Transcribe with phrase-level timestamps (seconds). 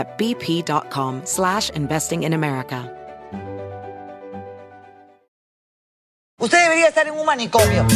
[0.00, 2.90] at bp.com slash investing in America.
[6.40, 7.86] Usted debería estar en un manicomio.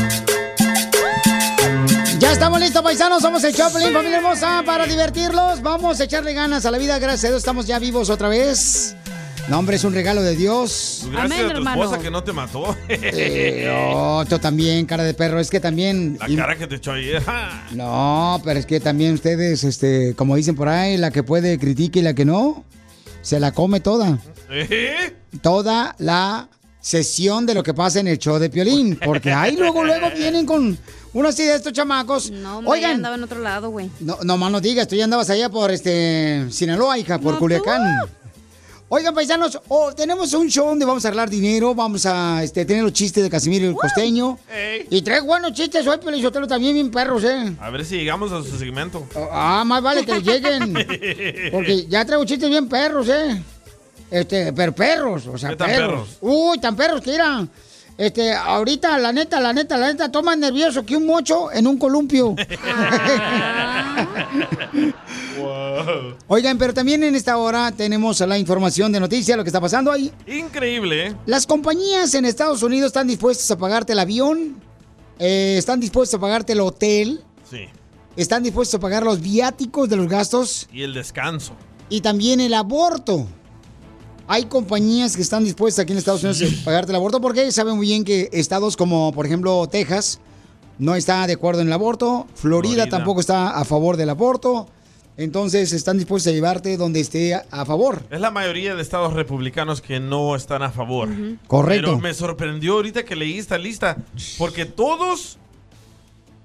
[2.19, 3.22] Ya estamos listos, paisanos.
[3.22, 5.62] Somos el Choplin, familia hermosa, para divertirlos.
[5.62, 6.98] Vamos a echarle ganas a la vida.
[6.98, 8.94] Gracias a Dios, estamos ya vivos otra vez.
[9.48, 11.00] No, hombre, es un regalo de Dios.
[11.02, 12.74] Pues gracias a tu esposa que no te mató.
[12.88, 15.38] Eh, oh, tú también, cara de perro.
[15.38, 16.18] Es que también.
[16.18, 17.22] La cara que te echó ayer.
[17.72, 21.98] No, pero es que también ustedes, este, como dicen por ahí, la que puede critique
[21.98, 22.64] y la que no,
[23.20, 24.18] se la come toda.
[24.50, 25.14] ¿Eh?
[25.42, 26.48] Toda la
[26.80, 28.98] sesión de lo que pasa en el show de Piolín.
[29.04, 30.78] Porque ahí luego, luego vienen con
[31.12, 32.30] uno así de estos chamacos.
[32.30, 33.90] No, hombre, ya andaba en otro lado, güey.
[34.00, 37.40] No, no más no digas, tú ya andabas allá por este Sinaloa, hija, por No,
[37.40, 37.82] Culiacán.
[38.88, 42.82] Oigan, paisanos, oh, tenemos un show donde vamos a arreglar dinero, vamos a este, tener
[42.82, 44.38] los chistes de Casimiro y el costeño.
[44.90, 47.56] Y tres buenos chistes hoy, pero yo también bien perros, ¿eh?
[47.60, 49.06] A ver si llegamos a su segmento.
[49.32, 50.74] Ah, más vale que lleguen.
[51.52, 53.42] Porque ya traigo chistes bien perros, ¿eh?
[54.10, 55.90] Este, pero perros, o sea, ¿Qué tan perros.
[55.90, 56.18] perros?
[56.20, 57.48] Uy, tan perros que irán.
[57.96, 61.78] Este, ahorita, la neta, la neta, la neta, toma nervioso que un mocho en un
[61.78, 62.34] columpio.
[66.28, 69.90] Oigan, pero también en esta hora tenemos la información de noticias, lo que está pasando
[69.90, 70.12] ahí.
[70.27, 71.17] Increíble, ¿eh?
[71.27, 74.61] Las compañías en Estados Unidos están dispuestas a pagarte el avión,
[75.18, 77.67] eh, están dispuestas a pagarte el hotel, Sí.
[78.17, 81.52] están dispuestos a pagar los viáticos de los gastos Y el descanso.
[81.89, 83.27] y también el aborto.
[84.27, 87.77] Hay compañías que están dispuestas aquí en Estados Unidos a pagarte el aborto porque saben
[87.77, 90.18] muy bien que estados como, por ejemplo, Texas
[90.78, 92.89] no está de acuerdo en el aborto, Florida, Florida.
[92.89, 94.66] tampoco está a favor del aborto.
[95.17, 98.02] Entonces están dispuestos a llevarte donde esté a, a favor.
[98.11, 101.08] Es la mayoría de estados republicanos que no están a favor.
[101.47, 101.86] Correcto.
[101.86, 103.97] Pero me sorprendió ahorita que leí esta lista,
[104.39, 105.39] porque todos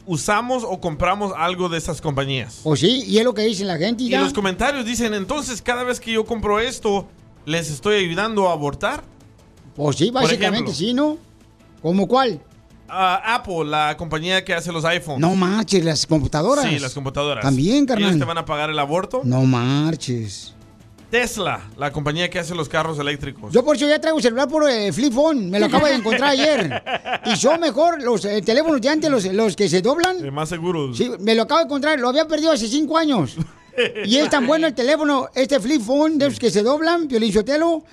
[0.05, 2.61] usamos o compramos algo de esas compañías.
[2.63, 4.03] Pues sí, y es lo que dice la gente.
[4.03, 4.21] Y ya.
[4.21, 7.07] los comentarios dicen, entonces cada vez que yo compro esto,
[7.45, 9.03] ¿les estoy ayudando a abortar?
[9.75, 10.73] Pues sí, Por básicamente ejemplo.
[10.73, 11.17] sí, ¿no?
[11.81, 12.41] ¿Cómo cuál?
[12.89, 15.19] Apple, la compañía que hace los iPhones.
[15.19, 16.65] No marches, las computadoras.
[16.65, 17.43] Sí, las computadoras.
[17.43, 18.09] También, carnal.
[18.09, 19.21] ¿Ellos te van a pagar el aborto?
[19.23, 20.53] No marches.
[21.09, 23.51] Tesla, la compañía que hace los carros eléctricos.
[23.51, 26.31] Yo por eso ya traigo celular por eh, flip phone, me lo acabo de encontrar
[26.31, 26.83] ayer.
[27.25, 30.23] Y son mejor los eh, teléfonos de antes, los, los que se doblan.
[30.23, 30.97] Eh, más seguros.
[30.97, 33.35] Sí, me lo acabo de encontrar, lo había perdido hace cinco años.
[34.03, 37.31] Y es tan bueno el teléfono, este flip phone de los que se doblan, Piolín
[37.31, 37.83] Sotelo,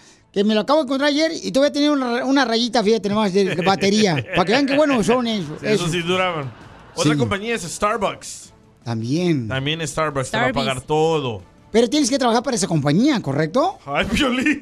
[0.42, 3.32] que me lo acabo de encontrar ayer y todavía tenía una, una rayita, fíjate nomás,
[3.32, 4.16] de, de batería.
[4.36, 5.58] Para que vean qué buenos son esos.
[5.60, 6.52] Sí, Eso sí duraban.
[6.94, 7.18] Otra Sí.
[7.18, 8.52] compañía es Starbucks.
[8.84, 9.48] También.
[9.48, 11.42] También Starbucks te va a pagar todo.
[11.72, 13.78] Pero tienes que trabajar para esa compañía, ¿correcto?
[13.86, 14.60] Ay, Piolín.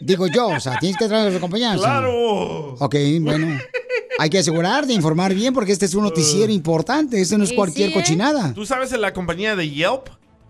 [0.00, 1.70] Digo yo, o sea, tienes que trabajar para esa compañía.
[1.70, 1.90] o sea.
[1.90, 2.74] ¡Claro!
[2.80, 3.56] Ok, bueno.
[4.18, 7.20] Hay que asegurar de informar bien porque este es un noticiero importante.
[7.20, 8.00] Esto no es cualquier sí, ¿eh?
[8.00, 8.52] cochinada.
[8.52, 10.08] ¿Tú sabes de la compañía de Yelp?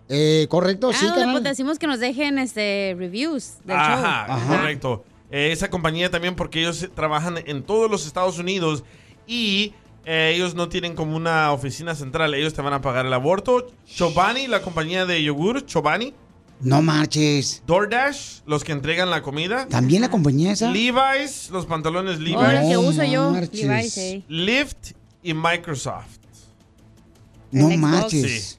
[0.09, 1.35] Eh, correcto, sí, ah, donde carnal.
[1.35, 4.47] pues, decimos que nos dejen este reviews del Ajá, show.
[4.47, 5.03] correcto.
[5.31, 8.83] Eh, esa compañía también porque ellos trabajan en todos los Estados Unidos
[9.27, 9.73] y
[10.05, 12.33] eh, ellos no tienen como una oficina central.
[12.33, 13.67] Ellos te van a pagar el aborto.
[13.85, 16.13] Chobani, la compañía de yogur, Chobani.
[16.61, 17.61] No marches.
[17.67, 19.67] DoorDash, los que entregan la comida.
[19.67, 20.71] ¿También la compañía esa?
[20.71, 22.35] Levi's, los pantalones Levi's.
[22.35, 23.63] Ahora que uso yo, marches.
[23.63, 24.23] Levi's, eh.
[24.27, 24.91] Lyft
[25.23, 26.17] y Microsoft.
[27.51, 28.58] No El Xbox.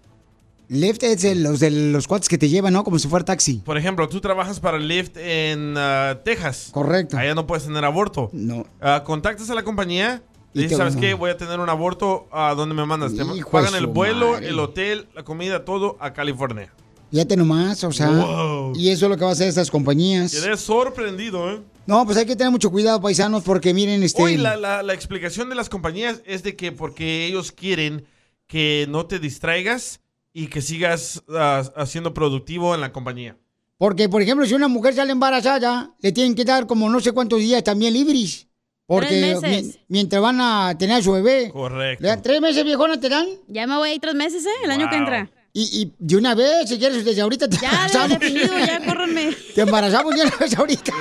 [0.70, 2.84] Lyft es de los de los cuates que te llevan, ¿no?
[2.84, 3.54] Como si fuera taxi.
[3.64, 6.68] Por ejemplo, tú trabajas para Lyft en ah, Texas.
[6.70, 7.18] Correcto.
[7.18, 8.30] Allá no puedes tener aborto.
[8.32, 8.64] No.
[8.80, 10.22] Ah, contactas a la compañía.
[10.54, 11.14] Y dices, ¿sabes qué?
[11.14, 12.28] Voy a tener un aborto.
[12.30, 13.12] ¿A dónde me mandas?
[13.16, 14.48] Te pagan el vuelo, madre.
[14.48, 16.72] el hotel, la comida, todo a California.
[17.10, 18.08] Fíjate nomás, o sea.
[18.08, 18.72] Wow.
[18.76, 20.30] Y eso es lo que va a hacer estas compañías.
[20.32, 21.60] Quedé sorprendido, ¿eh?
[21.86, 24.22] No, pues hay que tener mucho cuidado, paisanos, porque miren, este.
[24.22, 28.04] Hoy la, la- la explicación de las compañías es de que porque ellos quieren
[28.46, 30.00] que no te distraigas
[30.32, 33.36] y que sigas ah, haciendo productivo en la compañía.
[33.78, 37.12] Porque, por ejemplo, si una mujer sale embarazada, le tienen que dar como no sé
[37.12, 38.46] cuántos días también libres.
[38.86, 39.66] Porque Tres meses.
[39.66, 41.50] mi- mientras van a tener a su bebé.
[41.52, 42.04] Correcto.
[42.04, 43.26] ¿Le ¿Tres meses, viejona, te dan?
[43.48, 44.48] Ya me voy a ir tres meses, ¿eh?
[44.64, 45.04] El año que Wow.
[45.04, 45.30] entra.
[45.52, 48.18] Y, y de una vez, si quieres, desde ahorita te Ya, ya embarazamos.
[48.20, 49.30] definido, ya, córranme.
[49.54, 50.92] Te embarazamos de una vez ahorita.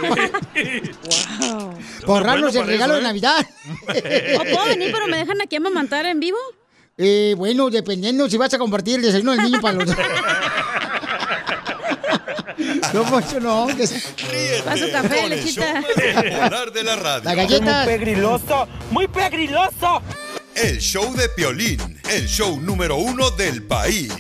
[1.40, 1.74] wow.
[2.06, 3.08] Por ahorrarnos bueno el regalo eso, de ¿eh?
[3.08, 3.46] Navidad.
[4.40, 6.38] ¿O puedo venir, pero me dejan aquí a mamantar en vivo?
[7.02, 9.96] Eh, bueno, dependiendo si vas a compartir el desayuno del niño para los dos.
[12.94, 13.68] No, Poncho, no.
[13.68, 15.82] que se- Ríete Paso café, el lechita.
[15.82, 17.24] popular de la radio.
[17.24, 17.86] La galleta.
[17.86, 20.02] pegriloso, muy pegriloso.
[20.56, 24.12] El show de Piolín, el show número uno del país.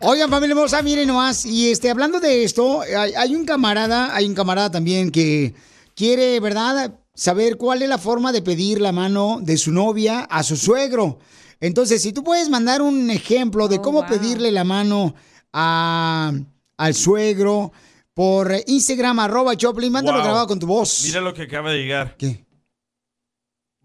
[0.00, 1.44] Oigan, familia hermosa, miren nomás.
[1.44, 5.54] Y este, hablando de esto, hay, hay un camarada, hay un camarada también que
[5.96, 6.94] quiere, ¿verdad?
[7.16, 11.18] Saber cuál es la forma de pedir la mano de su novia a su suegro.
[11.60, 14.08] Entonces, si tú puedes mandar un ejemplo de Oh, cómo wow.
[14.08, 15.14] pedirle la mano
[15.52, 16.32] a,
[16.76, 17.72] al suegro
[18.14, 20.24] por Instagram, arroba Choplin, mándalo Wow.
[20.24, 21.02] grabado con tu voz.
[21.04, 22.16] Mira lo que acaba de llegar.
[22.16, 22.45] ¿Qué?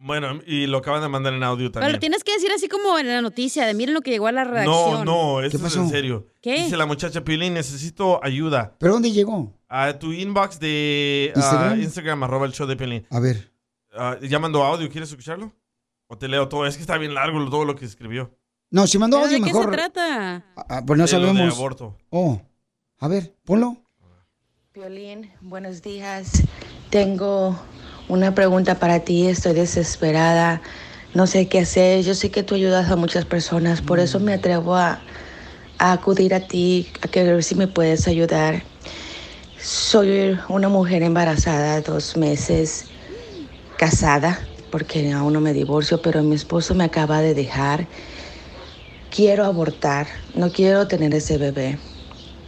[0.04, 1.92] Bueno, y lo acaban de mandar en audio también.
[1.92, 4.32] Pero tienes que decir así como en la noticia, de miren lo que llegó a
[4.32, 5.06] la No, redacción.
[5.06, 5.82] no, esto es pasó?
[5.82, 6.28] en serio.
[6.42, 6.64] ¿Qué?
[6.64, 8.76] Dice la muchacha Pilín, necesito ayuda.
[8.80, 9.54] ¿Pero dónde llegó?
[9.70, 11.82] A tu inbox de ah, Instagram.
[11.82, 13.06] Instagram, arroba el show de Pilín.
[13.12, 13.52] A ver.
[13.94, 15.54] Ah, ya mandó audio, ¿quieres escucharlo?
[16.08, 18.36] O te leo todo, es que está bien largo todo lo que escribió.
[18.72, 19.70] No, si mandó ¿Pero audio, ¿De qué mejor.
[19.70, 20.46] se trata?
[20.56, 21.56] Ah, pues no De lo de sabemos.
[21.56, 21.98] aborto.
[22.10, 22.42] Oh,
[22.98, 23.78] a ver, ponlo.
[24.74, 26.42] Violín, buenos días.
[26.90, 27.56] Tengo
[28.12, 29.28] una pregunta para ti.
[29.28, 30.62] Estoy desesperada.
[31.14, 32.04] No sé qué hacer.
[32.04, 33.82] Yo sé que tú ayudas a muchas personas.
[33.82, 35.00] Por eso me atrevo a,
[35.78, 38.64] acudir a ti, a ver si me puedes ayudar.
[39.58, 42.86] Soy una mujer embarazada, dos meses,
[43.78, 44.40] casada,
[44.72, 47.88] porque aún no me divorcio, pero mi esposo me acaba de dejar.
[49.10, 50.08] Quiero abortar.
[50.36, 51.78] No quiero tener ese bebé.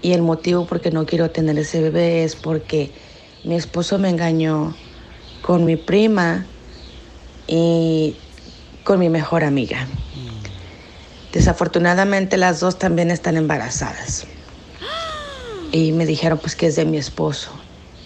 [0.02, 2.92] Y el motivo por qué no quiero tener ese bebé es porque
[3.46, 4.76] mi esposo me engañó
[5.44, 6.46] con mi prima
[7.48, 8.16] y
[8.84, 9.86] con mi mejor amiga.
[11.32, 14.26] Desafortunadamente las dos también están embarazadas.
[15.72, 17.52] Y me dijeron pues que es de mi esposo.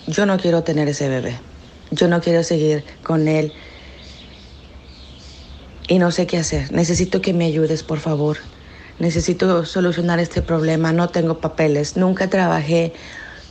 [0.07, 1.37] Yo no quiero tener ese bebé.
[1.91, 3.53] Yo no quiero seguir con él.
[5.87, 6.71] Y no sé qué hacer.
[6.71, 8.37] Necesito que me ayudes, por favor.
[8.99, 10.91] Necesito solucionar este problema.
[10.91, 11.97] No tengo papeles.
[11.97, 12.93] Nunca trabajé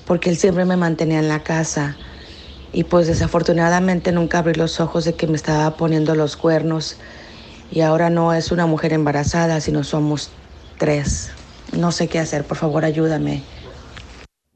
[0.06, 1.96] porque él siempre me mantenía en la casa.
[2.72, 6.96] Y pues desafortunadamente nunca abrí los ojos de que me estaba poniendo los cuernos.
[7.70, 10.30] Y ahora no es una mujer embarazada, sino somos
[10.78, 11.30] tres.
[11.72, 12.44] No sé qué hacer.
[12.44, 13.42] Por favor, ayúdame.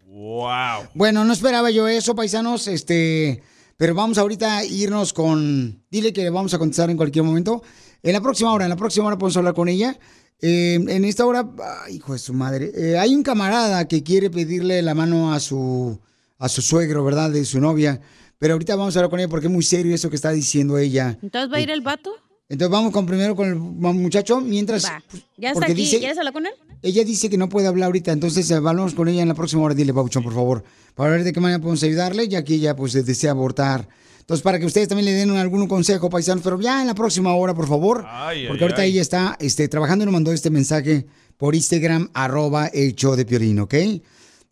[0.07, 0.89] Wow.
[0.95, 3.43] Bueno, no esperaba yo eso, paisanos, este,
[3.77, 7.63] pero vamos ahorita a irnos con, dile que le vamos a contestar en cualquier momento.
[8.03, 9.99] En la próxima hora, en la próxima hora podemos hablar con ella.
[10.41, 11.51] Eh, en esta hora,
[11.85, 15.41] ay, hijo de su madre, eh, hay un camarada que quiere pedirle la mano a
[15.41, 16.01] su,
[16.41, 17.31] a su suegro, ¿verdad?
[17.31, 18.01] De su novia.
[18.39, 20.77] Pero ahorita vamos a hablar con ella porque es muy serio eso que está diciendo
[20.79, 21.17] ella.
[21.23, 22.11] ¿Entonces va a ir el vato?
[22.49, 24.85] Entonces vamos con primero con el muchacho, mientras...
[24.85, 25.01] Va.
[25.09, 25.83] pues, Ya está porque aquí.
[25.83, 26.53] dice- ¿Quieres hablar con él?
[26.83, 29.63] ella dice que no puede hablar ahorita, entonces eh, hablamos con ella en la próxima
[29.63, 29.75] hora.
[29.75, 30.65] Dile, Pauchón, por favor,
[30.95, 33.87] para ver de qué manera podemos ayudarle, ya que ella pues desea abortar.
[34.21, 37.35] Entonces, para que ustedes también le den algún consejo, paisanos, pero ya en la próxima
[37.35, 38.05] hora, por favor.
[38.09, 38.91] Ay, porque ay, ahorita ay.
[38.93, 41.07] ella está este, trabajando y nos mandó este mensaje
[41.37, 43.75] por Instagram, arroba el show de Piolín, ¿ok?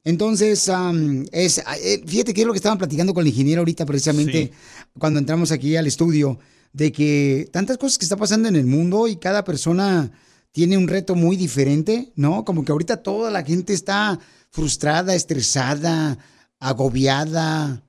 [0.08, 3.84] Entonces, am, es, eh, fíjate que es lo que estaban platicando con el ingeniero ahorita
[3.84, 4.52] precisamente
[4.98, 6.38] cuando entramos aquí al estudio,
[6.72, 10.10] de que tantas cosas que está pasando en el mundo y cada persona
[10.50, 12.46] tiene un reto muy diferente, ¿no?
[12.46, 16.16] Como que ahorita toda la gente está frustrada, estresada,
[16.58, 17.82] agobiada,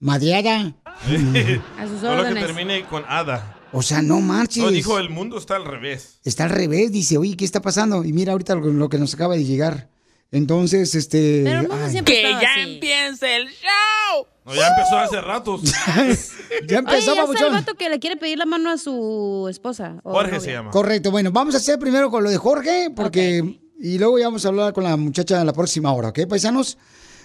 [0.00, 0.74] madreada.
[0.84, 2.46] A sus Solo que órdenes.
[2.46, 3.60] termine con Ada.
[3.72, 4.64] O sea, no marches.
[4.64, 6.18] No, dijo, el mundo está al revés.
[6.24, 8.02] Está al revés, dice, oye, ¿qué está pasando?
[8.04, 9.88] Y mira ahorita lo, lo que nos acaba de llegar.
[10.32, 11.42] Entonces, este...
[11.44, 12.60] Pero mundo ay, Que ya así.
[12.74, 14.26] empiece el show.
[14.44, 15.62] No, ya empezó hace ratos.
[15.64, 15.70] ya
[16.02, 20.00] Oye, empezó, ya está el vato que le quiere pedir la mano a su esposa.
[20.04, 20.40] o Jorge novia.
[20.44, 20.70] se llama.
[20.70, 23.58] Correcto, bueno, vamos a hacer primero con lo de Jorge, porque...
[23.82, 26.78] Y luego ya vamos a hablar con la muchacha en la próxima hora, ¿ok, paisanos?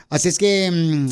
[0.09, 0.71] Así es que...
[0.71, 1.09] mm,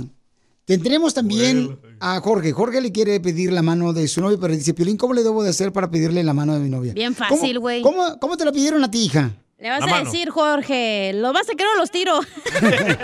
[0.66, 2.54] tendremos también a Jorge.
[2.54, 5.44] Jorge le quiere pedir la mano de su novia, pero dice, Piolín, ¿cómo le debo
[5.44, 6.94] de hacer para pedirle la mano de mi novia?
[6.94, 7.82] Bien ¿Cómo- fácil, güey.
[7.82, 9.32] ¿cómo, ¿Cómo te la pidieron a ti, hija?
[9.64, 10.04] Le vas La a mano.
[10.12, 12.20] decir, Jorge, ¿lo vas a querer o los tiro?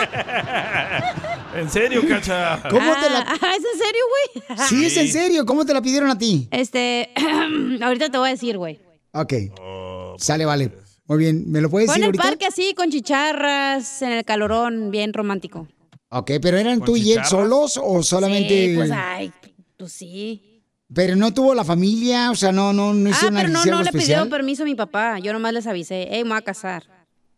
[1.56, 2.62] En serio, cacha.
[2.70, 3.26] ¿Cómo te la...
[3.28, 4.44] Ah, ¿Es en serio, güey?
[4.68, 6.48] Sí, es en serio, ¿cómo te la pidieron a ti?
[6.52, 7.10] Este,
[7.82, 8.80] ahorita te voy a decir, güey.
[9.14, 10.72] Ok, Oh, sale, vale.
[11.08, 12.24] Muy bien, ¿me lo puedes Fue en decir el ahorita?
[12.24, 15.68] parque así, con chicharras, en el calorón, bien romántico.
[16.10, 18.68] Ok, pero ¿eran ¿Con tú y él solos o solamente...?
[18.68, 19.32] Sí, pues, ay,
[19.78, 20.49] pues sí.
[20.94, 23.78] Pero no tuvo la familia, o sea, no, no, no Ah, hicieron pero no, no
[23.84, 24.24] le especial.
[24.24, 25.20] pidió permiso a mi papá.
[25.20, 26.84] Yo nomás les avisé, hey, me voy a casar.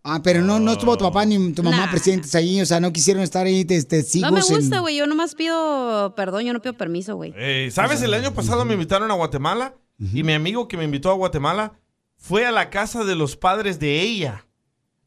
[0.03, 1.91] Ah, pero no, no estuvo tu papá ni tu mamá Nah.
[1.91, 4.31] presentes ahí, o sea, no quisieron estar ahí de testigos.
[4.31, 4.95] No me en- gusta, güey.
[4.95, 7.33] Yo nomás pido perdón, yo no pido permiso, güey.
[7.37, 8.01] Eh, ¿Sabes?
[8.01, 11.73] El año pasado me invitaron a Guatemala y mi amigo que me invitó a Guatemala
[12.17, 14.45] fue a la casa de los padres de ella.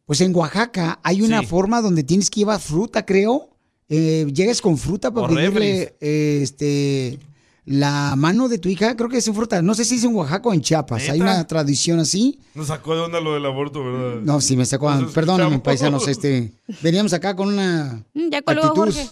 [0.05, 1.47] Pues en Oaxaca hay una Sí.
[1.47, 3.49] forma donde tienes que llevar fruta, creo.
[3.89, 7.19] Eh, llegas con fruta para O pedirle eh, este,
[7.66, 9.62] la mano de tu hija, creo que es en fruta.
[9.62, 11.09] No sé si es en Oaxaca o en Chiapas.
[11.09, 12.38] Hay una tradición así.
[12.54, 14.21] Nos sacó de onda lo del aborto, ¿verdad?
[14.23, 14.90] No, sí, me sacó.
[14.94, 15.62] Nos Perdóname, escuchamos.
[15.62, 16.09] paisanos.
[16.09, 16.52] Este,
[16.83, 18.76] veníamos acá con una Mm, Ya colgó actitud.
[18.85, 19.09] Jorge.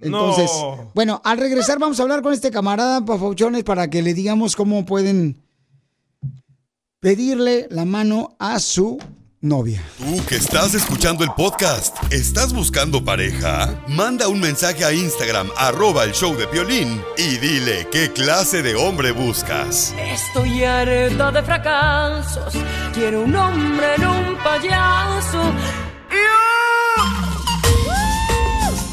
[0.00, 0.90] Entonces, No.
[0.94, 4.84] bueno, al regresar vamos a hablar con este camarada, Pafauchones, para que le digamos cómo
[4.84, 5.36] pueden
[7.00, 8.98] pedirle la mano a su
[9.44, 9.84] novia.
[9.98, 13.84] Tú que estás escuchando el podcast, ¿estás buscando pareja?
[13.86, 18.74] Manda un mensaje a Instagram, arroba el show de Piolín, y dile qué clase de
[18.74, 19.94] hombre buscas.
[19.98, 22.54] Estoy harta de fracasos.
[22.94, 25.52] Quiero un hombre en un payaso.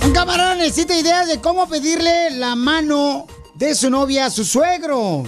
[0.03, 5.24] Un camarada necesita ideas de cómo pedirle la mano de su novia a su suegro.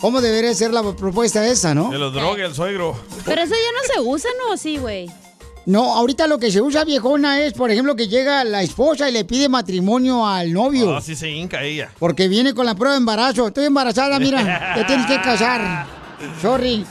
[0.00, 1.90] ¿Cómo debería ser la propuesta esa, no?
[1.90, 2.96] Que lo drogue el suegro.
[3.24, 4.56] Pero eso ya no se usa, ¿no?
[4.56, 5.10] Sí, güey.
[5.66, 9.12] No, ahorita lo que se usa, viejona, es, por ejemplo, que llega la esposa y
[9.12, 10.96] le pide matrimonio al novio.
[10.96, 11.90] Así se hinca ella.
[11.98, 13.48] Porque viene con la prueba de embarazo.
[13.48, 14.74] Estoy embarazada, mira.
[14.74, 15.86] Te tienes que casar.
[16.42, 16.86] Sorry.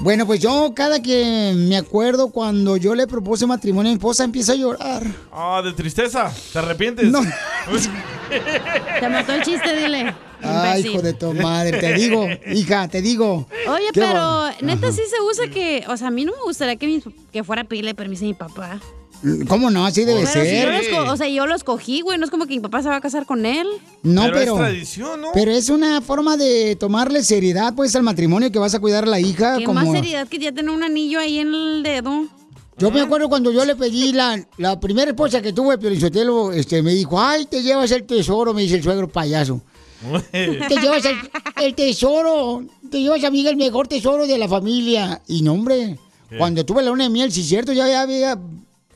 [0.00, 4.24] Bueno, pues yo cada que me acuerdo cuando yo le propuse matrimonio a mi esposa,
[4.24, 5.02] empiezo a llorar.
[5.32, 6.30] Ah, de tristeza.
[6.52, 7.10] ¿Te arrepientes?
[7.10, 7.20] No.
[9.00, 10.14] Te mató el chiste, dile.
[10.42, 10.90] Ay, Imbécil.
[10.92, 13.48] hijo de tu madre, te digo, hija, te digo.
[13.68, 14.96] Oye, Qué pero va- neta Ajá.
[14.96, 17.62] sí se usa que, o sea, a mí no me gustaría que, mi- que fuera
[17.62, 18.78] a pedirle permiso a mi papá.
[19.48, 19.86] ¿Cómo no?
[19.86, 21.08] Así debe Pero si yo ser.
[21.08, 23.00] o sea, yo lo escogí, güey, no es como que mi papá se va a
[23.00, 23.66] casar con él.
[24.02, 24.52] No, Pero pero.
[24.54, 25.28] es tradición, ¿no?
[25.32, 29.06] Pero es una forma de tomarle seriedad, pues, al matrimonio que vas a cuidar a
[29.06, 29.58] la hija.
[29.58, 29.80] Qué como...
[29.80, 32.26] más seriedad que ya tener un anillo ahí en el dedo.
[32.78, 36.82] Yo me acuerdo cuando yo le pedí la, la primera esposa que tuve, Piolinsotelo, este,
[36.82, 39.62] me dijo, ay, te llevas el tesoro, me dice el suegro payaso.
[40.30, 41.16] Te llevas el,
[41.64, 45.22] el tesoro, te llevas a mí el mejor tesoro de la familia.
[45.26, 46.36] Y no, hombre, ¿Qué?
[46.36, 48.38] cuando tuve la luna de miel, sí, cierto, ya, ya había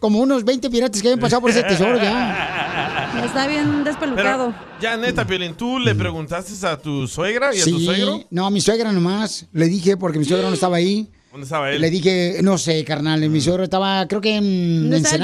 [0.00, 3.22] como unos 20 piratas que habían pasado por ese tesoro ya.
[3.24, 4.52] Está bien despelucado.
[4.58, 8.24] Pero, ya neta, Piolín, ¿tú le preguntaste a tu suegra y a tu Sí, suegro?
[8.30, 9.46] no, a mi suegra nomás.
[9.52, 11.08] Le dije, porque mi suegra no estaba ahí.
[11.30, 11.80] ¿Dónde estaba él?
[11.80, 15.22] Le dije, no sé, carnal, mi suegro estaba, creo que en ¿Dónde está el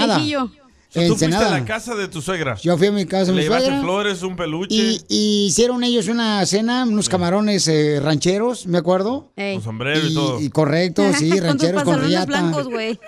[1.03, 1.09] Ensenada.
[1.09, 2.57] tú fuiste a la casa de tu suegra.
[2.57, 3.83] Yo fui a mi casa de Le mi llevaste suegra.
[3.83, 4.75] flores, un peluche.
[4.75, 9.33] Y, y hicieron ellos una cena, unos camarones eh, rancheros, me acuerdo.
[9.37, 9.55] Ey.
[9.57, 10.41] Con sombrero y, todo.
[10.41, 12.27] Y correcto, sí, con rancheros con, pantalones riata.
[12.27, 12.99] blancos, güey.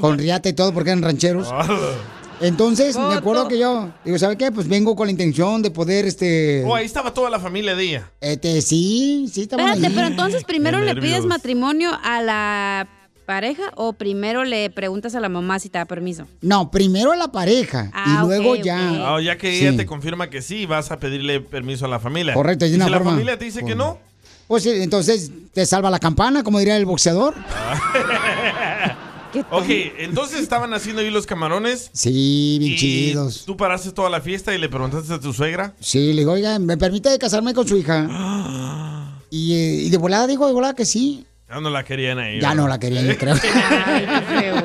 [0.00, 1.48] Con riata y todo, porque eran rancheros.
[1.50, 1.66] Ah.
[2.42, 4.50] Entonces, me acuerdo que yo, digo, ¿sabe qué?
[4.50, 6.64] Pues vengo con la intención de poder, este...
[6.66, 8.10] Oh, ahí estaba toda la familia de ella.
[8.18, 9.92] Este, sí, sí, estaba Espérate, ahí.
[9.94, 11.04] pero entonces primero le nervios.
[11.04, 12.88] pides matrimonio a la
[13.26, 16.26] pareja o primero le preguntas a la mamá si te da permiso.
[16.40, 19.14] No, primero a la pareja Ah, y ok, luego ya...
[19.14, 19.66] Ah, ya que Sí.
[19.66, 22.34] ella te confirma que sí, vas a pedirle permiso a la familia.
[22.34, 23.98] Correcto, de y una si la familia te dice que no,
[24.48, 27.34] Pues sí, entonces te salva la campana, como diría el boxeador.
[29.32, 29.66] ¿Qué ok,
[29.98, 31.90] entonces estaban haciendo ahí los camarones.
[31.92, 33.44] Sí, bien y chidos.
[33.46, 35.74] tú paraste toda la fiesta y le preguntaste a tu suegra.
[35.80, 38.08] Sí, le digo, oiga, ¿me permite casarme con su hija?
[39.32, 41.24] Y, eh, y de volada digo, de volada que sí.
[41.50, 42.40] Ya no la querían ahí.
[42.40, 43.34] Ya no la querían, yo creo.
[43.86, 44.62] Ay, qué feo.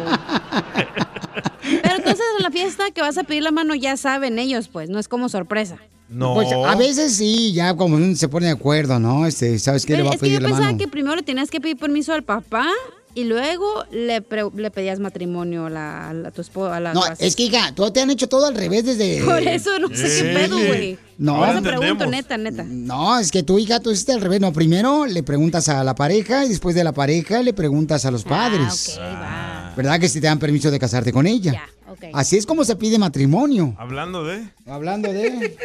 [1.81, 4.87] Pero entonces en la fiesta que vas a pedir la mano ya saben ellos, pues,
[4.89, 5.77] no es como sorpresa.
[6.09, 6.35] No.
[6.35, 9.25] Pues a veces sí, ya como uno se pone de acuerdo, ¿no?
[9.25, 10.77] Este, ¿sabes qué le va a es que yo pedir la pensaba mano?
[10.77, 12.67] que primero le tenías que pedir permiso al papá
[13.15, 16.75] y luego le, pre- le pedías matrimonio a, la, a tu esposa.
[16.75, 19.21] A la No, es que, hija, todo te han hecho todo al revés desde...
[19.25, 20.97] Por eso no sé qué pedo, güey.
[21.17, 21.45] No.
[21.49, 22.63] Eso pregunto, neta, neta.
[22.67, 24.41] No, es que tu hija, tú hiciste al revés.
[24.41, 28.11] No, primero le preguntas a la pareja y después de la pareja le preguntas a
[28.11, 28.97] los padres.
[28.99, 29.73] Ah, ok, va.
[29.77, 31.53] ¿Verdad que si te dan permiso de casarte con ella?
[31.53, 32.03] Ya, ok.
[32.13, 33.73] Así es como se pide matrimonio.
[33.77, 34.43] Hablando de.
[34.67, 35.55] Hablando de...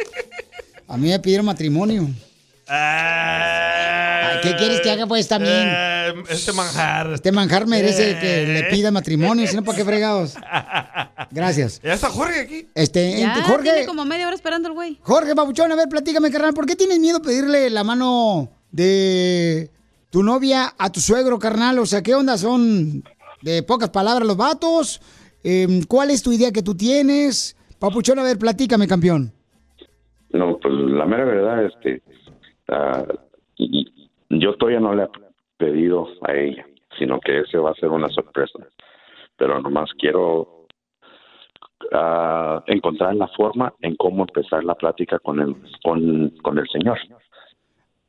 [0.87, 2.09] A mí me pidieron matrimonio.
[4.41, 5.67] ¿Qué quieres que haga pues también?
[5.67, 7.13] eh, este manjar.
[7.13, 10.35] Este manjar merece que le pida matrimonio, si no, ¿para qué fregados?
[11.31, 11.79] Gracias.
[11.83, 12.67] Ya está Jorge aquí.
[12.73, 14.97] Este, Ya, ent- Jorge, tiene como media hora esperando el güey.
[15.01, 19.69] Jorge Babuchón, a ver, platícame, carnal, ¿por qué tienes miedo a pedirle la mano de
[20.09, 21.77] tu novia a tu suegro, carnal?
[21.79, 22.37] O sea, ¿qué onda?
[22.37, 23.03] ¿Son
[23.41, 25.01] de pocas palabras los vatos?
[25.43, 27.55] Em, ¿Cuál es tu idea que tú tienes?
[27.79, 29.33] Papuchón, a ver, platícame, campeón.
[30.31, 32.01] No, pues la mera verdad, este,
[32.71, 33.03] ah,
[33.57, 34.09] y- y-
[34.39, 35.09] yo todavía no le he
[35.57, 36.65] pedido a ella,
[36.97, 38.59] sino que ese va a ser una sorpresa.
[39.37, 40.67] Pero nomás quiero
[41.93, 46.97] ah, encontrar la forma en cómo empezar la plática con el, con, con el señor.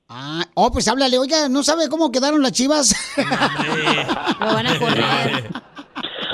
[0.08, 2.94] Ah, oh, pues háblale, oiga, ¿no sabe cómo quedaron las chivas?
[3.16, 5.62] Lo van a correr.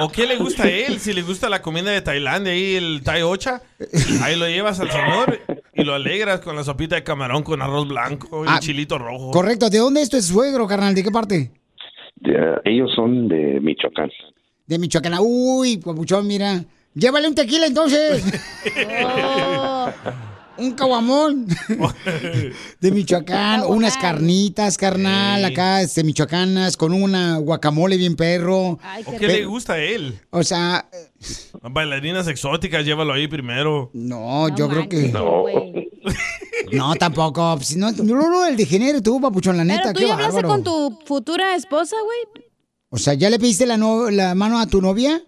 [0.01, 0.99] ¿O qué le gusta a él?
[1.01, 3.63] Si le gusta la comida de Tailandia y el Thai Ocha,
[4.23, 5.41] ahí lo llevas al señor
[5.75, 9.31] y lo alegras con la sopita de camarón con arroz blanco y Ah, chilito rojo.
[9.31, 10.95] Correcto, ¿de dónde es tu suegro, carnal?
[10.95, 11.51] ¿De qué parte?
[12.65, 14.11] Ellos son de Michoacán.
[14.67, 15.15] De Michoacán.
[15.21, 16.65] Uy, papuchón, mira.
[16.95, 18.25] Llévale un tequila entonces.
[20.59, 21.47] un caguamón.
[22.81, 28.79] de Michoacán, unas carnitas, carnal, acá, este, michoacanas, con una guacamole bien perro.
[29.07, 30.19] ¿O qué le gusta a él?
[30.31, 30.89] O sea,
[31.63, 33.91] Bailarinas exóticas, llévalo ahí primero.
[33.95, 35.09] no, yo creo que...
[35.09, 35.45] No.
[36.73, 37.57] No, tampoco.
[37.57, 40.43] pues, No, no, no, el degenere tú, papuchón, la neta, Pero tú qué ya hablaste
[40.43, 42.45] con tu futura esposa, güey.
[42.91, 45.23] O sea, ¿ya le pediste la, no- la mano a tu novia?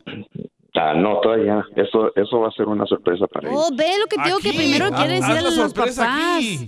[0.83, 1.63] Ah, no, todavía.
[1.77, 3.63] Eso, eso va a ser una sorpresa para ellos.
[3.67, 5.97] Oh, ve lo que te digo que primero quiere decir a los papás.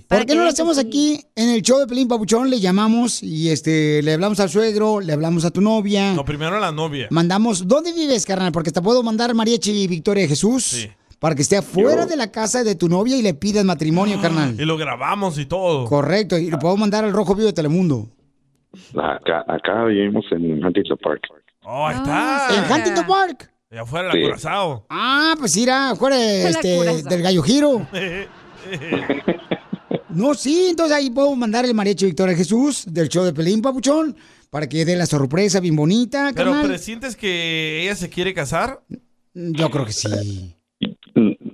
[0.08, 2.50] ¿Por qué no lo hacemos aquí en el show de Pelín Papuchón?
[2.50, 6.12] Le llamamos y este le hablamos al suegro, le hablamos a tu novia.
[6.14, 7.06] No, primero a la novia.
[7.10, 8.52] Mandamos, ¿dónde vives, carnal?
[8.52, 10.88] Porque te puedo mandar Mariachi Victoria de Jesús
[11.18, 14.20] para que esté afuera Yo- de la casa de tu novia y le pidas matrimonio,
[14.20, 14.54] carnal.
[14.60, 15.84] Y lo grabamos y todo.
[15.86, 18.08] Correcto, y lo puedo mandar al Rojo Vivo de Telemundo.
[18.96, 21.22] Acá, acá vivimos en Huntington Park.
[21.64, 22.48] Oh, ahí está.
[22.56, 23.51] En Huntington Park.
[23.72, 24.18] Y afuera Sí.
[24.18, 24.86] la Curazao.
[24.90, 26.16] Ah, pues irá afuera
[26.48, 27.86] este, del Gallo Giro.
[30.14, 34.14] No, sí, entonces ahí puedo mandar el mariachi Victoria Jesús del show de Pelín Papuchón
[34.50, 36.68] para que dé la sorpresa bien bonita, Pero carnal.
[36.68, 38.80] ¿presientes que ella se quiere casar?
[39.32, 40.54] Yo creo que sí.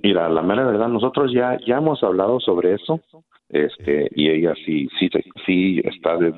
[0.03, 3.01] Mira, la mera verdad, nosotros ya, ya hemos hablado sobre eso,
[3.47, 5.07] este, y ella sí, sí,
[5.45, 6.33] sí está de,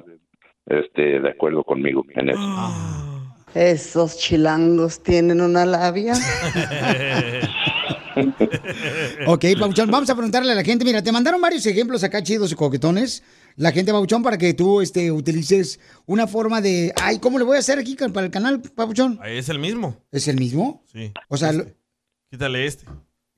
[0.68, 2.40] este, de acuerdo conmigo en eso.
[3.54, 6.14] Esos chilangos tienen una labia.
[9.26, 10.84] Ok, Pabuchón, vamos a preguntarle a la gente.
[10.84, 13.24] Mira, te mandaron varios ejemplos acá chidos y coquetones.
[13.56, 16.94] La gente, Pabuchón, para que tú este, utilices una forma de.
[17.02, 19.18] Ay, ¿cómo le voy a hacer aquí para el canal, Pabuchón?
[19.22, 19.98] Ahí es el mismo.
[20.12, 20.84] ¿Es el mismo?
[20.92, 21.12] Sí.
[21.30, 21.66] O sea, lo-
[22.30, 22.86] Quítale este.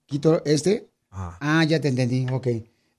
[0.08, 0.90] quito este.
[1.12, 2.26] Ah, ya te entendí.
[2.32, 2.48] Ok.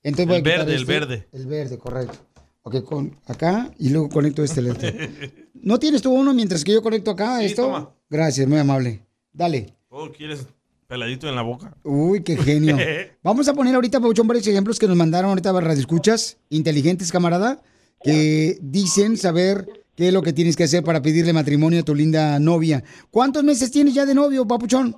[0.02, 0.92] Entonces voy El a verde, el este.
[0.92, 1.28] verde.
[1.32, 2.18] El verde, correcto.
[2.66, 5.10] Ok, con acá y luego conecto este lente.
[5.54, 7.62] ¿No tienes tú uno mientras que yo conecto acá Sí, esto?
[7.62, 7.90] toma.
[8.08, 9.00] Gracias, muy amable.
[9.32, 9.74] Dale.
[9.90, 10.48] Oh, ¿quieres
[10.86, 11.76] peladito en la boca?
[11.84, 12.76] Uy, qué genio.
[13.22, 17.62] Vamos a poner ahorita, Pauchón, varios ejemplos que nos mandaron ahorita para escuchas inteligentes, camarada,
[18.02, 21.94] que dicen saber qué es lo que tienes que hacer para pedirle matrimonio a tu
[21.94, 22.82] linda novia.
[23.10, 24.96] ¿Cuántos meses tienes ya de novio, Papuchón?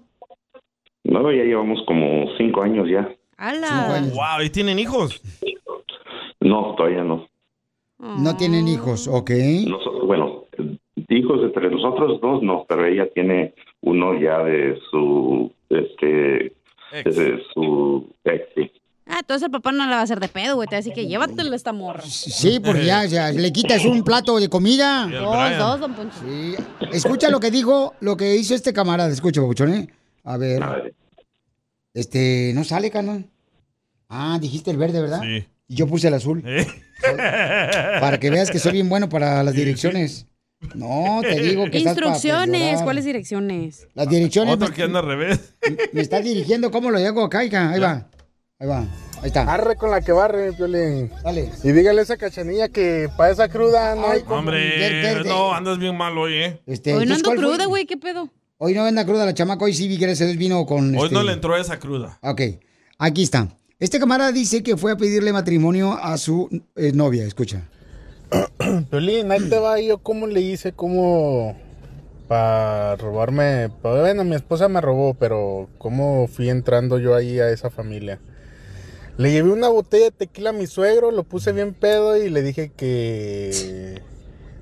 [1.03, 3.09] No, ya llevamos como cinco años ya.
[4.15, 5.21] Wow, ¿y tienen hijos?
[6.41, 7.26] No, todavía no.
[7.99, 9.31] No tienen hijos, ok.
[10.05, 10.45] Bueno,
[11.09, 16.53] hijos entre nosotros dos no, pero ella tiene uno ya de su, este,
[16.93, 18.71] de su ex, sí.
[19.09, 20.67] Ah, entonces el papá no la va a hacer de pedo, güey.
[20.67, 22.03] Te va a decir que llévatela esta morra.
[22.03, 25.07] Sí, porque ya, ya le quitas un plato de comida.
[25.07, 26.17] Dos, dos, don Poncho.
[26.93, 29.09] Escucha lo que dijo, lo que hizo este camarada.
[29.11, 29.89] Escucha, Papuchón, ¿eh?
[30.25, 30.93] A ver.
[31.95, 33.27] Este, no sale, carnal.
[34.09, 35.23] Ah, dijiste el verde, ¿verdad?
[35.23, 35.47] Sí.
[35.69, 36.43] Y yo puse el azul.
[38.01, 40.27] Para que veas que soy bien bueno para las direcciones.
[40.75, 42.83] No, te digo que estás para Instrucciones.
[42.83, 43.87] ¿cuáles direcciones?
[43.95, 44.55] Las direcciones.
[44.55, 45.55] Otro me- que anda al revés.
[45.93, 47.71] Me está dirigiendo cómo lo hago acá, hija.
[47.71, 48.09] Ahí va.
[48.59, 48.79] Ahí va.
[49.21, 49.43] Ahí está.
[49.43, 51.11] Arre con la que barre, Piolín.
[51.23, 51.51] Dale.
[51.63, 54.37] Y dígale a esa cachanilla que para esa cruda no hay como...
[54.37, 56.61] Hombre, no, andas bien mal hoy, ¿eh?
[56.67, 57.85] Este, Hoy no ando cruda, güey.
[57.87, 58.31] ¿Qué pedo?
[58.59, 60.95] Hoy no anda cruda la chamaca, hoy sí, gracias a Dios, vino con...
[60.97, 62.19] Hoy este- no le entró esa cruda.
[62.23, 62.41] Ok,
[62.99, 63.49] aquí está.
[63.79, 67.69] Este camarada dice que fue a pedirle matrimonio a su eh, novia, escucha.
[68.91, 71.55] Piolín, ahí te va yo cómo le hice, cómo
[72.27, 77.69] para robarme, bueno, mi esposa me robó, pero cómo fui entrando yo ahí a esa
[77.69, 78.19] familia.
[79.19, 82.41] Le llevé una botella de tequila a mi suegro, lo puse bien pedo y le
[82.41, 84.01] dije que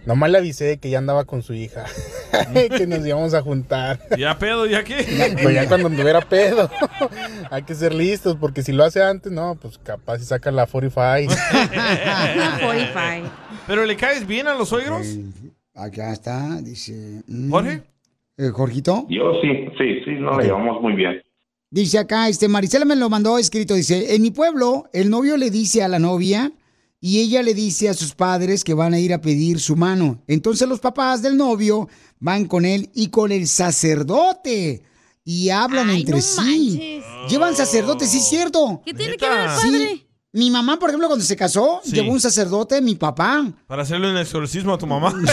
[0.07, 1.85] nomás le avisé que ya andaba con su hija,
[2.77, 4.01] que nos íbamos a juntar.
[4.19, 4.67] ¿Ya pedo?
[4.67, 5.37] ¿Ya qué?
[5.43, 6.71] Pues ya cuando anduviera pedo,
[7.51, 10.67] hay que ser listos, porque si lo hace antes, no, pues capaz si saca la
[10.67, 11.35] 45.
[13.67, 15.07] ¿Pero le caes bien a los suegros?
[15.75, 17.23] Acá está, dice...
[17.27, 17.83] mm, ¿Jorge?
[18.37, 19.07] eh, Jorgito.
[19.09, 21.23] Yo sí, sí, sí, nos la llevamos muy bien.
[21.71, 25.51] Dice acá, este, Marisela me lo mandó escrito, dice, en mi pueblo, el novio le
[25.51, 26.53] dice a la novia
[27.07, 30.23] y ella le dice a sus padres que van a ir a pedir su mano.
[30.27, 31.87] Entonces los papás del novio
[32.19, 34.83] van con él y con el sacerdote
[35.23, 37.03] y hablan entre sí.
[37.29, 38.81] Llevan sacerdotes, sí es cierto.
[38.87, 39.67] ¿Qué tiene que ver el Sí.
[39.71, 40.07] padre?
[40.33, 41.93] Mi mamá, por ejemplo, cuando se casó, Sí.
[41.93, 43.53] llevó un sacerdote, mi papá.
[43.67, 45.15] Para hacerle un exorcismo a tu mamá.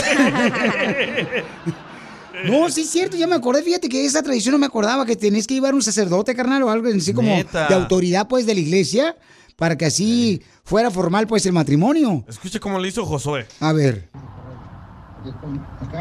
[2.46, 3.62] No, sí es cierto, ya me acordé.
[3.62, 6.70] Fíjate que esa tradición no me acordaba que tenés que llevar un sacerdote, carnal, o
[6.72, 7.68] algo así como Neta.
[7.68, 9.16] de autoridad, pues, de la iglesia,
[9.62, 12.24] para que así fuera formal, pues, el matrimonio.
[12.28, 13.46] Escucha cómo le hizo Josué.
[13.60, 14.10] A ver.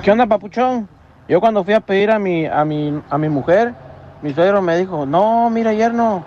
[0.02, 0.88] ¿Qué onda, papuchón?
[1.28, 3.74] Yo cuando fui a pedir a mi, a mi, a mi mujer,
[4.22, 6.24] mi suegro me dijo, no, mira yerno,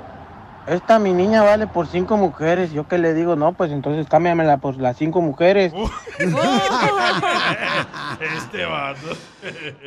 [0.67, 2.71] esta mi niña vale por cinco mujeres.
[2.71, 5.73] Yo que le digo, no, pues entonces cámbiamela por las cinco mujeres.
[8.38, 9.08] Este vato.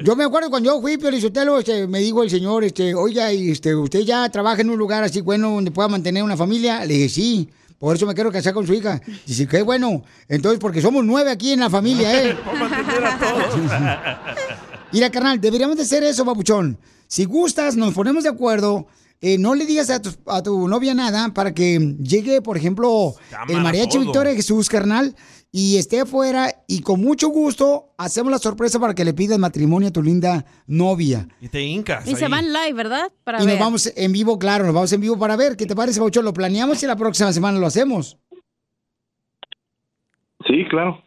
[0.03, 3.51] Yo me acuerdo cuando yo fui, Piolizotelo, este, me dijo el señor, este, oiga, y,
[3.51, 6.85] este, ¿usted ya trabaja en un lugar así bueno donde pueda mantener una familia?
[6.85, 9.01] Le dije, sí, por eso me quiero casar con su hija.
[9.27, 10.03] Dice, qué bueno.
[10.29, 12.35] Entonces, porque somos nueve aquí en la familia, ¿eh?
[12.45, 13.55] Por mantener a todos.
[14.93, 16.79] Mira, carnal, deberíamos de hacer eso, papuchón.
[17.07, 18.87] Si gustas, nos ponemos de acuerdo.
[19.21, 23.15] Eh, no le digas a tu, a tu novia nada para que llegue, por ejemplo,
[23.49, 24.05] el mariachi todo.
[24.05, 25.15] Victoria Jesús, carnal,
[25.51, 29.89] y esté afuera y con mucho gusto hacemos la sorpresa para que le pidas matrimonio
[29.89, 31.27] a tu linda novia.
[31.41, 32.07] Y te hincas.
[32.07, 32.31] Y se ahí.
[32.31, 33.11] van live, ¿verdad?
[33.25, 33.55] Para y ver.
[33.55, 35.57] nos vamos en vivo, claro, nos vamos en vivo para ver.
[35.57, 36.25] ¿Qué te parece, Papuchón?
[36.25, 38.19] Lo planeamos y la próxima semana lo hacemos.
[40.47, 41.03] Sí, claro.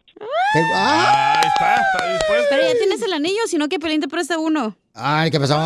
[0.74, 1.40] ¡Ah!
[1.40, 2.46] Ahí está, está dispuesto.
[2.50, 4.76] Pero ya tienes el anillo, si no que Pelín te presta uno.
[4.94, 5.58] Ay, ¿qué pasó?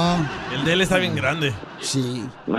[0.55, 1.53] El de él está bien grande.
[1.81, 2.25] Sí.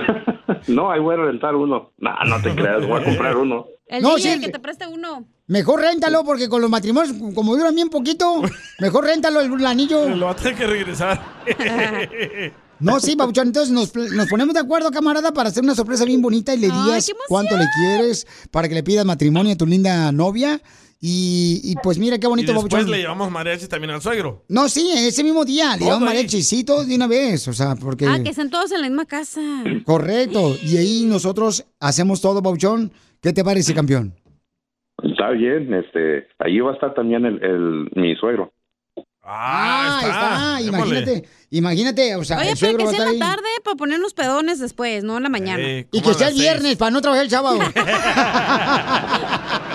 [0.68, 1.92] No, ahí voy a rentar uno.
[1.98, 3.66] No, no te creas, voy a comprar uno.
[3.88, 4.40] El No, sí.
[4.40, 5.26] que te preste uno.
[5.48, 8.42] Mejor réntalo porque con los matrimonios, como duran bien poquito,
[8.80, 10.10] mejor réntalo el, el anillo.
[10.16, 11.22] Lo va a tener que regresar.
[12.78, 16.22] No, sí, Pabuchón, entonces nos, nos ponemos de acuerdo, camarada, para hacer una sorpresa bien
[16.22, 20.12] bonita y le digas cuánto le quieres para que le pidas matrimonio a tu linda
[20.12, 20.60] novia.
[21.02, 22.92] Y, y pues mira qué y bonito, después Pabuchón.
[22.92, 24.44] le llevamos mariachi también al suegro.
[24.48, 26.16] No, sí, ese mismo día, le llevamos ahí.
[26.16, 28.08] mariachi, sí, todos de una vez, o sea, porque...
[28.08, 29.42] Ah, que estén todos en la misma casa.
[29.86, 32.92] Correcto, y ahí nosotros hacemos todo, Pabuchón.
[33.22, 34.16] ¿Qué te parece, campeón?
[35.04, 38.52] Está bien, este, ahí va a estar también el, el mi suegro.
[39.28, 41.00] Ah, ahí está, Démosle.
[41.00, 43.20] imagínate, imagínate, o sea, Oye, el pero que sea en la ahí.
[43.20, 45.62] tarde para poner unos pedones después, no en la mañana.
[45.64, 47.60] Eh, Y que sea el viernes para no trabajar el sábado.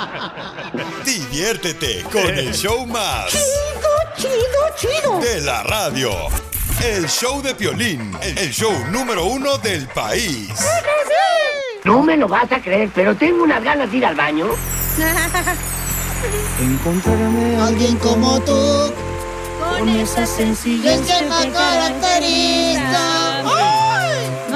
[1.41, 3.31] Diviértete con el show más.
[3.31, 5.19] Chido, chido, chido.
[5.21, 6.11] De la radio.
[6.85, 10.51] El show de Piolín, el show número uno del país.
[11.85, 14.49] No me lo vas a creer, pero tengo unas ganas de ir al baño.
[16.61, 18.93] Encontrarme alguien como tú.
[19.59, 23.45] Con esa sencillez que me caracteriza.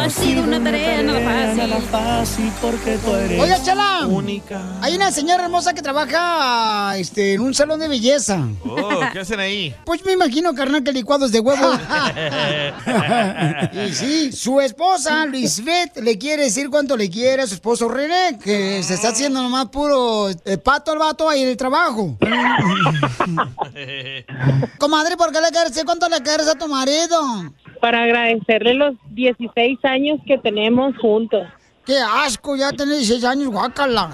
[0.05, 2.53] Ha sido una tarea nada fácil.
[2.61, 4.07] porque tú eres Oiga, Chala.
[4.07, 4.61] Única.
[4.83, 8.47] Hay una señora hermosa que trabaja este, en un salón de belleza.
[8.67, 9.75] Oh, ¿qué hacen ahí?
[9.87, 11.73] Pues me imagino, carnal, que licuados de huevo.
[13.73, 18.39] y sí, su esposa, Lisbeth, le quiere decir cuánto le quiere a su esposo René,
[18.39, 22.19] que se está haciendo nomás puro eh, pato al vato ahí en el trabajo.
[24.79, 27.55] Comadre, ¿por qué le quieres decir cuánto le quieres a tu marido?
[27.85, 31.43] Para agradecerle los 16 años que tenemos juntos.
[31.85, 32.57] ¡Qué asco!
[32.57, 34.09] Ya tenés 16 años, guácala.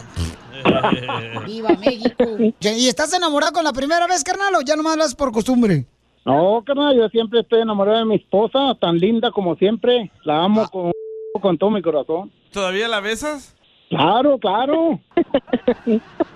[1.46, 2.24] ¡Viva México!
[2.58, 5.86] ¿Y estás enamorado con la primera vez, carnal, o ya nomás lo haces por costumbre?
[6.24, 10.10] No, carnal, yo siempre estoy enamorado de mi esposa, tan linda como siempre.
[10.24, 10.90] La amo con,
[11.40, 12.32] con todo mi corazón.
[12.52, 13.54] ¿Todavía la besas?
[13.88, 14.98] Claro, claro.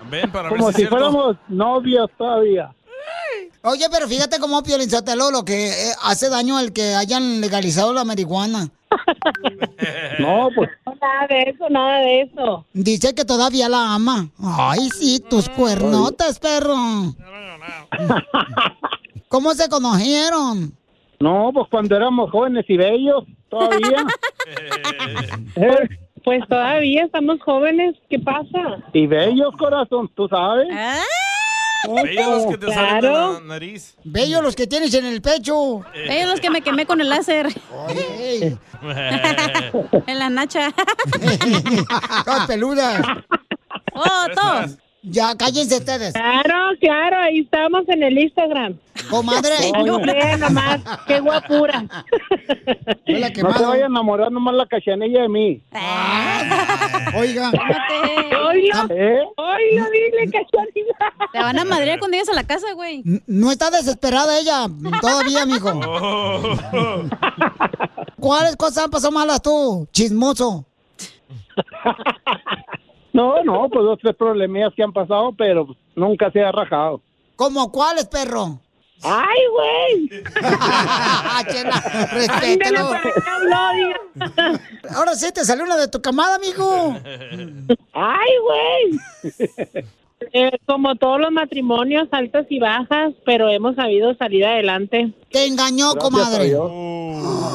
[0.09, 2.73] Ven para Como ver si si fuéramos novios todavía.
[3.63, 7.93] Oye, pero fíjate cómo Piolín Sotelo lo que eh, hace daño al que hayan legalizado
[7.93, 8.69] la marihuana.
[10.19, 10.69] No, pues.
[10.85, 12.65] Nada de eso, nada de eso.
[12.73, 14.29] Dice que todavía la ama.
[14.41, 16.75] Ay, sí, tus cuernotes, perro.
[19.27, 20.73] ¿Cómo se conocieron?
[21.19, 24.05] No, pues cuando éramos jóvenes y bellos, todavía.
[25.55, 25.89] Pues,
[26.23, 28.83] pues todavía estamos jóvenes, ¿qué pasa?
[28.93, 30.67] y bellos, corazón, tú sabes.
[31.87, 33.95] Bellos los que te salen de la nariz.
[34.03, 35.81] Bellos los que tienes en el pecho.
[35.93, 37.47] Ellos los que me quemé con el láser.
[40.07, 40.71] En la nacha.
[42.25, 43.01] todas peludas.
[43.93, 44.77] ¡Oh, todos!
[45.07, 46.13] Ya, cállense ustedes.
[46.13, 48.75] Claro, claro, ahí estamos en el Instagram.
[49.09, 49.71] Comadre.
[49.85, 49.99] No
[50.37, 51.85] nomás, qué guapura.
[53.07, 55.61] Hola, No se vaya a enamorar nomás la cachanilla de mí.
[57.15, 57.51] Oiga.
[58.47, 59.19] Oílo, ¿Eh?
[59.37, 60.95] oílo, dile, cachanilla.
[61.31, 63.03] Te van a madrear cuando llegues a la casa, güey.
[63.27, 64.67] No está desesperada ella
[65.01, 65.69] todavía, mijo.
[65.71, 67.03] Oh.
[68.19, 70.65] ¿Cuáles cosas han pasado malas tú, chismoso?
[73.15, 76.99] No, no, pues dos, tres problemillas que han pasado, pero nunca se ha rajado.
[77.37, 78.59] ¿Cómo cuáles, perro?
[79.01, 80.09] Ay, güey.
[81.49, 82.89] Chela, respétalo.
[83.73, 84.59] diga.
[84.93, 86.93] Ahora sí te salió una de tu camada, amigo.
[87.93, 89.83] Ay, güey.
[90.31, 95.13] Eh, como todos los matrimonios, altas y bajas, pero hemos sabido salir adelante.
[95.29, 96.45] Te engañó, Gracias a comadre.
[96.45, 96.71] Dios.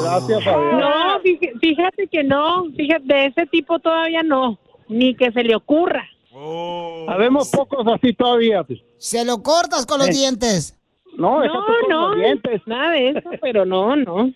[0.03, 0.73] Gracias a Dios.
[0.75, 4.59] No, fíjate, fíjate que no, fíjate, de ese tipo todavía no,
[4.91, 6.05] ni que se le ocurra.
[6.33, 7.05] Oh.
[7.07, 8.63] Sabemos pocos así todavía.
[8.65, 8.81] pues.
[8.99, 10.13] Se lo cortas con los Eh.
[10.13, 10.77] dientes.
[11.17, 12.61] No, son con los dientes.
[12.67, 14.33] nada de eso, pero no, no.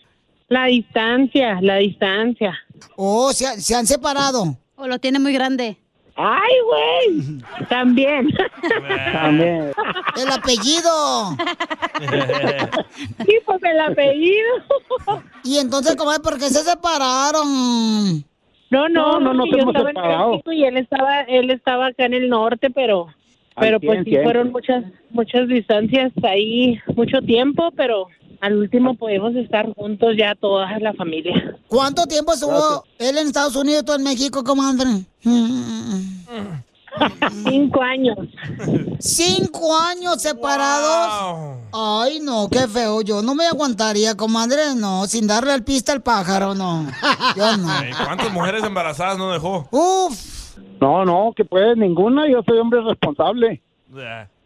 [0.49, 2.55] La distancia, la distancia.
[2.97, 4.57] Oh, se, ha- se han separado.
[4.77, 5.79] O lo tiene muy grande.
[6.17, 7.41] Ay, güey.
[7.69, 8.29] También.
[9.13, 9.73] También.
[10.17, 11.37] El apellido.
[13.27, 14.55] Sí, pues el apellido.
[15.43, 18.25] Y entonces, comadre, ¿por qué se separaron?
[18.75, 20.31] No, no, No, no nos yo hemos estaba en separado.
[20.33, 23.07] México y él estaba, él estaba acá en el norte, pero,
[23.59, 28.09] pero pues sí fueron muchas, muchas distancias ahí, mucho tiempo, pero
[28.41, 31.57] al último podemos estar juntos ya toda la familia.
[31.69, 34.87] ¿Cuánto tiempo estuvo él en Estados Unidos y tú en México, comadre?
[37.49, 38.17] Cinco años.
[39.01, 41.59] ¿Cinco años separados?
[41.73, 43.01] Ay, no, qué feo.
[43.03, 45.07] Yo no me aguantaría, comadre, no.
[45.07, 46.87] Sin darle el pista al pájaro, no.
[47.37, 47.69] Yo no.
[48.05, 49.67] ¿Cuántas mujeres embarazadas no dejó?
[49.71, 50.57] Uf.
[50.81, 52.29] No, no, que puede ninguna.
[52.31, 53.63] Yo soy hombre responsable.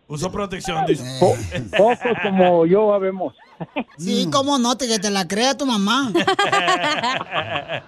[0.06, 1.04] Usó protección, dice.
[1.20, 1.36] Po-
[1.76, 3.34] pocos como yo habemos.
[3.98, 6.12] Sí, cómo no, te, que te la crea tu mamá.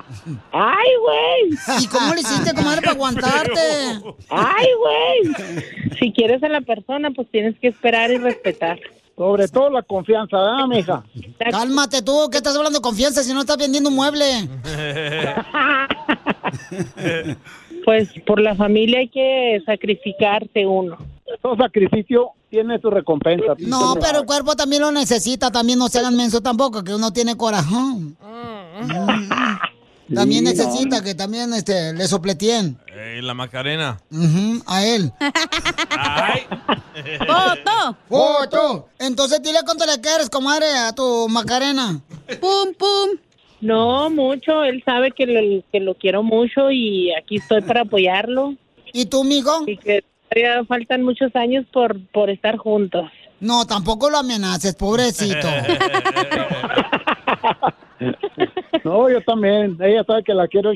[0.53, 1.51] Ay, güey.
[1.81, 3.61] ¿Y cómo le hiciste, comadre, para aguantarte?
[4.31, 5.35] Ay, güey.
[5.99, 8.79] Si quieres a la persona, pues tienes que esperar y respetar.
[9.17, 11.05] Sobre todo la confianza, ¿verdad, mija?
[11.51, 14.25] Cálmate tú, ¿qué estás hablando de confianza si no estás vendiendo un mueble?
[17.85, 20.97] Pues por la familia hay que sacrificarse uno.
[21.43, 23.55] Todo sacrificio tiene su recompensa.
[23.59, 27.13] No, pero el cuerpo también lo necesita, también no se hagan menso tampoco, que uno
[27.13, 28.17] tiene corazón.
[30.13, 30.65] También Sí, no.
[30.65, 34.01] necesita que también este, le sopletien Ey, la Macarena.
[34.67, 35.13] A él.
[35.91, 36.43] Ay.
[37.19, 37.97] ¡Foto!
[38.09, 38.89] ¡Foto!
[38.99, 42.01] Entonces dile cuánto le quieres, comadre, a tu Macarena.
[42.41, 43.11] Pum, pum.
[43.61, 44.65] No, mucho.
[44.65, 48.55] Él sabe que lo, que lo quiero mucho y aquí estoy para apoyarlo.
[48.93, 49.63] ¿Y tú, mijo?
[49.67, 53.11] Y que todavía faltan muchos años por, por estar juntos.
[53.41, 55.47] No, tampoco lo amenaces, pobrecito.
[58.85, 59.77] No, yo también.
[59.81, 60.73] Ella sabe que la quiero.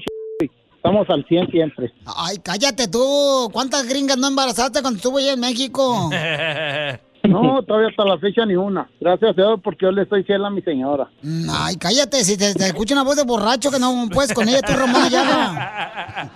[0.77, 1.91] Estamos al 100 siempre.
[2.05, 3.49] Ay, cállate tú.
[3.53, 6.11] ¿Cuántas gringas no embarazaste cuando estuvo allá en México?
[7.29, 8.89] No, todavía hasta la fecha ni una.
[9.01, 11.09] Gracias a Dios porque yo le estoy fiel a mi señora.
[11.51, 12.25] Ay, cállate.
[12.25, 16.31] Si te, te escucha una voz de borracho que no puedes con ella, tú, Ayaga.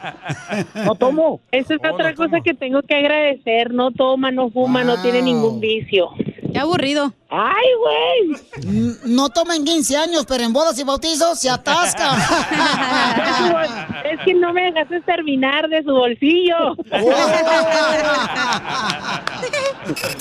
[0.84, 1.40] No tomo.
[1.52, 3.72] Esa es otra cosa que tengo que agradecer.
[3.72, 6.10] No toma, no fuma, no tiene ningún vicio.
[6.52, 7.12] Qué aburrido.
[7.28, 8.96] Ay, güey.
[9.04, 12.16] No toma en 15 años, pero en bodas y bautizos se atasca.
[14.04, 16.74] Es que no me dejaste terminar de su bolsillo.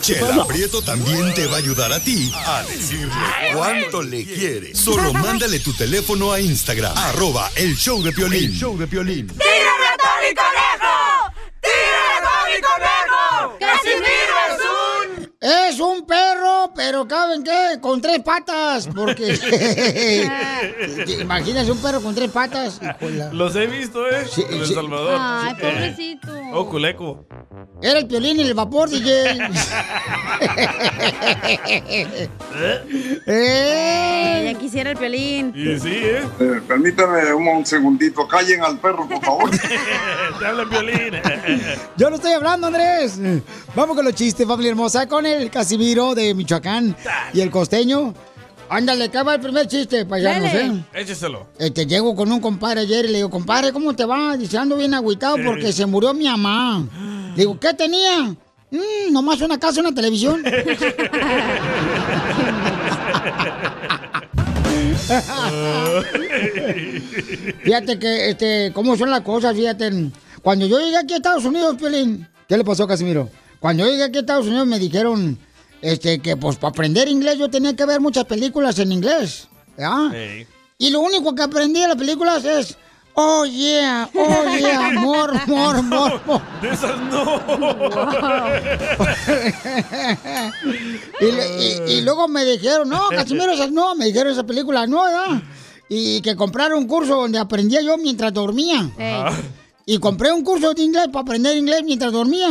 [0.02, 3.14] Chela Prieto también te va a ayudar a ti a decirle
[3.54, 4.74] cuánto le quiere.
[4.76, 8.46] Solo mándale tu teléfono a Instagram, arroba el show de Piolín.
[8.46, 9.28] El show de Piolín.
[9.28, 11.34] ¡Tírame a Tony Conejo!
[11.62, 13.58] ¡Tírame a Tony Conejo!
[13.60, 15.38] ¡Casimiro es un...
[15.40, 16.27] Es un perro,
[16.78, 17.80] pero ¿caben qué?
[17.82, 19.38] Con tres patas, porque...
[21.06, 22.80] ¿Te imaginas un perro con tres patas?
[22.80, 23.34] Híjola.
[23.34, 24.26] Los he visto, ¿eh?
[24.50, 24.76] en El sí.
[24.76, 25.18] Salvador.
[25.20, 26.28] Ay, pobrecito.
[26.54, 27.26] Oh, culeco.
[27.82, 29.38] Era el piolín y el vapor, DJ.
[33.30, 35.54] Eh, ya quisiera el pelín.
[35.56, 36.24] Y sí, ¿eh?
[36.40, 38.28] Eh, permítame un, un segundito.
[38.28, 39.52] Callen al perro, por favor.
[39.52, 41.22] Te habla el violín.
[41.98, 43.20] Yo no estoy hablando, Andrés.
[43.76, 46.67] Vamos con los chistes, familia hermosa, con el Casimiro de Michoacán
[47.34, 48.14] y el costeño.
[48.70, 50.84] Ándale, acaba el primer chiste, paisanos, ¿eh?
[50.94, 51.48] Écheselo.
[51.58, 54.36] Este, llego con un compadre ayer y le digo, compadre, ¿cómo te va?
[54.36, 56.86] Dice, ando bien agüitado porque se murió mi mamá.
[57.36, 58.36] Le digo, ¿qué tenía?
[58.70, 60.44] "Mm, nomás una casa una televisión.
[67.64, 70.12] Fíjate que, este, cómo son las cosas, fíjate.
[70.42, 73.30] Cuando yo llegué aquí a Estados Unidos, Piolín, ¿qué le pasó a Casimiro?
[73.60, 75.38] Cuando yo llegué aquí a Estados Unidos me dijeron,
[75.82, 80.10] este, que pues para aprender inglés yo tenía que ver muchas películas en inglés, ¿ya?
[80.78, 82.78] Y lo único que aprendí de las películas es,
[83.16, 86.44] oh yeah, oh yeah, more, more, more, more.
[86.62, 87.42] De esas no.
[91.22, 94.86] y, le- y- y luego me dijeron, no, Casimiro, esas no, me dijeron esa película
[94.88, 95.42] no, ¿verdad?
[95.90, 98.90] Y que compraron un curso donde aprendía yo mientras dormía.
[99.86, 102.50] Y compré un curso de inglés para aprender inglés mientras dormía.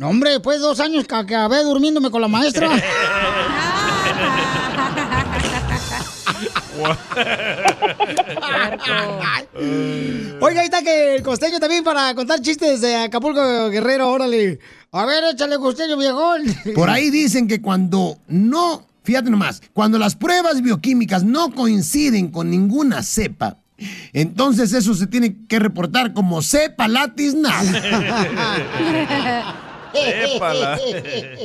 [0.00, 2.70] No, hombre, después de dos años que acabé durmiéndome con la maestra.
[10.40, 14.58] Oiga, ahí está que el costeño también para contar chistes de Acapulco Guerrero, órale.
[14.90, 16.44] A ver, échale costeño, viejón.
[16.74, 22.48] Por ahí dicen que cuando no, fíjate nomás, cuando las pruebas bioquímicas no coinciden con
[22.48, 23.58] ninguna cepa,
[24.14, 27.34] entonces eso se tiene que reportar como cepa latis
[29.34, 29.66] nada.
[29.94, 30.78] Épala.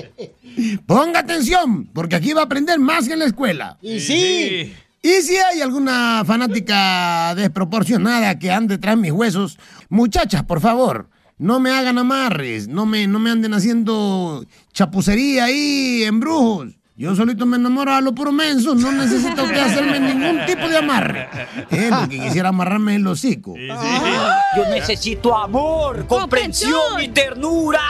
[0.86, 3.78] Ponga atención, porque aquí va a aprender más que en la escuela.
[3.82, 4.74] Y sí.
[5.02, 11.60] Y si hay alguna fanática desproporcionada que ande tras mis huesos, muchachas, por favor, no
[11.60, 16.70] me hagan amarres, no me, no me anden haciendo chapucería ahí, embrujos.
[16.98, 20.78] Yo solito me enamoro a lo puro menso, no necesito usted hacerme ningún tipo de
[20.78, 21.28] amarre.
[21.70, 23.54] Lo que quisiera amarrarme el hocico.
[23.58, 27.82] Yo necesito amor, comprensión y ternura.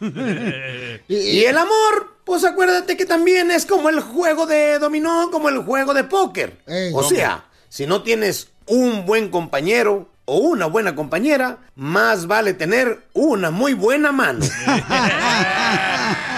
[1.08, 5.58] Y el amor, pues acuérdate que también es como el juego de dominó, como el
[5.58, 6.58] juego de póker.
[6.94, 13.06] o sea, si no tienes un buen compañero o una buena compañera, más vale tener
[13.14, 14.44] una muy buena mano.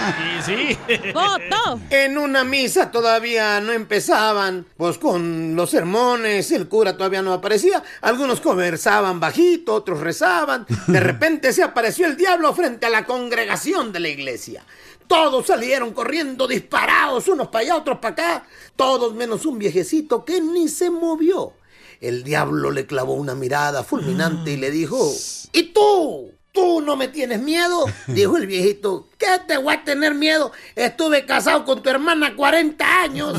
[0.45, 0.77] Sí.
[1.89, 7.81] En una misa todavía no empezaban, pues con los sermones, el cura todavía no aparecía.
[8.01, 10.65] Algunos conversaban bajito, otros rezaban.
[10.87, 14.65] De repente se apareció el diablo frente a la congregación de la iglesia.
[15.07, 18.47] Todos salieron corriendo disparados, unos para allá, otros para acá.
[18.75, 21.53] Todos menos un viejecito que ni se movió.
[22.01, 25.09] El diablo le clavó una mirada fulminante y le dijo,
[25.53, 26.32] ¿y tú?
[26.53, 27.85] ¿Tú no me tienes miedo?
[28.07, 30.51] Dijo el viejito, ¿qué te voy a tener miedo?
[30.75, 33.33] Estuve casado con tu hermana 40 años.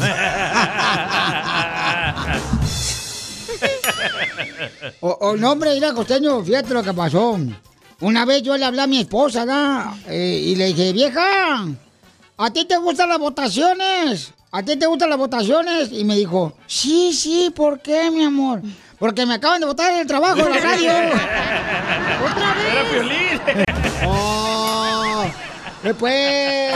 [5.01, 7.39] O, o no, hombre, mira, costeño, fíjate lo que pasó.
[8.01, 9.93] Una vez yo le hablé a mi esposa, ¿verdad?
[10.09, 11.67] Eh, y le dije, vieja,
[12.37, 14.33] ¿a ti te gustan las votaciones?
[14.51, 15.91] ¿A ti te gustan las votaciones?
[15.93, 18.61] Y me dijo, sí, sí, ¿por qué, mi amor?
[18.99, 20.91] Porque me acaban de votar en el trabajo de la radio.
[22.31, 22.67] ¡Otra vez!
[22.73, 23.41] ¡Era Piolín!
[24.07, 25.25] ¡Oh!
[25.83, 26.75] Después.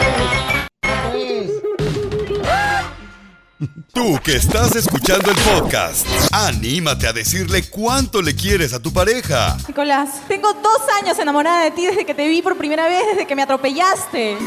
[3.92, 9.56] Tú que estás escuchando el podcast, anímate a decirle cuánto le quieres a tu pareja.
[9.66, 13.26] Nicolás, tengo dos años enamorada de ti desde que te vi por primera vez, desde
[13.26, 14.38] que me atropellaste.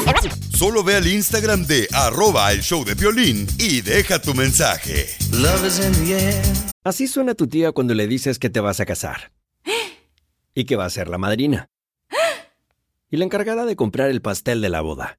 [0.54, 5.06] Solo ve al Instagram de arroba el show de violín y deja tu mensaje.
[6.82, 9.32] Así suena tu tía cuando le dices que te vas a casar.
[10.54, 11.68] Y que va a ser la madrina.
[13.10, 15.18] Y la encargada de comprar el pastel de la boda.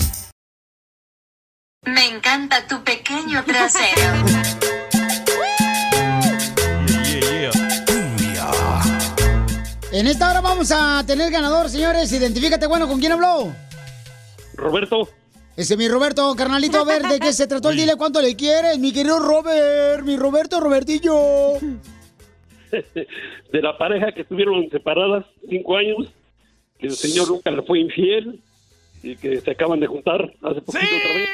[1.83, 4.01] Me encanta tu pequeño trasero.
[9.91, 12.13] En esta hora vamos a tener ganador, señores.
[12.13, 13.53] Identifícate, bueno, ¿con quién habló?
[14.53, 15.09] Roberto.
[15.57, 18.35] Ese es mi Roberto, carnalito, a ver de qué se trató el dile cuánto le
[18.37, 21.53] quieres, mi querido Robert, mi Roberto, Robertillo.
[22.71, 26.07] de la pareja que estuvieron separadas cinco años,
[26.79, 28.41] que el señor nunca le fue infiel
[29.03, 31.29] y que se acaban de juntar hace poquito otra vez.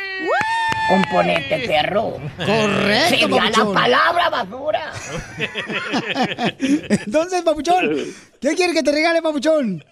[0.89, 2.13] Componente, perro.
[2.37, 4.93] Correcto, Sería la palabra basura.
[6.59, 7.97] Entonces, papuchón,
[8.39, 9.83] ¿qué quieres que te regale, papuchón?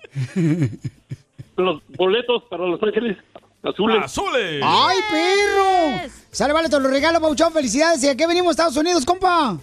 [1.57, 3.17] Los boletos para Los Ángeles
[3.63, 3.97] Azules.
[4.03, 4.61] ¡Azules!
[4.63, 6.09] ¡Ay, perro!
[6.32, 7.51] Sale, vale, te lo regalo, papuchón.
[7.51, 8.03] Felicidades.
[8.03, 9.57] ¿Y a qué venimos, Estados Unidos, compa?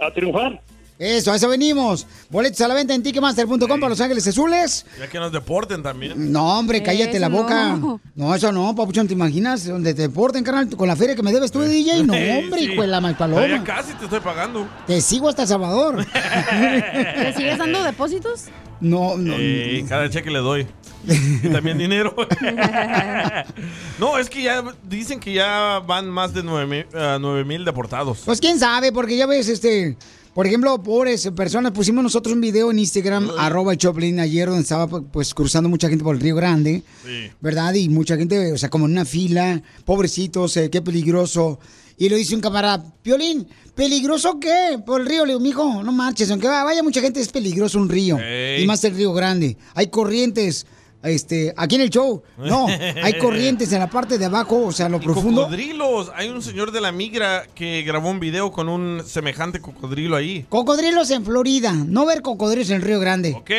[0.00, 0.60] A triunfar.
[0.98, 2.06] Eso, a eso venimos.
[2.30, 4.86] Boletos a la venta en ticketmaster.com para Los Ángeles Azules.
[4.98, 6.30] Ya que nos deporten también.
[6.32, 7.76] No, hombre, cállate la boca.
[7.76, 8.00] no.
[8.14, 8.34] No.
[8.34, 9.66] eso no, papuchón, ¿te imaginas?
[9.66, 12.04] Donde te deporten, carnal, con la feria que me debes tú, DJ.
[12.04, 12.72] No, hombre, Sí.
[12.72, 13.64] hijo de la mal Ya paloma.
[13.64, 14.68] casi te estoy pagando.
[14.86, 15.96] Te sigo hasta El Salvador.
[16.54, 18.44] ¿Le sigues dando depósitos?
[18.80, 19.34] No, no.
[19.36, 20.66] Eh, cada cheque le doy.
[21.06, 22.14] Y también dinero.
[23.98, 28.22] no, es que ya dicen que ya van más de 9 mil deportados.
[28.24, 29.96] Pues quién sabe, porque ya ves, este,
[30.34, 34.62] por ejemplo, pobres personas, pusimos nosotros un video en Instagram, arroba el Choplin ayer, donde
[34.62, 37.30] estaba pues cruzando mucha gente por el Río Grande, Sí.
[37.40, 37.72] ¿verdad?
[37.74, 41.58] Y mucha gente, o sea, como en una fila, pobrecitos, eh, qué peligroso.
[41.96, 44.80] Y lo dice un camarada, Piolín, ¿peligroso qué?
[44.84, 47.88] Por el río, le digo, mijo, no marches, aunque vaya mucha gente, es peligroso un
[47.88, 48.18] río.
[48.58, 49.56] Y más el Río Grande.
[49.74, 50.66] Hay corrientes,
[51.04, 52.66] este, aquí en el show, no,
[53.02, 55.42] hay corrientes en la parte de abajo, o sea, lo Y profundo.
[55.42, 56.10] cocodrilos.
[56.14, 60.44] Hay un señor de la migra que grabó un video con un semejante cocodrilo ahí.
[60.48, 63.34] Cocodrilos en Florida, no ver cocodrilos en el Río Grande.
[63.36, 63.50] Ok,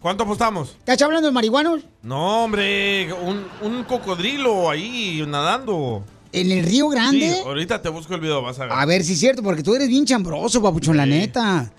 [0.00, 0.76] ¿cuánto apostamos?
[0.78, 1.82] ¿Estás hablando de marihuanos?
[2.02, 6.04] No, hombre, un, un cocodrilo ahí nadando.
[6.32, 7.30] ¿En el Río Grande?
[7.32, 8.72] Sí, ahorita te busco el video, vas a ver.
[8.72, 11.70] A ver si es cierto, porque tú eres bien chambroso, papuchón, la neta.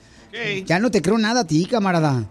[0.66, 2.26] Ya no te creo nada a ti, camarada.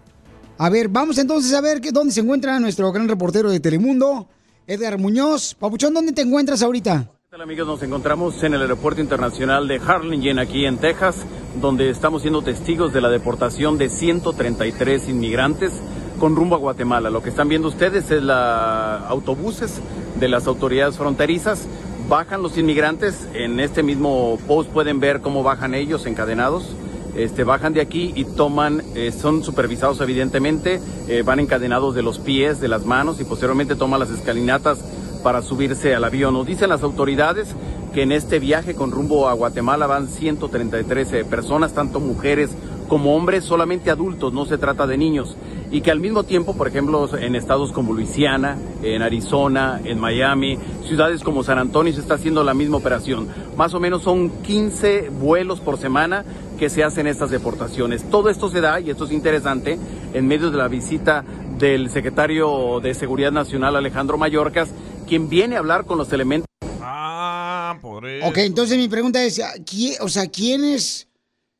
[0.56, 4.28] A ver, vamos entonces a ver que, dónde se encuentra nuestro gran reportero de Telemundo,
[4.68, 5.56] Edgar Muñoz.
[5.56, 7.10] Papuchón, ¿dónde te encuentras ahorita?
[7.24, 7.66] ¿Qué tal amigos?
[7.66, 11.26] Nos encontramos en el aeropuerto internacional de Harlingen aquí en Texas,
[11.60, 15.72] donde estamos siendo testigos de la deportación de 133 inmigrantes
[16.20, 17.10] con rumbo a Guatemala.
[17.10, 19.80] Lo que están viendo ustedes es la autobuses
[20.20, 21.66] de las autoridades fronterizas.
[22.08, 26.76] Bajan los inmigrantes, en este mismo post pueden ver cómo bajan ellos encadenados.
[27.16, 32.18] Este, bajan de aquí y toman, eh, son supervisados evidentemente, eh, van encadenados de los
[32.18, 34.78] pies, de las manos y posteriormente toman las escalinatas
[35.22, 36.34] para subirse al avión.
[36.34, 37.54] Nos dicen las autoridades
[37.94, 42.50] que en este viaje con rumbo a Guatemala van 133 eh, personas, tanto mujeres
[42.88, 45.36] como hombres, solamente adultos, no se trata de niños.
[45.70, 50.58] Y que al mismo tiempo, por ejemplo, en estados como Luisiana, en Arizona, en Miami,
[50.86, 53.28] ciudades como San Antonio se está haciendo la misma operación.
[53.56, 56.24] Más o menos son 15 vuelos por semana
[56.58, 58.08] que se hacen estas deportaciones.
[58.10, 59.78] Todo esto se da, y esto es interesante,
[60.12, 61.24] en medio de la visita
[61.58, 64.70] del secretario de Seguridad Nacional Alejandro Mayorkas,
[65.06, 66.46] quien viene a hablar con los elementos.
[66.80, 68.26] Ah, por eso.
[68.26, 71.08] Ok, entonces mi pregunta es, ¿quién, o sea, ¿quiénes,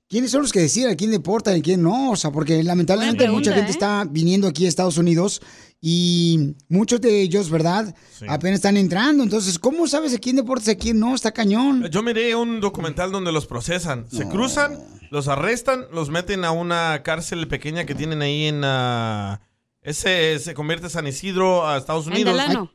[0.09, 2.11] quiénes son los que deciden a quién deportan y quién no?
[2.12, 3.74] O sea, porque lamentablemente mucha gente ¿eh?
[3.74, 5.40] está viniendo aquí a Estados Unidos
[5.80, 7.94] y muchos de ellos, ¿verdad?
[8.28, 9.22] Apenas están entrando.
[9.22, 11.14] Entonces, ¿cómo sabes a quién deportas y a quién no?
[11.14, 11.88] Está cañón.
[11.90, 14.07] Yo miré un documental donde los procesan.
[14.11, 14.78] Se cruzan,
[15.11, 18.62] los arrestan, los meten a una cárcel pequeña que tienen ahí en...
[18.64, 19.40] ah,
[19.82, 22.32] ese se convierte San Isidro a Estados En Unidos.
[22.32, 22.72] Delano.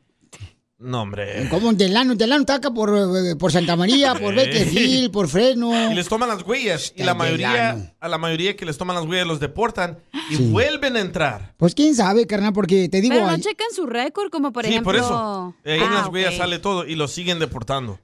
[0.80, 1.49] No, hombre.
[1.49, 4.38] Como Delano, Delano está acá por, eh, por Santa María, por Sí.
[4.39, 5.91] Bakersfield, por Fresno.
[5.91, 6.93] Y les toman las huellas.
[6.95, 7.19] Y la Delano.
[7.19, 9.99] mayoría, a la mayoría que les toman las huellas los deportan
[10.30, 10.45] y Sí.
[10.49, 11.53] vuelven a entrar.
[11.57, 13.13] Pues quién sabe, carnal, porque te digo...
[13.15, 14.93] Pero no ay- checan su récord, como por sí, ejemplo...
[14.93, 15.55] por eso.
[15.65, 16.38] Ahí en Ah, las huellas ok.
[16.38, 17.99] sale todo y los siguen deportando.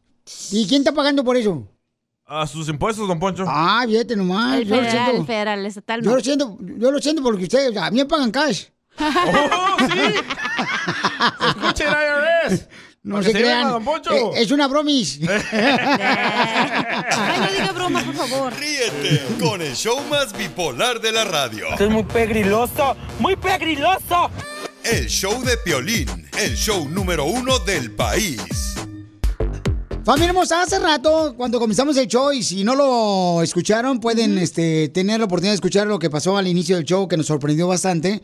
[0.51, 1.65] ¿Y quién está pagando por eso?
[2.25, 3.45] A sus impuestos, don Poncho.
[3.47, 4.57] Ah, fíjate nomás.
[4.59, 5.21] El yo lo federal, siento.
[5.21, 6.15] el federal, estatal Yo no.
[6.17, 8.63] lo siento, yo lo siento porque ustedes a mí me pagan cash.
[11.47, 11.93] ¡Escuche el
[12.51, 12.67] IRS!
[13.03, 13.69] No se se crean.
[13.69, 14.11] don Poncho.
[14.11, 15.19] Eh, es una bromis.
[15.29, 15.29] Ay,
[17.39, 18.51] no diga broma, por favor.
[18.57, 21.67] Ríete con el show más bipolar de la radio.
[21.69, 24.31] Esto es muy pegriloso, muy pegriloso.
[24.83, 28.75] El show de Piolín, el show número uno del país.
[30.03, 34.89] Familia hermosa, hace rato, cuando comenzamos el show, y si no lo escucharon, pueden este,
[34.89, 37.67] tener la oportunidad de escuchar lo que pasó al inicio del show, que nos sorprendió
[37.67, 38.21] bastante.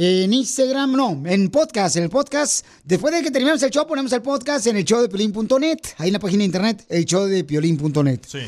[0.00, 2.64] En Instagram, no, en podcast, en el podcast.
[2.84, 5.78] Después de que terminamos el show, ponemos el podcast en el show de piolín.net.
[5.96, 8.20] Ahí en la página de internet, el show de piolín.net.
[8.24, 8.38] Sí.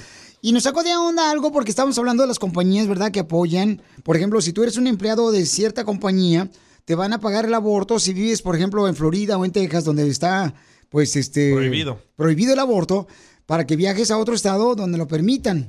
[0.42, 3.10] Y nos sacó de onda algo porque estamos hablando de las compañías, ¿verdad?
[3.10, 3.82] Que apoyan.
[4.04, 6.48] Por ejemplo, si tú eres un empleado de cierta compañía,
[6.84, 9.84] te van a pagar el aborto si vives, por ejemplo, en Florida o en Texas,
[9.84, 10.54] donde está,
[10.88, 11.52] pues, este...
[11.52, 12.00] Prohibido.
[12.14, 13.08] Prohibido el aborto,
[13.46, 15.68] para que viajes a otro estado donde lo permitan.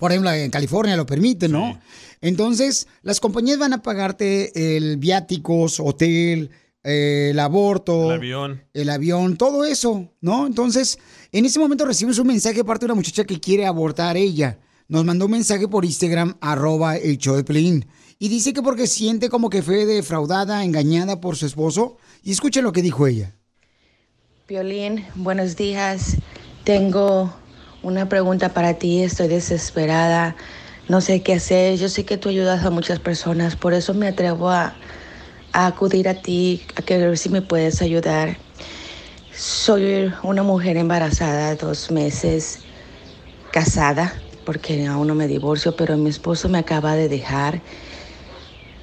[0.00, 1.78] Por ejemplo, en California lo permiten, ¿no?
[2.22, 6.50] Entonces, las compañías van a pagarte el viáticos, hotel,
[6.82, 8.06] eh, el aborto.
[8.06, 8.62] El avión.
[8.72, 10.46] El avión, todo eso, ¿no?
[10.46, 10.98] Entonces,
[11.32, 14.58] en ese momento recibimos un mensaje de parte de una muchacha que quiere abortar ella.
[14.88, 17.86] Nos mandó un mensaje por Instagram, arroba el show de Pelín.
[18.18, 21.98] Y dice que porque siente como que fue defraudada, engañada por su esposo.
[22.22, 23.36] Y escuchen lo que dijo ella.
[24.46, 26.16] Piolín, buenos días.
[26.64, 27.34] Tengo
[27.82, 29.02] una pregunta para ti.
[29.02, 30.36] Estoy desesperada.
[30.88, 31.78] No sé qué hacer.
[31.78, 33.56] Yo sé que tú ayudas a muchas personas.
[33.56, 34.76] Por eso me atrevo a,
[35.52, 38.38] acudir a ti, a ver si me puedes ayudar.
[39.32, 42.60] Soy una mujer embarazada, dos meses,
[43.52, 47.62] casada porque aún no me divorcio, pero mi esposo me acaba de dejar.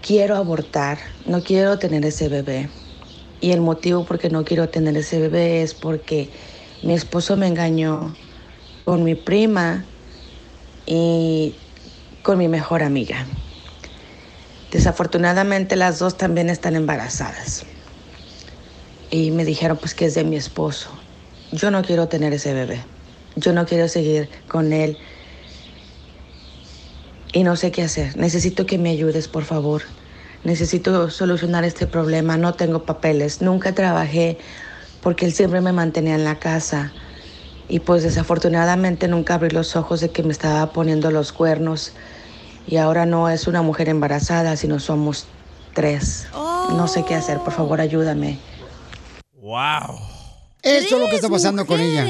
[0.02, 2.70] Quiero abortar, no quiero tener ese bebé.
[3.42, 6.32] Y el motivo por qué no quiero tener ese bebé es porque
[6.82, 8.16] mi esposo me engañó
[8.88, 9.84] con mi prima
[10.86, 11.54] y
[12.24, 13.26] con mi mejor amiga.
[14.72, 17.66] Desafortunadamente las dos también están embarazadas.
[19.12, 20.90] Y me dijeron pues que es de mi esposo.
[21.52, 22.82] Yo no quiero tener ese bebé.
[23.36, 24.98] Yo no quiero seguir con él.
[27.34, 28.16] Y no sé qué hacer.
[28.16, 29.82] Necesito que me ayudes, por favor.
[30.46, 32.38] Necesito solucionar este problema.
[32.38, 33.42] No tengo papeles.
[33.42, 34.38] Nunca trabajé
[35.02, 36.94] porque él siempre me mantenía en la casa.
[37.70, 41.94] Y pues desafortunadamente nunca abrí los ojos de que me estaba poniendo los cuernos.
[42.68, 45.26] Y ahora no es una mujer embarazada, sino somos
[45.74, 46.28] tres.
[46.34, 47.40] No sé qué hacer.
[47.40, 48.38] Por favor, ayúdame.
[49.34, 50.00] ¡Wow!
[50.62, 52.04] Eso es lo que está pasando con ella.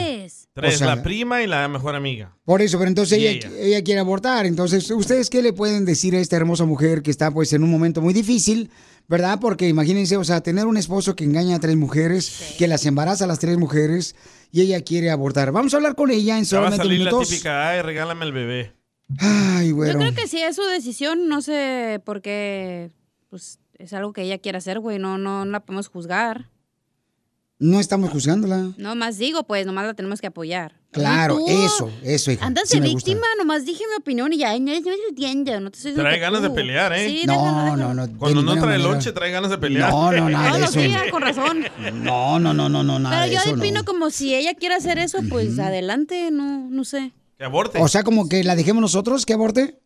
[0.54, 2.36] Tres, O sea, la prima y la mejor amiga.
[2.44, 4.48] Por eso, pero entonces Y ella, ella quiere abortar.
[4.48, 7.70] Entonces, ¿ustedes qué le pueden decir a esta hermosa mujer que está pues en un
[7.70, 8.72] momento muy difícil,
[9.08, 9.40] verdad?
[9.40, 13.24] Porque imagínense, o sea, tener un esposo que engaña a tres mujeres, que las embaraza
[13.24, 14.16] a las tres mujeres
[14.52, 15.52] y ella quiere abortar.
[15.52, 17.30] Vamos a hablar con ella en Ya va a solamente la minutos.
[17.30, 18.74] típica, ay, regálame el bebé.
[19.20, 20.00] Ay, Yo güero.
[20.00, 22.92] creo que si es su decisión, no sé por qué,
[23.30, 26.50] pues es algo que ella quiere hacer, güey, no, no, no la podemos juzgar.
[27.60, 28.72] No estamos juzgándola.
[28.78, 30.76] No más digo, pues, nomás la tenemos que apoyar.
[31.00, 32.46] Claro, eso, eso, hija.
[32.46, 32.96] Andas sí de gusta.
[33.10, 36.20] víctima, nomás dije mi opinión y ya, no, no me entiendo, no te estoy Trae
[36.20, 36.56] ganas de tú.
[36.56, 37.08] pelear, ¿eh?
[37.10, 38.08] Sí, No, no, no.
[38.08, 39.90] de Cuando no trae lonche, trae ganas de pelear.
[39.92, 40.80] No, no, nada No, de no, eso.
[40.80, 41.66] sí, ya, con razón.
[41.94, 43.86] No, no, no, no, no, nada Pero de yo opino no.
[43.86, 47.12] como si ella quiere hacer eso, pues adelante, no, no sé.
[47.38, 47.80] Que aborte.
[47.82, 49.80] O sea, como que la dejemos nosotros que aborte.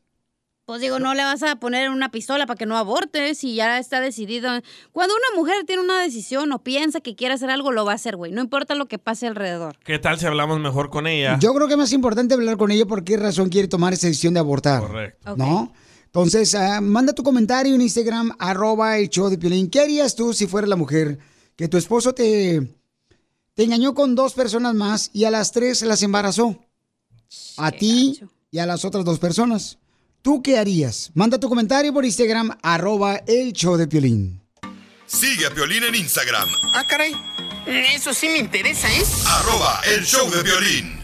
[0.66, 3.80] Pues digo, no le vas a poner una pistola para que no aborte si ya
[3.80, 4.50] está decidido.
[4.92, 7.96] Cuando una mujer tiene una decisión o piensa que quiere hacer algo, lo va a
[7.96, 8.32] hacer, güey.
[8.32, 9.78] No importa lo que pase alrededor.
[9.84, 11.38] ¿Qué tal si hablamos mejor con ella?
[11.40, 14.08] Yo creo que es más importante hablar con ella por qué razón quiere tomar esa
[14.08, 14.82] decisión de abortar.
[14.82, 15.36] Correcto.
[15.36, 15.74] ¿No?
[16.06, 19.70] Entonces, ah, manda tu comentario en Instagram, arroba el show de Piolín.
[19.70, 21.20] ¿Qué harías tú si fuera la mujer
[21.56, 22.76] que tu esposo te,
[23.54, 26.60] te engañó con dos personas más y a las tres las embarazó?
[27.58, 28.20] A ti
[28.52, 29.80] y a las otras dos personas.
[30.22, 31.12] ¿Tú qué harías?
[31.16, 34.40] Manda tu comentario por Instagram, arroba el show de Piolín.
[35.08, 37.14] Sigue a Piolín en Instagram, Ah, caray.
[37.66, 39.04] Eso sí me interesa, ¿eh?
[39.28, 41.00] arroba el show de violín.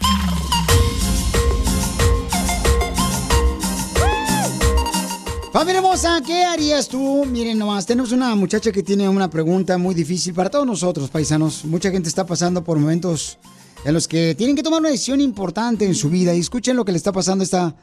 [5.51, 7.25] Familia hermosa, ¿qué harías tú?
[7.25, 11.65] Miren nomás, tenemos una muchacha que tiene una pregunta muy difícil para todos nosotros, paisanos.
[11.65, 13.39] Mucha gente está pasando por momentos
[13.83, 16.35] en los que tienen que tomar una decisión importante en su vida.
[16.35, 17.75] Y escuchen lo que le está pasando a esta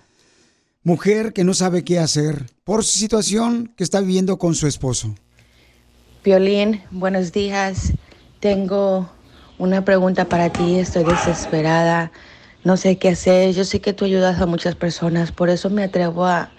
[0.85, 5.14] mujer que no sabe qué hacer por su situación que está viviendo con su esposo.
[6.22, 7.95] Violín, buenos días.
[8.39, 9.11] Tengo
[9.59, 10.78] una pregunta para ti.
[10.78, 12.12] Estoy desesperada.
[12.64, 13.55] No sé qué hacer.
[13.55, 15.32] Yo sé que tú ayudas a muchas personas.
[15.32, 16.51] Por eso me atrevo a,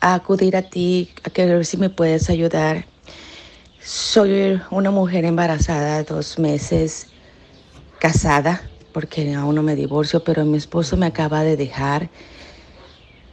[0.00, 2.84] a acudir a ti, a ver si me puedes ayudar.
[3.80, 7.06] Soy una mujer embarazada, dos meses,
[8.00, 12.10] casada, porque aún no me divorcio, pero mi esposo me acaba de dejar.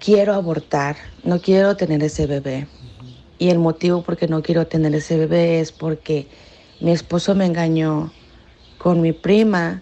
[0.04, 0.97] Quiero abortar.
[1.24, 2.68] No quiero tener ese bebé.
[3.39, 6.28] Y el motivo por qué no quiero tener ese bebé es porque
[6.82, 8.12] mi esposo me engañó
[8.80, 9.82] con mi prima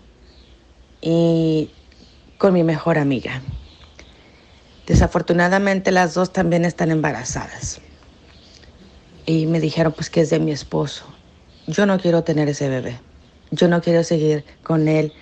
[1.01, 1.71] y
[2.37, 3.41] con mi mejor amiga.
[4.85, 7.81] Desafortunadamente las dos también están embarazadas.
[9.25, 11.05] Y me dijeron pues que es de mi esposo.
[11.65, 12.99] Yo no quiero tener ese bebé.
[13.49, 15.13] Yo no quiero seguir con él.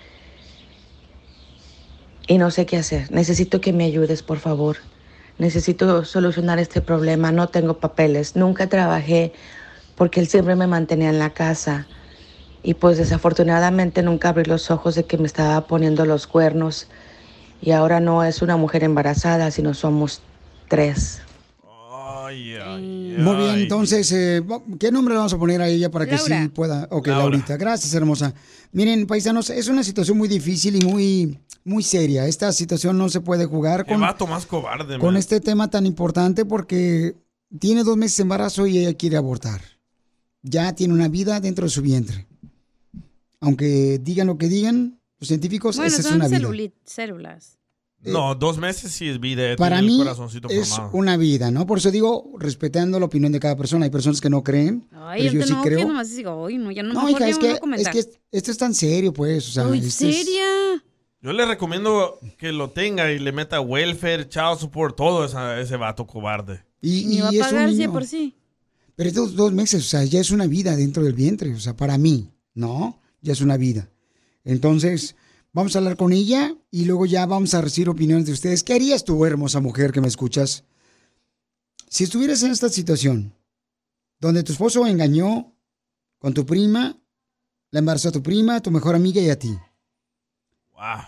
[2.26, 3.10] Y no sé qué hacer.
[3.10, 4.89] Necesito que me ayudes, por favor.
[5.40, 7.32] Necesito solucionar este problema.
[7.32, 8.36] No tengo papeles.
[8.36, 9.32] Nunca trabajé
[9.96, 11.86] porque él siempre me mantenía en la casa.
[12.62, 16.88] Y pues desafortunadamente nunca abrí los ojos de que me estaba poniendo los cuernos.
[17.62, 20.20] Y ahora no es una mujer embarazada, sino somos
[20.68, 21.22] tres.
[23.22, 24.42] Muy bien, entonces, eh,
[24.78, 26.42] ¿qué nombre le vamos a poner a ella para que Laura.
[26.42, 26.88] sí pueda?
[26.90, 27.22] Ok, Laura.
[27.30, 28.34] Laurita, gracias, hermosa.
[28.72, 32.26] Miren, paisanos, es una situación muy difícil y muy, muy seria.
[32.26, 35.16] Esta situación no se puede jugar con, más cobarde, con man.
[35.16, 37.14] este tema tan importante porque
[37.58, 39.60] tiene dos meses de embarazo y ella quiere abortar.
[40.42, 42.26] Ya tiene una vida dentro de su vientre.
[43.40, 46.38] Aunque digan lo que digan, los científicos, Bueno, esa es son una vida.
[46.38, 46.72] celuli-
[48.02, 48.22] células.
[48.22, 49.52] No, dos meses sí es vida.
[49.52, 50.90] eh, Para mí corazoncito es formado.
[50.96, 51.66] una vida, ¿no?
[51.66, 53.84] Por eso digo, respetando la opinión de cada persona.
[53.84, 55.86] Hay personas que no creen, Ay, pero yo sí no, creo.
[55.88, 57.98] nomás digo, ay, no, ya no, No, mejor hija, es que, a es que
[58.32, 59.48] esto es tan serio, pues.
[59.48, 60.44] O sea, Uy, esto es- ¿seria?
[61.22, 65.76] Yo le recomiendo que lo tenga y le meta welfare, child support, todo esa- ese
[65.76, 66.62] vato cobarde.
[66.80, 68.34] Y, va a pagar por sí.
[68.96, 71.76] Pero estos dos meses, o sea, ya es una vida dentro del vientre, o sea,
[71.76, 73.00] para mí, ¿no?
[73.20, 73.90] Ya es una vida.
[74.44, 75.14] Entonces,
[75.52, 78.62] Vamos a hablar con ella y luego ya vamos a recibir opiniones de ustedes.
[78.62, 80.64] ¿Qué harías tú, hermosa mujer que me escuchas?
[81.88, 83.34] Si estuvieras en esta situación,
[84.20, 85.52] donde tu esposo engañó
[86.18, 86.96] con tu prima,
[87.72, 89.56] la embarazó a tu prima, a tu mejor amiga y a ti.
[90.72, 91.02] Wow.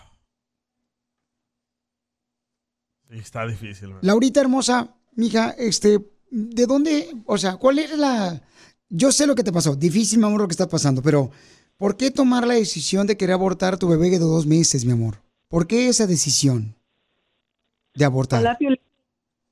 [3.11, 3.91] Está difícil.
[3.91, 3.99] man.
[4.03, 7.15] Laurita hermosa, mija, este, ¿de dónde?
[7.27, 8.43] O sea, ¿cuál era la...?
[8.89, 11.31] Yo sé lo que te pasó, difícil, mi amor, lo que está pasando, pero
[11.77, 14.93] ¿por qué tomar la decisión de querer abortar a tu bebé de dos meses, mi
[14.93, 15.17] amor?
[15.49, 16.75] ¿Por qué esa decisión
[17.95, 18.41] de abortar?
[18.41, 18.81] Hola, Piolín.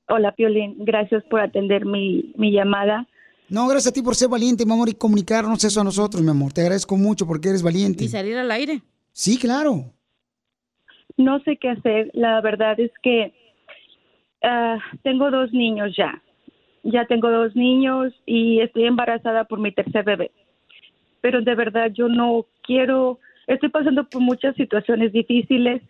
[0.07, 0.75] Hola, Piolín.
[0.79, 3.07] Gracias por atender mi, mi llamada.
[3.49, 6.29] No, gracias a ti por ser valiente, mi amor, y comunicarnos eso a nosotros, mi
[6.29, 6.53] amor.
[6.53, 8.05] Te agradezco mucho porque eres valiente.
[8.05, 8.81] Y salir al aire.
[9.11, 9.91] Sí, claro.
[11.17, 12.11] No sé qué hacer.
[12.13, 13.33] La verdad es que
[14.43, 16.21] ah, tengo dos niños ya.
[16.83, 20.31] Ya tengo dos niños y estoy embarazada por mi tercer bebé.
[21.21, 25.81] Pero de verdad yo no quiero, estoy pasando por muchas situaciones difíciles.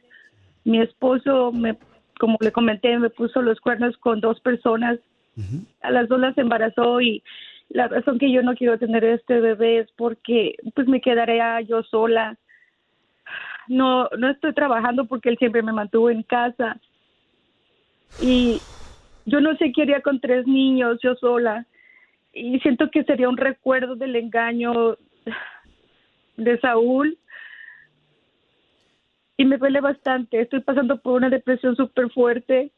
[0.63, 1.77] Mi esposo, me,
[2.19, 4.99] como le comenté, me puso los cuernos con dos personas.
[5.81, 7.23] A las dos las embarazó y
[7.69, 11.83] la razón que yo no quiero tener este bebé es porque pues me quedaré yo
[11.83, 12.37] sola.
[13.67, 16.79] No, no estoy trabajando porque él siempre me mantuvo en casa.
[18.21, 18.59] Y
[19.25, 21.65] yo no sé qué haría con tres niños, yo sola.
[22.33, 24.97] Y siento que sería un recuerdo del engaño
[26.37, 27.17] de Saúl.
[29.37, 30.41] Y me duele bastante.
[30.41, 32.71] Estoy pasando por una depresión súper fuerte.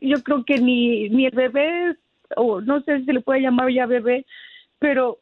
[0.00, 1.96] Yo creo que ni, ni el bebé,
[2.36, 4.26] o no sé si se le puede llamar ya bebé,
[4.78, 5.18] pero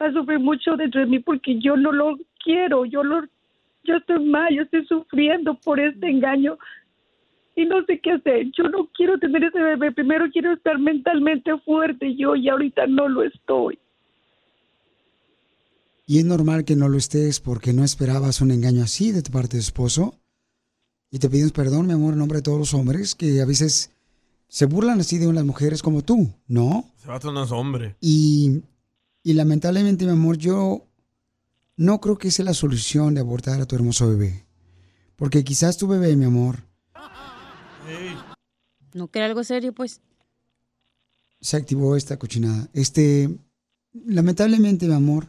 [0.00, 2.84] va a sufrir mucho dentro de mí porque yo no lo quiero.
[2.84, 3.24] Yo lo
[3.84, 6.58] yo estoy mal, yo estoy sufriendo por este engaño
[7.56, 8.50] y no sé qué hacer.
[8.52, 9.92] Yo no quiero tener ese bebé.
[9.92, 13.78] Primero quiero estar mentalmente fuerte yo y ahorita no lo estoy.
[16.10, 19.30] Y es normal que no lo estés porque no esperabas un engaño así de tu
[19.30, 20.18] parte de esposo.
[21.10, 23.90] Y te pedimos perdón, mi amor, en nombre de todos los hombres que a veces
[24.48, 26.90] se burlan así de unas mujeres como tú, ¿no?
[26.98, 27.94] Ese vato no es hombre.
[28.00, 28.62] Y,
[29.22, 30.86] y lamentablemente, mi amor, yo
[31.76, 34.46] no creo que sea la solución de abortar a tu hermoso bebé.
[35.14, 36.64] Porque quizás tu bebé, mi amor,
[38.94, 40.00] No quiere algo serio, pues.
[41.42, 42.66] se activó esta cochinada.
[42.72, 43.28] Este,
[43.92, 45.28] lamentablemente, mi amor,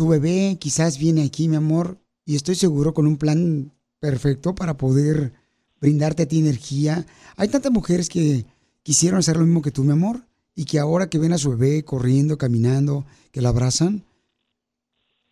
[0.00, 4.78] tu bebé quizás viene aquí, mi amor, y estoy seguro con un plan perfecto para
[4.78, 5.34] poder
[5.78, 7.04] brindarte a ti energía.
[7.36, 8.46] Hay tantas mujeres que
[8.82, 10.22] quisieron hacer lo mismo que tú, mi amor,
[10.54, 14.02] y que ahora que ven a su bebé corriendo, caminando, que la abrazan,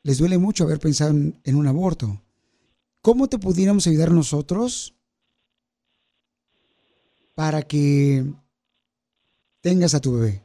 [0.03, 2.21] les duele mucho haber pensado en, en un aborto.
[3.01, 4.95] ¿Cómo te pudiéramos ayudar nosotros
[7.35, 8.23] para que
[9.63, 10.43] tengas a tu bebé?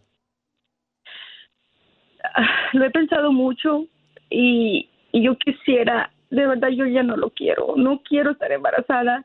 [2.72, 3.90] Lo he pensado mucho
[4.34, 9.24] y, y yo quisiera, de verdad yo ya no lo quiero, no quiero estar embarazada.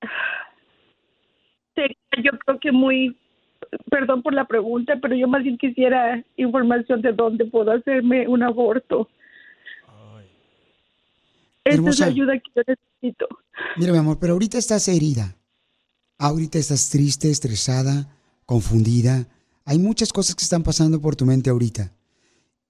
[1.74, 3.16] Sería yo creo que muy,
[3.90, 8.42] perdón por la pregunta, pero yo más bien quisiera información de dónde puedo hacerme un
[8.42, 9.08] aborto.
[11.64, 13.28] Esa es la ayuda que yo necesito.
[13.76, 15.36] Mira, mi amor, pero ahorita estás herida.
[16.18, 18.08] Ahorita estás triste, estresada,
[18.46, 19.26] confundida.
[19.64, 21.92] Hay muchas cosas que están pasando por tu mente ahorita.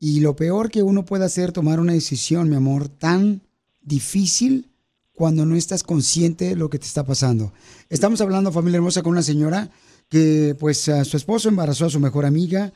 [0.02, 3.42] Y lo peor que uno puede hacer, tomar una decisión, mi amor, tan
[3.82, 4.70] difícil
[5.12, 7.52] cuando no estás consciente de lo que te está pasando.
[7.90, 9.70] Estamos hablando, familia hermosa, con una señora
[10.08, 12.72] que, pues, a su esposo embarazó a su mejor amiga,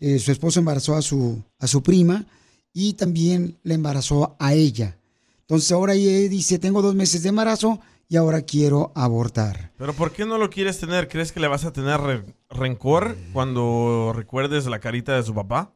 [0.00, 2.26] eh, su esposo embarazó a su, a su prima
[2.72, 4.98] y también le embarazó a ella.
[5.42, 9.72] Entonces ahora ella dice, tengo dos meses de embarazo y ahora quiero abortar.
[9.78, 11.06] Pero ¿por qué no lo quieres tener?
[11.06, 15.72] ¿Crees que le vas a tener re- rencor cuando recuerdes la carita de su papá?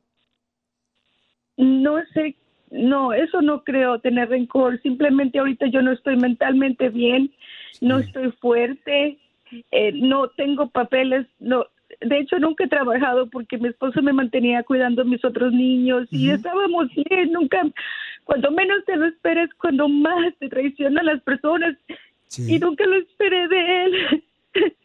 [1.61, 2.37] No sé,
[2.71, 4.81] no, eso no creo tener rencor.
[4.81, 7.31] Simplemente ahorita yo no estoy mentalmente bien,
[7.81, 9.19] no estoy fuerte,
[9.71, 11.67] eh, no tengo papeles, no.
[12.01, 16.09] De hecho, nunca he trabajado porque mi esposo me mantenía cuidando a mis otros niños
[16.11, 17.33] y estábamos bien.
[17.33, 17.63] Nunca,
[18.25, 21.77] cuando menos te lo esperes, cuando más te traicionan las personas.
[22.39, 24.25] Y nunca lo esperé de él.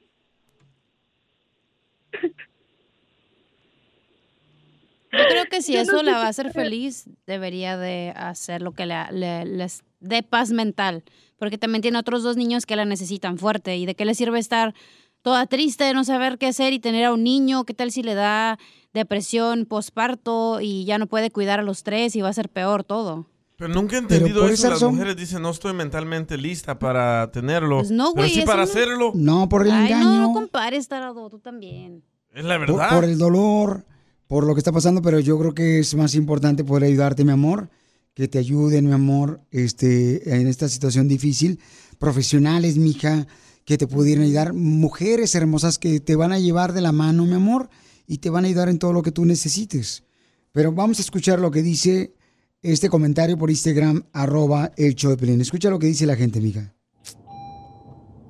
[5.17, 8.13] Yo creo que si Yo no eso sé la va a hacer feliz, debería de
[8.15, 11.03] hacer lo que la- le- les dé paz mental.
[11.37, 13.75] Porque también tiene otros dos niños que la necesitan fuerte.
[13.77, 14.73] ¿Y de qué le sirve estar
[15.21, 17.65] toda triste, no saber qué hacer y tener a un niño?
[17.65, 18.57] ¿Qué tal si le da
[18.93, 22.83] depresión posparto y ya no puede cuidar a los tres y va a ser peor
[22.83, 23.27] todo?
[23.57, 24.63] Pero nunca he Pero entendido por eso.
[24.63, 27.77] Las razón- mujeres dicen, no estoy mentalmente lista para tenerlo.
[27.79, 29.11] Pues no, Pero güey, sí eso para no- hacerlo.
[29.15, 32.03] No, por el Ay, engaño, no compares, tarado, tú también.
[32.33, 32.89] Es la por, verdad.
[32.95, 33.85] por el dolor,
[34.27, 37.31] por lo que está pasando, pero yo creo que es más importante poder ayudarte, mi
[37.31, 37.69] amor,
[38.13, 41.59] que te ayuden, mi amor, este, en esta situación difícil.
[41.99, 43.27] Profesionales, mija,
[43.65, 44.53] que te pudieran ayudar.
[44.53, 47.69] Mujeres hermosas que te van a llevar de la mano, mi amor,
[48.07, 50.03] y te van a ayudar en todo lo que tú necesites.
[50.51, 52.13] Pero vamos a escuchar lo que dice
[52.61, 55.41] este comentario por Instagram, arroba el Pelín.
[55.41, 56.73] Escucha lo que dice la gente, mija.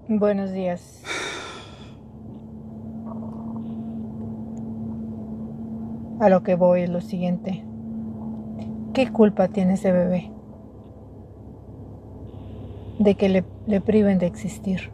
[0.07, 1.01] Buenos días.
[6.19, 7.63] A lo que voy es lo siguiente.
[8.93, 10.31] ¿Qué culpa tiene ese bebé?
[12.99, 14.91] De que le, le priven de existir.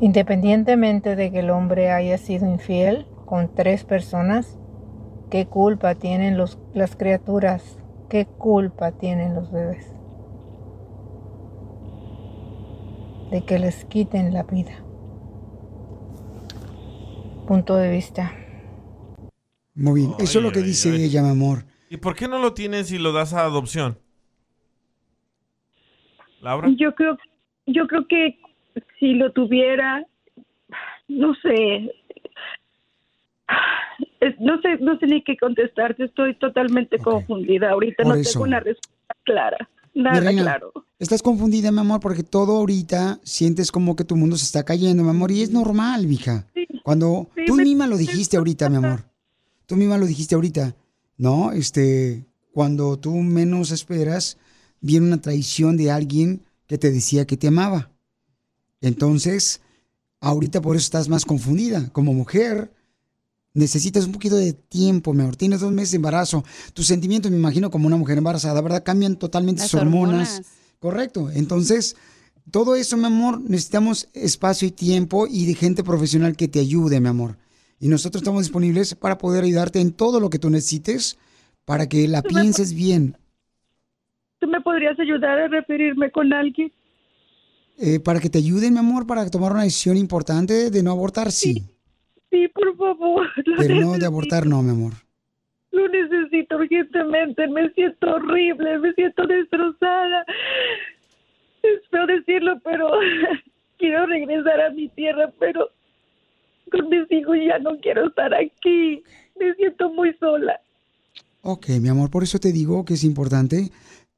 [0.00, 4.58] Independientemente de que el hombre haya sido infiel con tres personas,
[5.30, 7.78] ¿qué culpa tienen los, las criaturas?
[8.10, 9.86] ¿Qué culpa tienen los bebés?
[13.30, 14.72] De que les quiten la vida.
[17.50, 18.32] Punto de vista.
[19.74, 21.02] Muy bien, eso es lo que ay, dice ay.
[21.02, 21.64] ella, mi amor.
[21.88, 23.98] ¿Y por qué no lo tienes y lo das a adopción?
[26.40, 26.68] Laura.
[26.78, 27.18] Yo creo,
[27.66, 28.38] yo creo que
[29.00, 30.06] si lo tuviera,
[31.08, 31.90] no sé,
[34.20, 36.04] es- no sé, no sé ni qué contestarte.
[36.04, 37.70] Estoy totalmente confundida.
[37.70, 38.30] Ahorita Por no eso.
[38.30, 40.72] tengo una respuesta clara, nada reina, claro.
[41.00, 45.02] Estás confundida, mi amor, porque todo ahorita sientes como que tu mundo se está cayendo,
[45.02, 46.46] mi amor, y es normal, mija.
[46.84, 49.04] Cuando sí, tú me- misma lo dijiste ahorita, mi amor.
[49.66, 50.76] Tú misma lo dijiste ahorita,
[51.16, 51.52] ¿no?
[51.52, 54.36] Este, cuando tú menos esperas,
[54.82, 57.90] viene una traición de alguien que te decía que te amaba.
[58.82, 59.60] Entonces,
[60.20, 61.88] ahorita por eso estás más confundida.
[61.92, 62.72] Como mujer,
[63.54, 65.36] necesitas un poquito de tiempo, mi amor.
[65.36, 66.44] Tienes dos meses de embarazo.
[66.74, 68.82] Tus sentimientos, me imagino, como una mujer embarazada, ¿verdad?
[68.84, 70.28] Cambian totalmente Las sus hormonas.
[70.28, 70.46] hormonas.
[70.80, 71.30] Correcto.
[71.30, 71.96] Entonces,
[72.50, 77.00] todo eso, mi amor, necesitamos espacio y tiempo y de gente profesional que te ayude,
[77.00, 77.36] mi amor.
[77.78, 81.18] Y nosotros estamos disponibles para poder ayudarte en todo lo que tú necesites
[81.64, 83.16] para que la pienses bien.
[84.38, 86.72] ¿Tú me podrías ayudar a referirme con alguien?
[87.78, 91.30] Eh, para que te ayuden, mi amor, para tomar una decisión importante de no abortar,
[91.30, 91.62] sí.
[92.30, 93.26] Sí, por favor.
[93.58, 94.94] Pero no de abortar, no, mi amor.
[95.72, 97.46] Lo necesito urgentemente.
[97.48, 100.24] Me siento horrible, me siento destrozada.
[101.62, 102.90] Es feo decirlo, pero
[103.78, 105.68] quiero regresar a mi tierra, pero
[106.70, 109.02] con mis hijos ya no quiero estar aquí.
[109.38, 110.60] Me siento muy sola.
[111.42, 113.70] Ok, mi amor, por eso te digo que es importante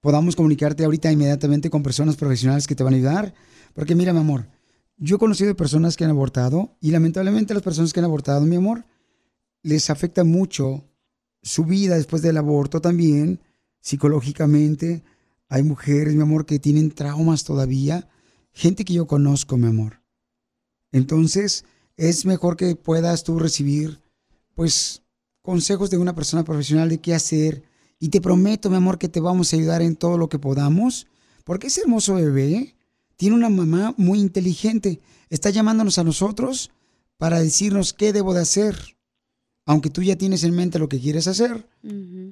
[0.02, 3.34] podamos comunicarte ahorita inmediatamente con personas profesionales que te van a ayudar.
[3.72, 4.48] Porque mira, mi amor,
[4.98, 8.56] yo he conocido personas que han abortado y lamentablemente las personas que han abortado, mi
[8.56, 8.84] amor,
[9.62, 10.84] les afecta mucho
[11.42, 13.40] su vida después del aborto también,
[13.80, 15.02] psicológicamente.
[15.48, 18.08] Hay mujeres, mi amor, que tienen traumas todavía.
[18.52, 20.00] Gente que yo conozco, mi amor.
[20.92, 21.64] Entonces,
[21.96, 24.00] es mejor que puedas tú recibir,
[24.54, 25.02] pues,
[25.42, 27.64] consejos de una persona profesional de qué hacer.
[27.98, 31.06] Y te prometo, mi amor, que te vamos a ayudar en todo lo que podamos.
[31.44, 32.76] Porque ese hermoso bebé
[33.16, 35.00] tiene una mamá muy inteligente.
[35.28, 36.70] Está llamándonos a nosotros
[37.16, 38.91] para decirnos qué debo de hacer.
[39.64, 41.66] Aunque tú ya tienes en mente lo que quieres hacer,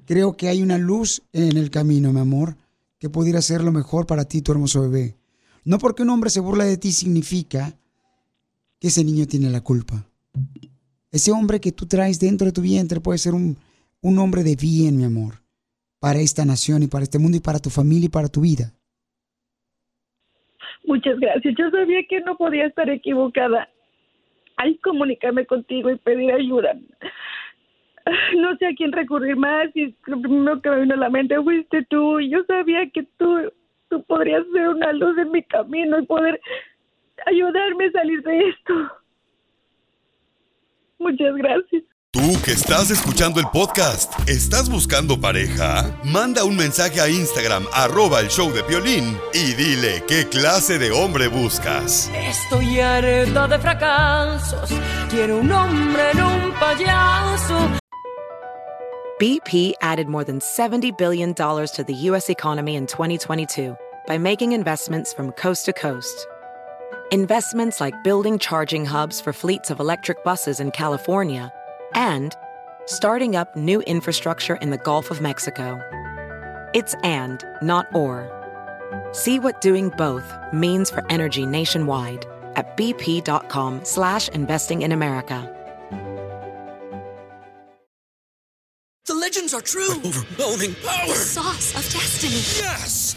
[0.04, 2.56] creo que hay una luz en el camino, mi amor,
[2.98, 5.16] que pudiera ser lo mejor para ti, tu hermoso bebé.
[5.64, 7.76] No porque un hombre se burla de ti significa
[8.80, 10.04] que ese niño tiene la culpa.
[11.12, 13.56] Ese hombre que tú traes dentro de tu vientre puede ser un,
[14.00, 15.42] un hombre de bien, mi amor,
[15.98, 18.72] para esta nación y para este mundo y para tu familia y para tu vida.
[20.84, 21.54] Muchas gracias.
[21.58, 23.68] Yo sabía que no podía estar equivocada.
[24.60, 26.74] Al comunicarme contigo y pedir ayuda.
[28.36, 31.40] No sé a quién recurrir más y lo primero que me vino a la mente
[31.40, 32.18] fuiste tú.
[32.20, 33.52] Y yo sabía que tú,
[33.88, 36.40] tú podrías ser una luz en mi camino y poder
[37.26, 38.74] ayudarme a salir de esto.
[40.98, 41.84] Muchas gracias.
[42.12, 45.96] Tú que estás escuchando el podcast, ¿estás buscando pareja?
[46.02, 50.90] Manda un mensaje a Instagram, arroba el show de Piolín, y dile qué clase de
[50.90, 52.10] hombre buscas.
[52.12, 54.70] Estoy harta de fracasos.
[55.08, 57.78] Quiero un hombre en un payaso.
[59.20, 62.28] BP added more than $70 billion to the U.S.
[62.28, 63.76] economy in 2022
[64.08, 66.26] by making investments from coast to coast.
[67.12, 71.52] Investments like building charging hubs for fleets of electric buses in California
[71.94, 72.36] and
[72.86, 75.80] starting up new infrastructure in the Gulf of Mexico.
[76.74, 78.28] It's and, not or.
[79.12, 82.26] See what doing both means for energy nationwide
[82.56, 85.56] at bp.com slash investing in America.
[89.06, 89.90] The legends are true.
[90.04, 91.08] overwhelming power.
[91.08, 92.34] The sauce of destiny.
[92.64, 93.16] Yes.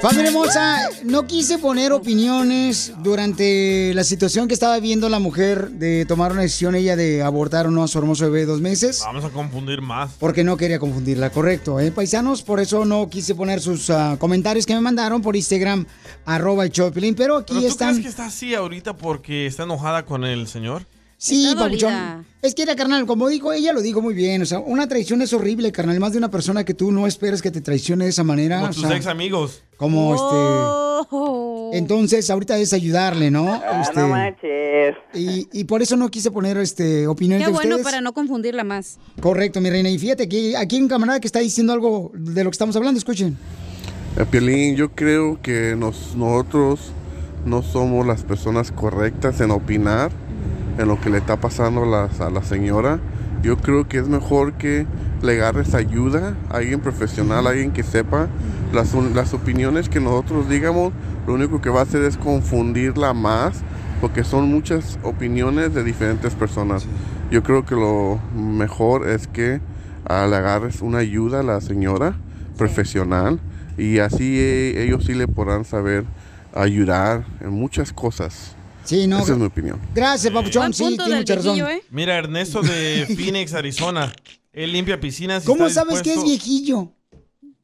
[0.00, 6.06] Familia hermosa, no quise poner opiniones durante la situación que estaba viviendo la mujer de
[6.06, 9.02] tomar una decisión ella de abortar o no a su hermoso bebé de dos meses.
[9.04, 10.12] Vamos a confundir más.
[10.18, 12.42] Porque no quería confundirla, correcto, ¿eh, paisanos?
[12.42, 15.86] Por eso no quise poner sus ah, comentarios que me mandaron por Instagram,
[16.24, 17.90] arroba el Piolín, pero aquí ¿Pero tú están...
[17.90, 20.86] crees que está así ahorita porque está enojada con el señor?
[21.22, 22.24] Sí, papuchón.
[22.40, 24.40] Es que era carnal, como dijo, ella lo dijo muy bien.
[24.40, 26.00] O sea, una traición es horrible, carnal.
[26.00, 28.60] Más de una persona que tú no esperes que te traicione de esa manera.
[28.60, 29.62] Con o tus sea, ex amigos.
[29.76, 30.14] Como
[31.12, 31.68] Oh.
[31.72, 31.78] este.
[31.78, 33.52] Entonces, ahorita es ayudarle, ¿no?
[33.52, 34.96] Ah, Este, no manches.
[35.12, 37.84] y, y por eso no quise poner este opinión Qué de bueno ustedes.
[37.84, 38.98] para no confundirla más.
[39.20, 39.90] Correcto, mi reina.
[39.90, 42.74] Y fíjate que aquí hay un camarada que está diciendo algo de lo que estamos
[42.76, 42.96] hablando.
[42.98, 43.36] Escuchen.
[44.16, 46.92] Eh, Piolín, yo creo que nos, nosotros
[47.44, 50.10] no somos las personas correctas en opinar
[50.78, 52.98] en lo que le está pasando a la, a la señora.
[53.42, 54.86] Yo creo que es mejor que
[55.22, 58.28] le agarres ayuda, a alguien profesional, a alguien que sepa
[58.72, 60.92] las, las opiniones que nosotros digamos.
[61.26, 63.62] Lo único que va a hacer es confundirla más
[64.00, 66.86] porque son muchas opiniones de diferentes personas.
[67.30, 69.60] Yo creo que lo mejor es que
[70.06, 72.14] ah, le agarres una ayuda a la señora
[72.56, 73.38] profesional
[73.76, 76.04] y así eh, ellos sí le podrán saber
[76.54, 78.56] ayudar en muchas cosas.
[78.84, 79.18] Sí, no.
[79.20, 79.80] Esa es mi opinión.
[79.94, 80.72] Gracias, papuchón.
[80.74, 81.54] Sí, tiene mucha razón.
[81.54, 81.82] viejillo, ¿eh?
[81.90, 84.12] Mira, Ernesto de Phoenix, Arizona.
[84.52, 85.44] Él limpia piscinas.
[85.44, 86.92] y ¿Cómo está sabes que es viejillo?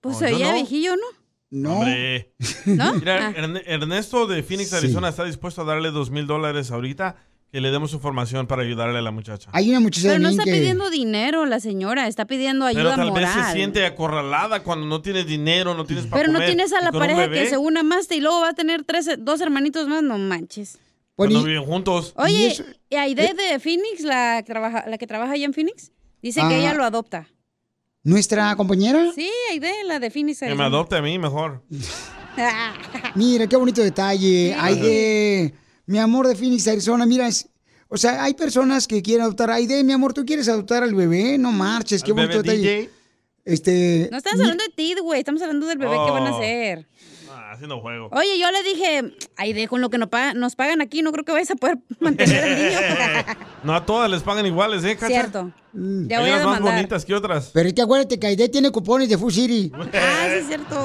[0.00, 0.54] Pues No, veía no.
[0.54, 1.02] viejillo, ¿no?
[1.50, 1.76] No.
[1.78, 2.32] Hombre.
[2.66, 2.94] ¿No?
[3.00, 3.34] Mira, Ah.
[3.36, 4.76] Erne- Ernesto de Phoenix, Sí.
[4.76, 7.16] Arizona está dispuesto a darle dos mil dólares ahorita
[7.50, 9.48] que le demos información para ayudarle a la muchacha.
[9.52, 10.52] Hay una muchacha Pero no está que...
[10.52, 13.46] pidiendo dinero la señora, está pidiendo Pero ayuda tal vez moral.
[13.46, 16.92] se siente acorralada cuando no tienes dinero, no tienes para Pero no tienes a la
[16.92, 20.18] pareja que se una más y luego va a tener tres, dos hermanitos más, no
[20.18, 20.78] manches.
[21.16, 22.12] Cuando viven juntos.
[22.16, 22.54] Oye,
[22.90, 25.90] y Aide de Phoenix, la que trabaja, la que trabaja allá en Phoenix,
[26.22, 26.58] dice que Ah.
[26.58, 27.26] ella lo adopta.
[28.02, 29.10] ¿Nuestra compañera?
[29.14, 30.38] Sí, Aide, la de Phoenix.
[30.40, 31.64] Que me adopte a mí mejor.
[33.14, 34.54] Mira, qué bonito detalle.
[34.58, 35.54] Aide,
[35.86, 37.48] mi amor de Phoenix, Arizona, mira, es-
[37.88, 39.50] o sea, hay personas que quieren adoptar.
[39.50, 41.38] Aide, mi amor, ¿tú quieres adoptar al bebé?
[41.38, 42.76] No marches, qué ¿Al bonito bebé detalle.
[42.82, 42.90] DJ?
[43.44, 46.36] Este, No estamos hablando de ti, güey, estamos hablando del bebé que van a Oh.
[46.38, 46.86] hacer.
[47.56, 48.10] Haciendo juego.
[48.12, 51.24] Oye, yo le dije, Aide, con lo que nos pagan, nos pagan aquí, no creo
[51.24, 52.78] que vayas a poder mantener al niño.
[53.64, 55.08] No a todas les pagan iguales, ¿eh, Cacha?
[55.08, 55.50] Cierto.
[55.72, 56.06] Mm.
[56.06, 57.50] Ya Hay voy a unas más bonitas que otras.
[57.52, 59.72] Pero es que acuérdate que Aide tiene cupones de Food City.
[59.94, 60.84] Ah, sí, es cierto.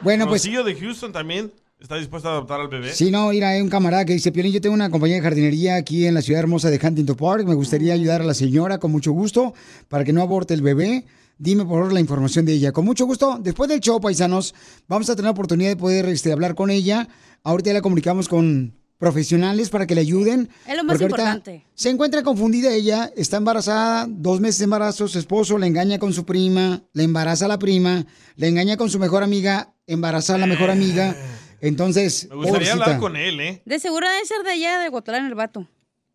[0.00, 2.92] Bueno, pues Rosillo de Houston también está dispuesto a adoptar al bebé.
[2.92, 5.76] Sí, no, mira, hay un camarada que dice, Piolín, yo tengo una compañía de jardinería
[5.76, 7.44] aquí en la ciudad hermosa de Huntington Park.
[7.46, 9.52] Me gustaría ayudar a la señora con mucho gusto
[9.88, 11.04] para que no aborte el bebé.
[11.38, 12.72] Dime por favor la información de ella.
[12.72, 13.38] Con mucho gusto.
[13.40, 14.54] Después del show, paisanos,
[14.88, 17.08] vamos a tener la oportunidad de poder este, hablar con ella.
[17.44, 20.48] Ahorita ya la comunicamos con profesionales para que le ayuden.
[20.66, 21.64] Es lo más importante.
[21.74, 26.12] Se encuentra confundida ella, está embarazada, dos meses de embarazo, su esposo le engaña con
[26.12, 30.38] su prima, le embaraza a la prima, le engaña con su mejor amiga, embaraza a
[30.38, 31.14] la mejor amiga.
[31.60, 32.84] Entonces, Me gustaría pobrecita.
[32.84, 33.62] hablar con él, ¿eh?
[33.64, 35.68] De seguro debe ser de allá, de Guatlán, el vato.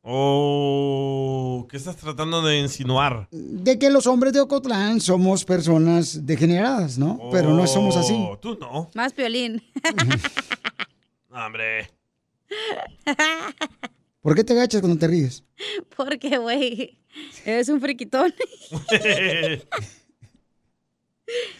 [0.06, 3.30] Oh, ¿qué estás tratando de insinuar?
[3.32, 7.30] de que los hombres de Ocotlán somos personas degeneradas, ¿no?
[7.32, 8.14] Pero no somos así.
[8.14, 8.92] Oh, Tú no.
[8.96, 9.64] Más piolín.
[11.30, 11.90] No, hombre.
[14.22, 15.44] ¿Por qué te agachas cuando te ríes?
[15.98, 17.00] Porque, güey,
[17.44, 18.32] eres un friquitón.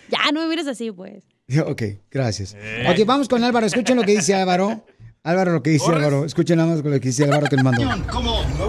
[0.10, 1.24] ya, no me mires así, pues.
[1.66, 1.82] ok,
[2.12, 2.56] gracias.
[2.88, 3.66] Ok, vamos con Álvaro.
[3.66, 4.86] Escuchen lo que dice Álvaro.
[5.26, 6.26] Álvaro, lo que dice Álvaro.
[6.26, 7.82] Escuchen nada más lo que dice Álvaro que le mandó.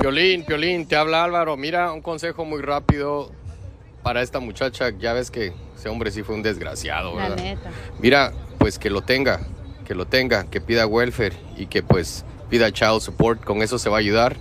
[0.01, 1.57] Piolín, Piolín, te habla Álvaro.
[1.57, 3.33] Mira, un consejo muy rápido
[4.05, 4.91] para esta muchacha.
[4.91, 7.43] Ya ves que ese hombre sí fue un desgraciado, La ¿verdad?
[7.43, 7.71] neta.
[7.99, 9.41] Mira, pues que lo tenga,
[9.85, 13.43] que lo tenga, que pida welfare y que pues pida child support.
[13.43, 14.37] Con eso se va a ayudar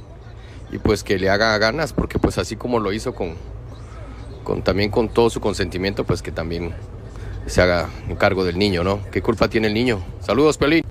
[0.72, 3.34] y pues que le haga ganas, porque pues así como lo hizo con,
[4.44, 6.76] con también con todo su consentimiento, pues que también
[7.48, 7.90] se haga
[8.20, 9.00] cargo del niño, ¿no?
[9.10, 10.06] ¿Qué culpa tiene el niño?
[10.20, 10.84] Saludos, Piolín.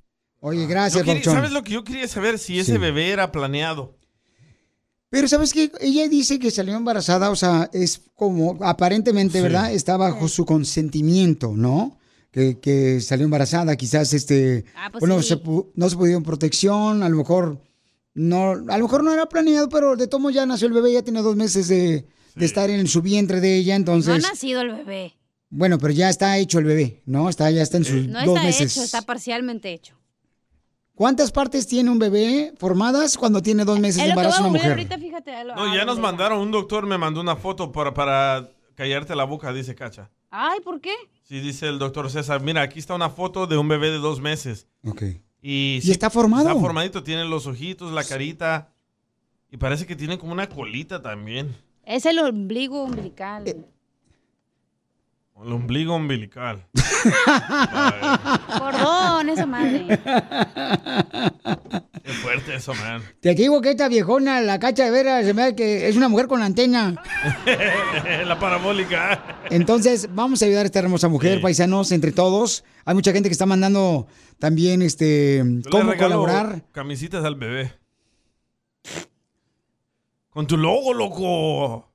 [0.44, 1.22] Oye, Yo gracias, quería-.
[1.24, 2.38] ¿Sabes lo que yo quería saber?
[2.38, 2.78] Si ese Sí.
[2.78, 3.96] bebé era planeado.
[5.08, 5.70] Pero ¿sabes qué?
[5.80, 9.42] Ella dice que salió embarazada, o sea, es como, aparentemente, Sí.
[9.42, 9.72] ¿verdad?
[9.72, 11.98] Está bajo su consentimiento, ¿no?
[12.32, 15.28] Que, que salió embarazada, quizás, este, Ah, pues bueno, sí.
[15.28, 15.40] se
[15.74, 17.60] no se pudo en protección, a lo mejor
[18.14, 21.02] no, a lo mejor no era planeado, pero de modos ya nació el bebé, ya
[21.02, 24.22] tiene dos meses de, de estar en su vientre de ella, No ha entonces...
[24.22, 25.14] nacido el bebé.
[25.50, 27.28] Bueno, pero ya está hecho el bebé, ¿no?
[27.28, 28.72] Está, ya está en sus No dos está meses.
[28.72, 29.94] hecho, está parcialmente hecho.
[30.94, 34.70] ¿Cuántas partes tiene un bebé formadas cuando tiene dos meses Es de embarazo una mujer?
[34.72, 35.44] ahorita, fíjate.
[35.44, 39.24] lo- No, ya nos mandaron, un doctor me mandó una foto para, para callarte la
[39.24, 40.10] boca, dice Cacha.
[40.30, 40.92] Ay, ¿por qué?
[41.22, 44.20] Sí, dice el doctor César, mira, aquí está una foto de un bebé de dos
[44.20, 44.66] meses.
[44.86, 45.02] Ok.
[45.40, 46.48] Y, ¿Y está formado?
[46.48, 48.72] Está formadito, tiene los ojitos, la carita.
[49.50, 51.54] Y parece que tiene como una colita también.
[51.84, 53.44] Es el ombligo umbilical.
[55.44, 56.66] El ombligo umbilical.
[58.58, 59.98] Cordón, esa madre.
[62.04, 63.02] Qué fuerte eso, man.
[63.20, 66.08] Te digo que esta viejona, la cacha de veras, se me da que es una
[66.08, 66.94] mujer con antena.
[68.24, 69.42] la parabólica.
[69.50, 72.62] Entonces, vamos a ayudar a esta hermosa mujer, paisanos, entre todos.
[72.84, 74.06] Hay mucha gente que está mandando
[74.38, 76.62] también este Yo cómo colaborar.
[76.70, 77.72] Camisitas al bebé.
[80.30, 81.91] Con tu logo, loco.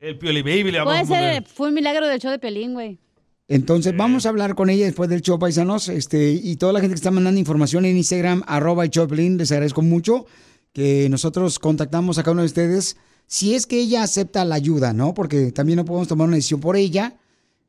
[0.00, 1.34] El Pioli Baby le vamos Puede a poner.
[1.34, 2.98] ser, fue un milagro del show de Pelín, güey.
[3.48, 5.88] Entonces, vamos a hablar con ella después del show, paisanos.
[5.88, 9.52] Este, y toda la gente que está mandando información en Instagram, arroba el Choplin, les
[9.52, 10.26] agradezco mucho
[10.72, 12.96] que nosotros contactamos a cada uno de ustedes.
[13.26, 15.14] Si es que ella acepta la ayuda, ¿no?
[15.14, 17.16] Porque también no podemos tomar una decisión por ella,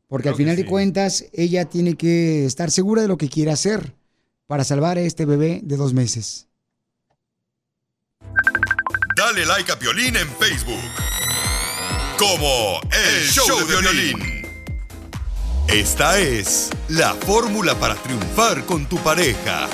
[0.07, 3.93] porque al final de cuentas, ella tiene que estar segura de lo que quiere hacer
[4.47, 6.47] para salvar a este bebé de dos meses.
[9.15, 10.77] Dale like a Piolín en Facebook.
[12.17, 14.47] Como El Show de Violín.
[15.67, 19.67] Esta es la fórmula para triunfar con tu pareja.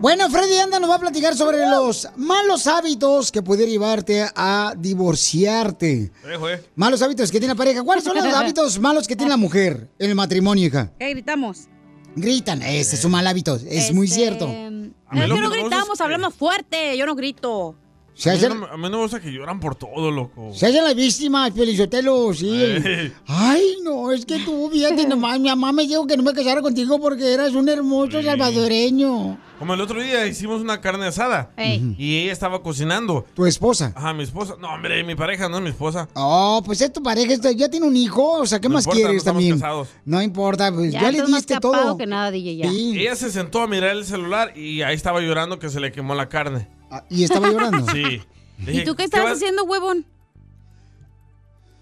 [0.00, 4.74] Bueno, Freddy Anda nos va a platicar sobre los malos hábitos que pudiera llevarte a
[4.76, 6.10] divorciarte.
[6.24, 6.64] Eh.
[6.74, 7.82] Malos hábitos que tiene la pareja.
[7.82, 10.92] ¿Cuáles son los hábitos malos que tiene la mujer en el matrimonio, hija?
[10.98, 11.68] ¿Qué gritamos?
[12.14, 14.46] Gritan, ese es un mal hábito, es muy Este, cierto.
[14.46, 16.96] A mí Es lo que no gritamos, hablamos fuerte.
[16.96, 17.76] Yo no grito.
[18.14, 20.52] Se A mí, hacen, no, a mí no me gusta que lloran por todo, loco.
[20.54, 22.50] se hacen las víctimas, Felizotelo, sí.
[22.62, 23.12] Ey.
[23.26, 26.60] Ay, no, es que tú, fíjate nomás, mi mamá me dijo que no me casara
[26.60, 29.38] contigo porque eras un hermoso salvadoreño.
[29.58, 31.52] Como el otro día hicimos una carne asada.
[31.56, 31.94] Ey.
[31.96, 33.24] Y ella estaba cocinando.
[33.34, 33.92] ¿Tu esposa?
[33.94, 34.56] Ajá, mi esposa.
[34.60, 36.08] No, hombre, mi pareja, no es mi esposa.
[36.14, 39.02] Oh, pues es tu pareja, ya tiene un hijo, o sea, ¿qué No más importa,
[39.06, 39.54] quieres también?
[39.60, 39.88] casados.
[40.04, 41.96] No importa, pues ya, Ya, le diste todo.
[41.96, 42.70] que nada, DJ, ya.
[42.70, 42.98] Sí.
[42.98, 46.14] Ella se sentó a mirar el celular y ahí estaba llorando que se le quemó
[46.14, 46.68] la carne.
[46.92, 47.84] Ah, ¿Y estaba llorando?
[47.92, 48.22] Sí.
[48.64, 50.06] ¿Y tú qué estabas haciendo, huevón?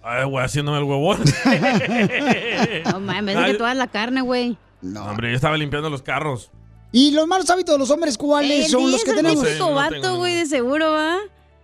[0.03, 1.21] Ay, güey, haciéndome el huevón.
[2.93, 4.57] No mames, es que tú das la carne, güey.
[4.81, 6.51] No, hombre, yo estaba limpiando los carros.
[6.93, 9.45] ¿Y los malos hábitos de los hombres cuáles El son los que es el tenemos?
[9.45, 11.19] típico No vato, güey, de seguro, ¿va?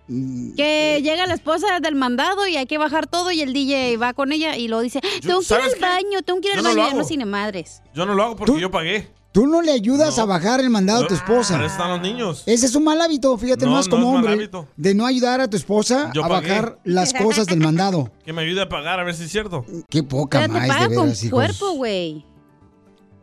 [0.09, 4.13] Que llega la esposa del mandado y hay que bajar todo y el DJ va
[4.13, 6.63] con ella y lo dice, tengo que ir ¿sabes al baño, tengo que ir al
[6.63, 6.99] no baño, hago.
[6.99, 7.83] no cine madres.
[7.95, 9.09] Yo no lo hago porque yo pagué.
[9.37, 11.57] Tú no le ayudas a bajar el mandado a tu esposa.
[11.57, 12.43] Para eso están los niños.
[12.47, 14.67] Ese es un mal hábito, fíjate No, más no como es mal hombre, hábito.
[14.79, 16.49] de no ayudar a tu esposa Yo a pagué.
[16.49, 18.11] bajar las cosas del mandado.
[18.25, 19.63] Que me ayude a pagar a ver si es cierto.
[19.91, 21.33] Qué poca Pero te más, paga de con veras, hijos.
[21.35, 22.25] cuerpo, güey.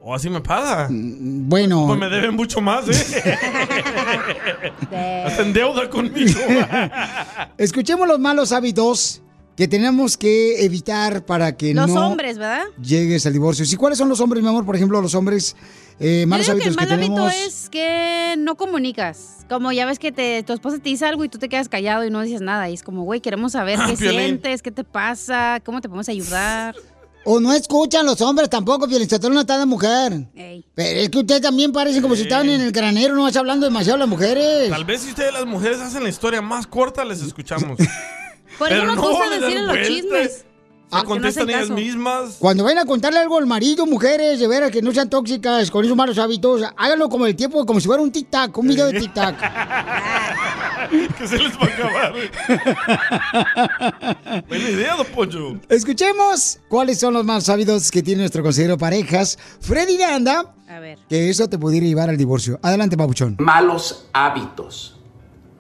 [0.03, 0.87] O así me paga.
[0.91, 2.93] Bueno, Pues me deben mucho más, ¿eh?
[5.25, 6.39] Hasta en deuda conmigo.
[7.57, 9.22] escuchemos los malos hábitos
[9.55, 12.63] que tenemos que evitar para que Los no hombres, ¿verdad?
[12.81, 13.65] llegues al divorcio.
[13.69, 14.65] ¿Y cuáles son los hombres, mi amor?
[14.65, 15.55] Por ejemplo, los hombres
[15.99, 17.47] eh, malos Yo digo que el hábitos mal que, hábito tenemos.
[17.47, 19.45] es que no comunicas.
[19.49, 22.03] Como ya ves que te, tu esposa te dice algo y tú te quedas callado
[22.03, 22.67] y no dices nada.
[22.69, 24.19] Y es como, güey, queremos saber Ah, qué Piolín.
[24.19, 26.75] sientes, qué te pasa, cómo te podemos ayudar.
[27.25, 30.27] O no escuchan los hombres tampoco, Pielinsotelo no está de mujer.
[30.35, 30.65] Ey.
[30.75, 33.65] Pero es que ustedes también parecen como si estaban en el granero, no vas hablando
[33.65, 34.69] demasiado las mujeres.
[34.69, 37.77] Tal vez si ustedes las mujeres hacen la historia más corta, les escuchamos.
[38.57, 40.45] Por eso no, gusta le dan decirle los chismes.
[40.93, 42.35] Se no contestan hacen ellas mismas.
[42.37, 45.83] Cuando vayan a contarle algo al marido, mujeres, de veras que no sean tóxicas con
[45.83, 49.01] esos malos hábitos, háganlo como el tiempo, como si fuera un tic-tac, un video de
[49.01, 49.35] tic-tac.
[51.17, 52.13] que se les va a acabar.
[54.47, 55.57] Buena idea, don Poncho.
[55.67, 60.99] Escuchemos cuáles son los malos hábitos que tiene nuestro consejero parejas, Freddy Anda, A ver.
[61.09, 62.59] que eso te pudiera llevar al divorcio.
[62.61, 63.37] Adelante, papuchón.
[63.39, 64.92] malos hábitos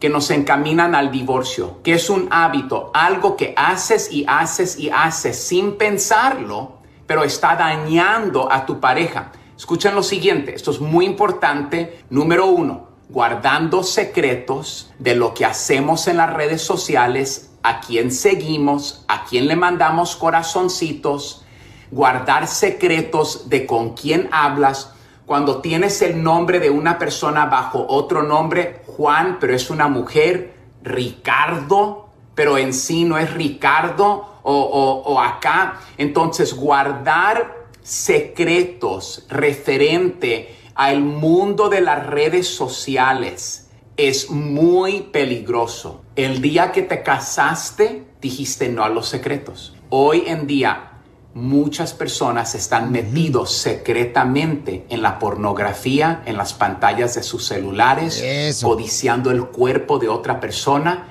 [0.03, 4.89] que nos encaminan al divorcio, que es un hábito, algo que haces y haces y
[4.89, 9.31] haces sin pensarlo, pero está dañando a tu pareja.
[9.55, 12.03] Escuchen lo siguiente, esto es muy importante.
[12.09, 19.05] Número uno, guardando secretos de lo que hacemos en las redes sociales, a quién seguimos,
[19.07, 21.45] a quién le mandamos corazoncitos,
[21.91, 24.91] guardar secretos de con quién hablas.
[25.25, 30.53] Cuando tienes el nombre de una persona bajo otro nombre, Juan, pero es una mujer,
[30.83, 35.79] Ricardo, pero en sí no es Ricardo o, o- o acá.
[35.97, 46.01] Entonces, guardar secretos referente al mundo de las redes sociales es muy peligroso.
[46.15, 49.75] El día que te casaste, dijiste no a los secretos.
[49.89, 50.92] Hoy en día,
[51.33, 58.23] muchas personas están metidos secretamente en la pornografía, en las pantallas de sus celulares,
[58.61, 61.07] codiciando el cuerpo de otra persona.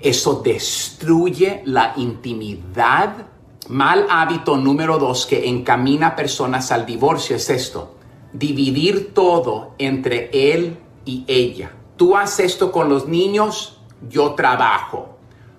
[0.00, 3.26] Eso destruye la intimidad.
[3.68, 7.96] Mal hábito número dos que encamina personas al divorcio es esto,
[8.32, 11.72] dividir todo entre él y ella.
[11.96, 15.16] Tú haces esto con los niños, yo trabajo.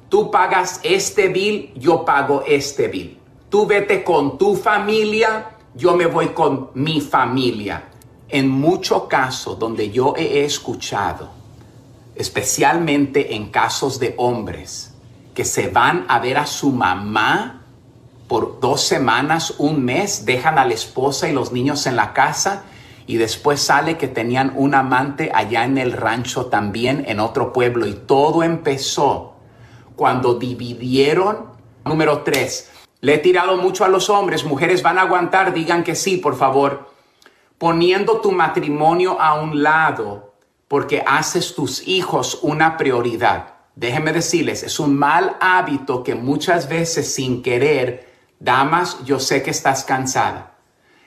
[0.09, 3.16] Tú pagas este bill, yo pago este bill.
[3.49, 7.83] Tú vete con tu familia, yo me voy con mi familia.
[8.29, 11.29] En muchos casos donde yo he escuchado,
[12.15, 14.93] especialmente en casos de hombres,
[15.33, 17.61] que se van a ver a su mamá
[18.27, 22.63] por dos semanas, un mes, dejan a la esposa y los niños en la casa
[23.07, 27.87] y después sale que tenían un amante allá en el rancho también, en otro pueblo.
[27.87, 29.35] Y todo empezó
[29.95, 31.45] cuando dividieron.
[31.85, 32.69] Número tres,
[33.08, 36.36] le he tirado mucho a los hombres, mujeres van a aguantar, digan que sí, por
[36.36, 36.91] favor.
[37.58, 40.34] Poniendo tu matrimonio a un lado
[40.68, 43.53] porque haces tus hijos una prioridad.
[43.76, 49.51] Déjenme decirles, es un mal hábito que muchas veces sin querer, damas, yo sé que
[49.51, 50.58] estás cansada,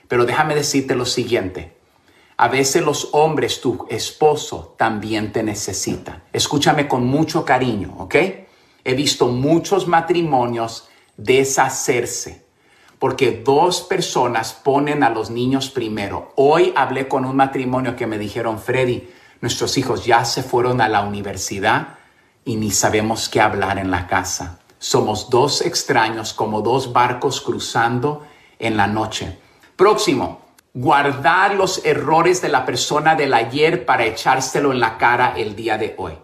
[0.08, 1.76] pero déjame decirte lo siguiente.
[2.38, 6.22] A veces los hombres, tu esposo, también te necesita.
[6.32, 8.14] Escúchame con mucho cariño, ¿ok?
[8.84, 10.86] He visto muchos matrimonios
[11.24, 12.50] deshacerse
[13.00, 16.34] porque dos personas ponen a los niños primero.
[16.36, 19.08] Hoy hablé con un matrimonio que me dijeron, Freddy,
[19.40, 21.96] nuestros hijos ya se fueron a la universidad
[22.44, 24.60] y ni sabemos qué hablar en la casa.
[24.78, 28.26] Somos dos extraños como dos barcos cruzando
[28.58, 29.38] en la noche.
[29.76, 30.42] Próximo,
[30.74, 35.78] guardar los errores de la persona del ayer para echárselo en la cara el día
[35.78, 36.18] de hoy.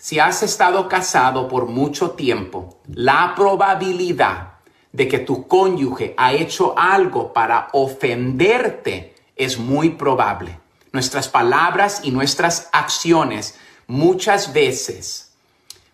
[0.00, 4.52] Si has estado casado por mucho tiempo, la probabilidad
[4.92, 10.60] de que tu cónyuge ha hecho algo para ofenderte es muy probable.
[10.92, 15.32] Nuestras palabras y nuestras acciones muchas veces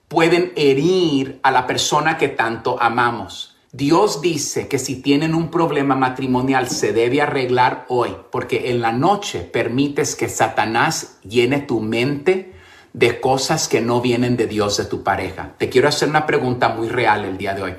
[0.08, 3.56] pueden herir a la persona que tanto amamos.
[3.72, 8.92] Dios dice que si tienen un problema matrimonial se debe arreglar hoy, porque en la
[8.92, 12.53] noche permites que Satanás llene tu mente
[12.94, 15.50] de cosas que no vienen de Dios de tu pareja.
[15.58, 17.74] Te quiero hacer una pregunta muy real el día de hoy.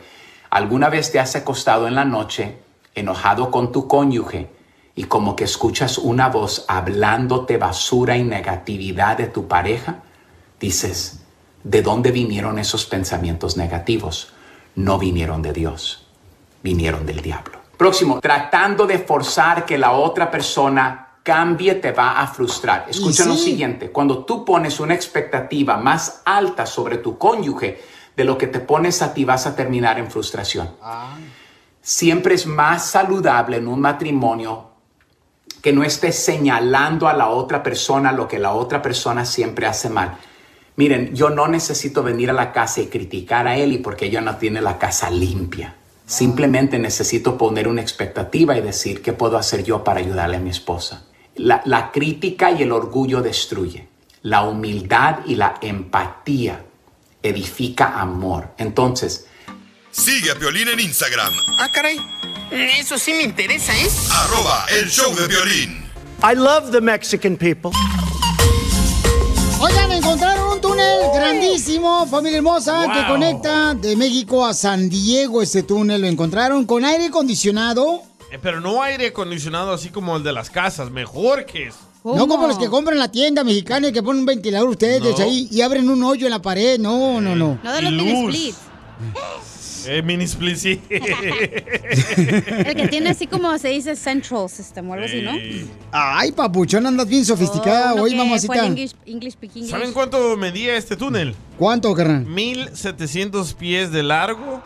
[0.51, 2.59] ¿Alguna vez te has acostado en la noche
[2.93, 4.49] enojado con tu cónyuge
[4.93, 10.03] y como que escuchas una voz hablándote basura y negatividad de tu pareja?
[10.59, 11.23] Dices,
[11.63, 14.35] ¿de dónde vinieron esos pensamientos negativos?
[14.75, 16.05] no vinieron de Dios,
[16.61, 17.59] vinieron del diablo.
[17.77, 22.85] Próximo, tratando de forzar que la otra persona cambie te va a frustrar.
[22.87, 27.81] Escucha lo siguiente, cuando tú pones una expectativa más alta sobre tu cónyuge
[28.15, 30.69] de lo que te pones a ti vas a terminar en frustración.
[31.81, 34.69] Siempre es más saludable en un matrimonio
[35.61, 39.89] que no estés señalando a la otra persona lo que la otra persona siempre hace
[39.89, 40.17] mal
[40.77, 44.35] Miren, yo no necesito venir a la casa y criticar a Eli porque ella no
[44.35, 45.75] tiene la casa limpia.
[46.05, 50.49] Simplemente necesito poner una expectativa y decir qué puedo hacer yo para ayudarle a mi
[50.49, 51.05] esposa.
[51.35, 53.87] La, la crítica y el orgullo destruye.
[54.21, 56.63] La humildad y la empatía
[57.21, 58.53] edifica amor.
[58.57, 59.27] Entonces,
[59.95, 61.33] Sigue a Violín en Instagram.
[61.57, 61.97] Ah, caray.
[62.51, 63.89] Eso sí me interesa, ¿eh?
[64.11, 65.85] Arroba el show de violín.
[66.21, 67.71] I love the Mexican people.
[69.61, 75.41] Oigan, encontraron un túnel grandísimo, familia hermosa, que conecta de México a San Diego.
[75.41, 78.03] Este túnel lo encontraron con aire acondicionado.
[78.35, 81.75] Eh, Pero no aire acondicionado así como el de las casas, mejor que es.
[82.03, 85.01] No como los que compran en la tienda mexicana y que ponen un ventilador ustedes
[85.01, 85.23] No.
[85.23, 86.77] ahí y abren un hoyo en la pared.
[86.79, 87.57] No, no, no.
[87.63, 88.55] No de los mini split.
[89.87, 90.81] Eh, mini split, sí.
[90.89, 95.31] El que tiene así como se dice central system o algo así, ¿no?
[95.91, 98.65] Ay, papuchón, andas bien sofisticada Uno hoy, mamacita.
[98.65, 99.35] English, English.
[99.67, 101.35] ¿Saben cuánto medía este túnel?
[101.57, 102.25] ¿Cuánto, carnal?
[102.25, 104.61] 1700 pies de largo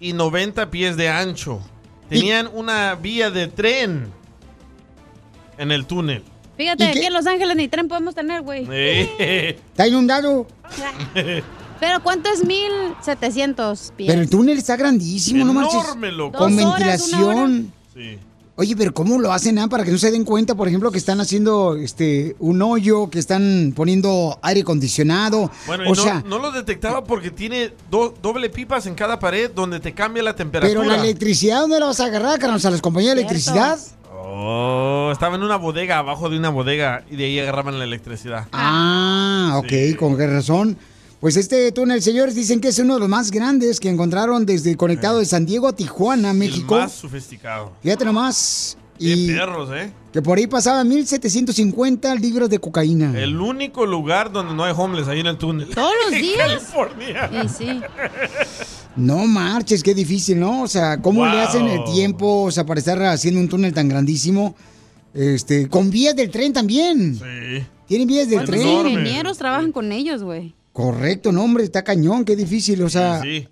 [0.00, 1.60] y 90 pies de ancho.
[2.12, 4.08] Tenían una vía de tren
[5.58, 6.22] en el túnel.
[6.56, 8.66] Fíjate, aquí en Los Ángeles ni tren podemos tener, güey.
[9.18, 10.46] Está inundado.
[11.80, 14.08] Pero ¿cuánto es 1700 pies?
[14.08, 15.82] Pero el túnel está grandísimo, no marches.
[15.82, 16.38] Enorme, loco.
[16.38, 17.72] Con horas, ventilación.
[17.92, 18.18] Sí.
[18.54, 20.98] Oye, pero ¿cómo lo hacen ah, para que no se den cuenta, por ejemplo, que
[20.98, 25.50] están haciendo este un hoyo, que están poniendo aire acondicionado?
[25.66, 29.18] Bueno, y o no, sea, no lo detectaba porque tiene do- doble pipas en cada
[29.18, 30.80] pared donde te cambia la temperatura.
[30.80, 32.58] pero la electricidad, ¿dónde la vas a agarrar, carnal?
[32.58, 33.78] O sea, las compañías de electricidad.
[34.14, 38.48] Oh, estaba en una bodega, abajo de una bodega, y de ahí agarraban la electricidad.
[38.52, 40.76] Ah, ok, con qué razón.
[41.22, 44.76] Pues este túnel, señores, dicen que es uno de los más grandes que encontraron desde
[44.76, 46.74] conectado de San Diego a Tijuana, México.
[46.74, 47.70] Más sofisticado.
[47.80, 48.76] Fíjate nomás.
[48.98, 49.92] Qué Y perros, ¿eh?
[50.12, 53.16] que por ahí pasaban 1750 libros de cocaína.
[53.16, 55.68] El único lugar donde no hay homeless ahí en el túnel.
[55.68, 56.38] Todos los días.
[56.38, 57.30] California.
[57.44, 57.80] Y sí.
[58.96, 60.62] No marches, qué difícil, ¿no?
[60.62, 63.88] O sea, ¿cómo le hacen el tiempo o sea, para estar haciendo un túnel tan
[63.88, 64.56] grandísimo?
[65.14, 67.14] Este, con vías del tren también.
[67.14, 67.64] Sí.
[67.86, 68.88] Tienen vías del ¿Cuántos tren.
[68.88, 70.54] ingenieros trabajan con ellos, güey?
[70.72, 72.82] Correcto, no, hombre, está cañón, qué difícil.
[72.82, 73.28] O sea, Sí.
[73.28, 73.48] eh,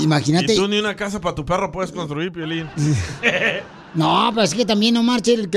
[0.00, 0.52] imagínate.
[0.54, 2.68] Y tú ni una casa para tu perro puedes construir, Piolín.
[3.94, 5.50] No, pero es que también no marchen.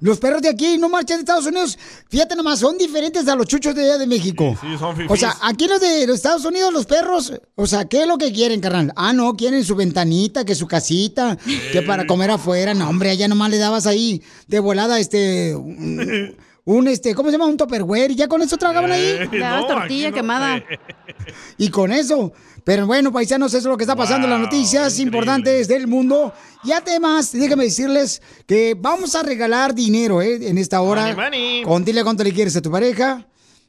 [0.00, 1.78] Los perros de aquí no marchan de Estados Unidos.
[2.08, 4.56] Fíjate nomás, son diferentes a los chuchos de allá de México.
[4.60, 5.10] Sí, son fifís.
[5.12, 8.18] O sea, aquí los de los Estados Unidos, los perros, o sea, ¿qué es lo
[8.18, 8.92] que quieren, carnal?
[8.96, 11.38] Ah, no, quieren su ventanita, que su casita,
[11.70, 12.74] que para comer afuera.
[12.74, 15.54] No, hombre, allá nomás le dabas ahí de volada, este,
[16.66, 17.46] un, este, ¿cómo se llama?
[17.46, 19.18] Un topperware, y ya con eso tragaban ahí.
[19.20, 20.62] Eh, no, tortilla no quemada.
[21.58, 22.32] Y con eso.
[22.64, 26.32] Pero bueno, paisanos, eso es lo que está pasando en las noticias importantes del mundo.
[26.64, 30.48] Y además, déjame decirles que vamos a regalar dinero ¿eh?
[30.48, 31.02] en esta hora.
[31.02, 31.62] Money, money.
[31.62, 33.26] Con dile cuánto le quieres a tu pareja.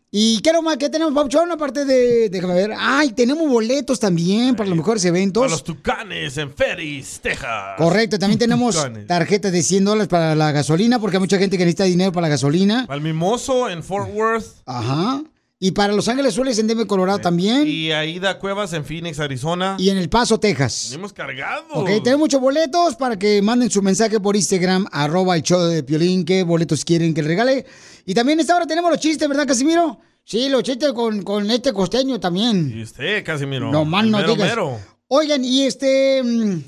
[0.09, 2.73] Y quiero más que tenemos, Pauchón, aparte de, déjame ver.
[2.77, 5.41] Ay, tenemos boletos también para los mejores eventos.
[5.41, 7.75] Para los tucanes en Ferris, Texas.
[7.77, 9.05] Correcto, también tenemos Tucanes.
[9.05, 12.27] tarjetas de 100 dólares para la gasolina, porque hay mucha gente que necesita dinero para
[12.27, 12.85] la gasolina.
[12.88, 14.45] Para el mimoso en Fort Worth.
[14.65, 15.23] Ajá.
[15.59, 17.67] Y para Los Ángeles Azules en Denver, Colorado también.
[17.67, 19.75] Y Aida Cuevas en Phoenix, Arizona.
[19.79, 20.89] Y en El Paso, Texas.
[20.91, 21.65] Venimos cargados.
[21.73, 25.81] Ok, tenemos muchos boletos para que manden su mensaje por Instagram, arroba el show de
[25.81, 27.65] Piolín, qué boletos quieren que le regale.
[28.07, 29.99] Y también esta hora tenemos los chistes, ¿verdad, Casimiro?
[30.23, 32.73] Sí, los chistes con, con este costeño también.
[32.75, 33.69] Y usted, Casimiro.
[33.69, 34.49] No más El no mero, digas.
[34.49, 34.79] mero.
[35.09, 36.23] Oigan, y este...
[36.23, 36.61] mm,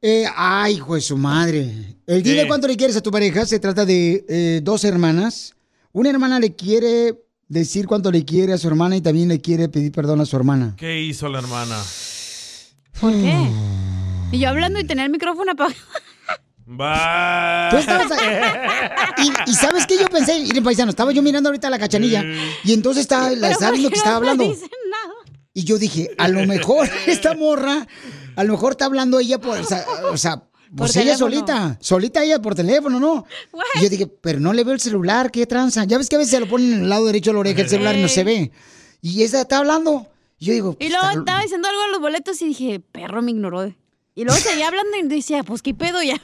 [0.00, 1.96] eh, ay, hijo de su madre.
[2.06, 2.48] El dile ¿Qué?
[2.48, 5.54] cuánto le quieres a tu pareja se trata de eh, dos hermanas.
[5.92, 9.68] Una hermana le quiere decir cuánto le quiere a su hermana y también le quiere
[9.68, 10.74] pedir perdón a su hermana.
[10.76, 11.76] ¿Qué hizo la hermana?
[13.00, 13.48] ¿Por qué?
[14.32, 15.76] Y yo hablando y tenía el micrófono apagado.
[16.68, 17.68] Va.
[17.70, 18.06] Tú estabas
[19.18, 20.40] Y, y ¿sabes qué yo pensé?
[20.40, 22.24] Miren, paisano, estaba yo mirando ahorita la cachanilla
[22.64, 24.44] y entonces estaba, la estaba ¿por viendo que estaba hablando.
[24.44, 25.14] dicen nada?
[25.52, 27.86] Y yo dije, a lo mejor esta morra,
[28.36, 30.42] a lo mejor está hablando ella por, o sea, o sea,
[30.76, 31.18] pues Por ella teléfono.
[31.18, 33.26] solita, solita ella por teléfono, ¿no?
[33.76, 35.84] Y yo dije, pero no le veo el celular, qué tranza.
[35.84, 37.60] Ya ves que a veces se lo ponen en el lado derecho de la oreja
[37.62, 38.50] el celular y no se ve.
[39.00, 40.08] Y esa está hablando.
[40.38, 42.80] Y yo digo, Y pues, luego está- estaba diciendo algo de los boletos y dije,
[42.80, 43.66] perro, me ignoró.
[44.16, 46.20] Y luego seguía hablando y decía, pues qué pedo ya.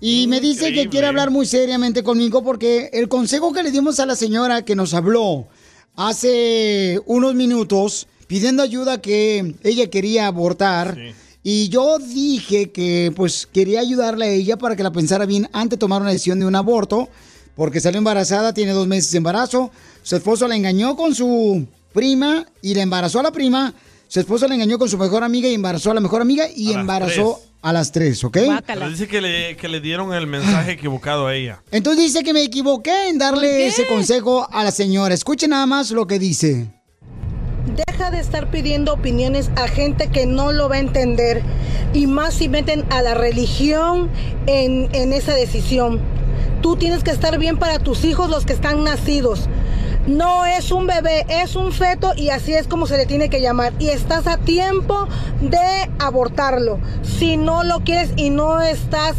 [0.02, 4.00] y me dice que quiere hablar muy seriamente conmigo porque el consejo que le dimos
[4.00, 5.48] a la señora que nos habló
[5.96, 10.98] hace unos minutos pidiendo ayuda que ella quería abortar,
[11.44, 15.72] y yo dije que pues quería ayudarle a ella para que la pensara bien antes
[15.72, 17.08] de tomar una decisión de un aborto,
[17.56, 19.72] porque salió embarazada, tiene dos meses de embarazo,
[20.04, 23.74] su esposo la engañó con su prima y la embarazó a la prima,
[24.08, 26.74] su esposo la engañó con su mejor amiga y embarazó a la mejor amiga y
[26.74, 27.50] A embarazó tres.
[27.62, 28.38] a las tres, ¿ok?
[28.66, 31.62] Pero dice que le, que le dieron el mensaje equivocado a ella.
[31.72, 35.14] Entonces dice que me equivoqué en darle ese consejo a la señora.
[35.14, 36.68] Escuchen nada más lo que dice.
[37.88, 41.44] Deja de estar pidiendo opiniones a gente que no lo va a entender
[41.94, 44.10] y más si meten a la religión
[44.48, 46.00] en, en esa decisión.
[46.62, 49.48] Tú tienes que estar bien para tus hijos, los que están nacidos.
[50.08, 53.42] No es un bebé, es un feto y así es como se le tiene que
[53.42, 53.74] llamar.
[53.80, 55.08] Y estás a tiempo
[55.42, 56.80] de abortarlo.
[57.04, 59.16] Si no lo quieres y no estás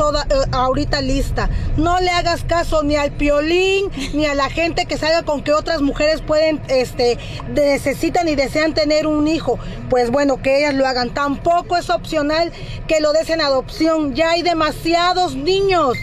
[0.00, 1.50] toda eh, ahorita lista.
[1.76, 5.52] No le hagas caso ni al piolín ni a la gente que salga con que
[5.52, 7.18] otras mujeres pueden, este,
[7.54, 9.58] necesitan y desean tener un hijo.
[9.90, 11.10] Pues bueno, que ellas lo hagan.
[11.10, 12.50] Tampoco es opcional
[12.86, 14.14] que lo des en adopción.
[14.14, 15.98] Ya hay demasiados niños.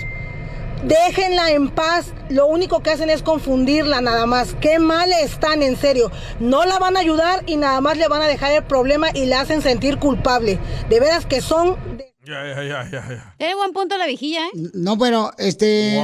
[0.83, 2.13] Déjenla en paz.
[2.29, 4.55] Lo único que hacen es confundirla nada más.
[4.61, 6.11] Qué mal están, en serio.
[6.39, 9.25] No la van a ayudar y nada más le van a dejar el problema y
[9.25, 10.59] la hacen sentir culpable.
[10.89, 11.77] De veras que son...
[12.25, 13.35] Ya, ya, ya, ya, ya.
[13.37, 14.51] Tiene buen punto la viejilla, ¿eh?
[14.73, 15.97] No, pero este.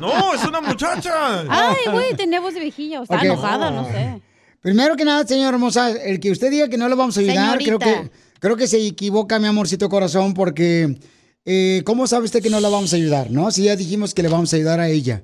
[0.00, 1.40] No, es una muchacha.
[1.48, 3.00] Ay, güey, tenía voz de viejilla.
[3.00, 4.22] O está enojada, no sé.
[4.60, 7.58] Primero que nada, señora hermosa, el que usted diga que no lo vamos a ayudar,
[7.58, 10.96] creo que, creo que se equivoca, mi amorcito corazón, porque
[11.44, 13.50] eh, ¿cómo sabe usted que no la vamos a ayudar, no?
[13.50, 15.22] Si ya dijimos que le vamos a ayudar a ella.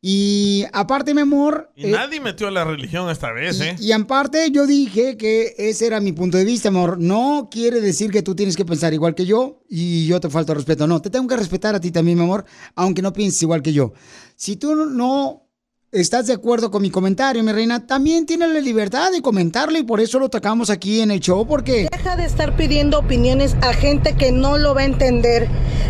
[0.00, 3.74] Y aparte, mi amor, Y nadie metió a la religión esta vez, ¿eh?
[3.80, 7.00] y aparte yo dije que ese era mi punto de vista, amor.
[7.00, 10.54] No quiere decir que tú tienes que pensar igual que yo y yo te falto
[10.54, 10.86] respeto.
[10.86, 12.44] No, te tengo que respetar a ti también, mi amor,
[12.76, 13.92] aunque no pienses igual que yo.
[14.36, 15.47] Si tú no
[15.92, 19.82] estás de acuerdo con mi comentario, mi reina, también tienes la libertad de comentarlo y
[19.82, 21.88] por eso lo tocamos aquí en el show, porque...
[21.90, 25.48] Deja de estar pidiendo opiniones a gente que no lo va a entender.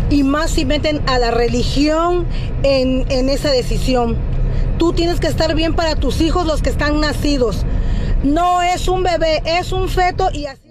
[0.09, 2.25] Y más si meten a la religión
[2.63, 4.17] en, en esa decisión.
[4.77, 7.65] Tú tienes que estar bien para tus hijos, los que están nacidos.
[8.23, 10.69] No es un bebé, es un feto y así.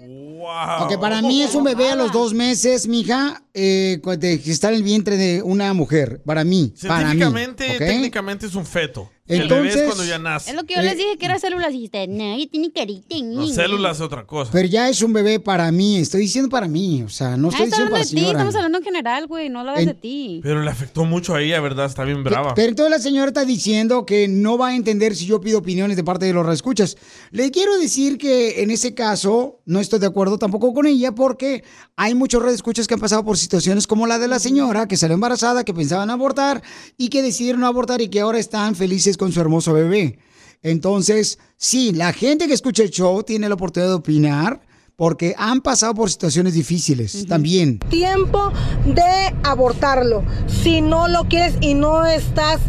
[0.79, 4.75] Porque para mí es un bebé a los dos meses, mija, eh, de está en
[4.75, 6.21] el vientre de una mujer.
[6.25, 9.09] Para mí, técnicamente es un feto.
[9.29, 10.49] El bebé es Entonces- cuando ya nace.
[10.49, 13.15] Es lo que yo les dije que era células y dijiste, no, y tiene carita.
[13.17, 14.51] Las células es otra cosa.
[14.51, 17.51] Pero ya es un bebé para mí, estoy diciendo para mí, o sea, no Ah,
[17.51, 19.87] estoy está diciendo hablando para de ti, estamos hablando en general, güey, no hablabas En-
[19.87, 20.39] de ti.
[20.43, 21.85] Pero le afectó mucho a ella, ¿verdad?
[21.85, 22.53] Está bien brava.
[22.55, 25.95] Pero entonces la señora está diciendo que no va a entender si yo pido opiniones
[25.95, 26.97] de parte de los reescuchas.
[27.31, 31.63] Le quiero decir que en ese caso no estoy de acuerdo tampoco con ella porque
[31.95, 35.13] hay muchos reescuchas que han pasado por situaciones como la de la señora que salió
[35.13, 36.63] embarazada, que pensaban abortar
[36.97, 40.17] y que decidieron abortar y que ahora están felices con su hermoso bebé.
[40.63, 44.61] Entonces, sí, la gente que escucha el show tiene la oportunidad de opinar
[44.95, 47.79] porque han pasado por situaciones difíciles también.
[47.89, 48.51] Tiempo
[48.85, 50.23] de abortarlo.
[50.47, 52.59] Si no lo quieres y no estás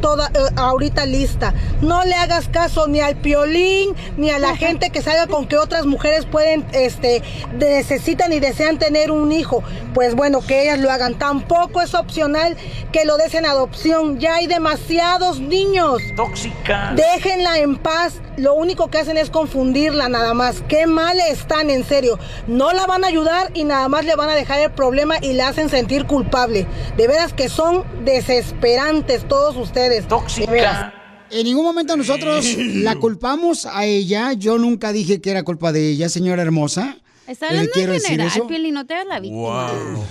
[0.00, 4.90] toda eh, ahorita lista, no le hagas caso ni al piolín ni a la gente
[4.90, 7.22] que salga con que otras mujeres pueden, este,
[7.58, 9.62] necesitan y desean tener un hijo.
[9.94, 11.18] Pues bueno, que ellas lo hagan.
[11.18, 12.56] Tampoco es opcional
[12.92, 14.18] que lo des en adopción.
[14.18, 16.00] Ya hay demasiados niños.
[16.16, 16.92] Tóxica.
[16.94, 18.14] Déjenla en paz.
[18.36, 20.62] Lo único que hacen es confundirla nada más.
[20.68, 22.18] Qué mal están, en serio.
[22.46, 25.34] No la van a ayudar y nada más le van a dejar el problema y
[25.34, 26.66] la hacen sentir culpable.
[26.96, 29.89] De veras que son desesperantes todos ustedes.
[30.08, 30.94] Tóxica.
[31.30, 34.32] En ningún momento nosotros la culpamos a ella.
[34.32, 36.96] Yo nunca dije que era culpa de ella, señora hermosa.
[37.26, 38.46] Está Le hablando quiero en decir general, eso.
[38.46, 39.72] Pieli, no te hagas la víctima.
[39.72, 40.04] Wow.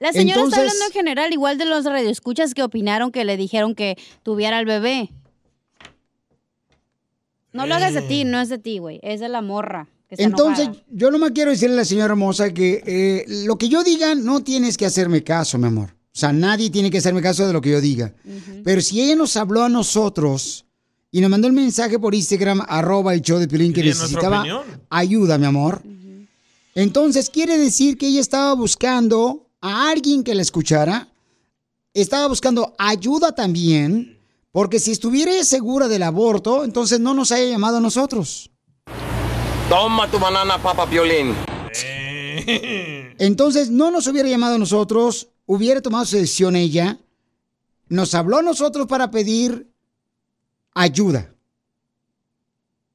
[0.00, 3.36] La señora Entonces- está hablando en general, igual de los radioescuchas que opinaron que le
[3.36, 5.10] dijeron que tuviera al bebé.
[7.52, 8.98] No lo hagas de ti, no es de ti, güey.
[9.02, 9.86] Es de la morra.
[10.08, 10.84] que está Entonces, enojada.
[10.90, 14.42] yo nomás quiero decirle a la señora hermosa que eh, lo que yo diga no
[14.42, 15.94] tienes que hacerme caso, mi amor.
[16.14, 18.14] O sea, nadie tiene que hacerme caso de lo que yo diga.
[18.62, 20.64] Pero si ella nos habló a nosotros
[21.10, 24.44] y nos mandó el mensaje por Instagram, arroba el show de Piolín, que necesitaba
[24.90, 25.82] ayuda, mi amor.
[26.76, 31.08] Entonces, quiere decir que ella estaba buscando a alguien que la escuchara.
[31.92, 34.20] Estaba buscando ayuda también.
[34.52, 38.52] Porque si estuviera segura del aborto, entonces no nos haya llamado a nosotros.
[39.68, 41.34] Toma tu banana, papa Piolín.
[43.18, 46.98] Entonces no nos hubiera llamado a nosotros, hubiera tomado su decisión ella,
[47.88, 49.68] nos habló a nosotros para pedir
[50.74, 51.30] ayuda.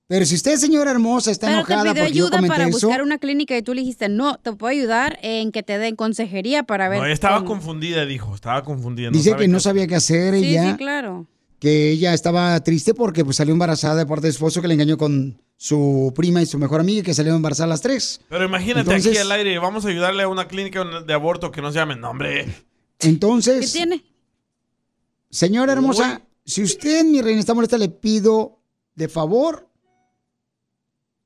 [0.07, 2.67] Pero si usted, señora hermosa, está Pero te enojada pidió porque yo ayuda comenté para
[2.69, 5.77] eso, buscar una clínica y tú le dijiste, no, te puedo ayudar en que te
[5.77, 6.97] den consejería para ver.
[6.97, 7.49] No, ella estaba cómo".
[7.49, 8.33] confundida, dijo.
[8.33, 9.11] Estaba confundida.
[9.11, 11.27] dice que no sabía qué hacer Sí, ella, sí, claro.
[11.59, 14.75] Que ella estaba triste porque pues, salió embarazada de parte de su esposo que le
[14.75, 18.21] engañó con su prima y su mejor amiga y que salieron embarazadas las tres.
[18.29, 21.61] Pero imagínate Entonces- aquí al aire, vamos a ayudarle a una clínica de aborto que
[21.61, 21.95] no se llame.
[21.97, 22.47] No, hombre.
[22.99, 24.03] Entonces, ¿Qué tiene?
[25.29, 28.57] Señora hermosa, si usted, mi reina, está molesta, le pido
[28.95, 29.67] de favor,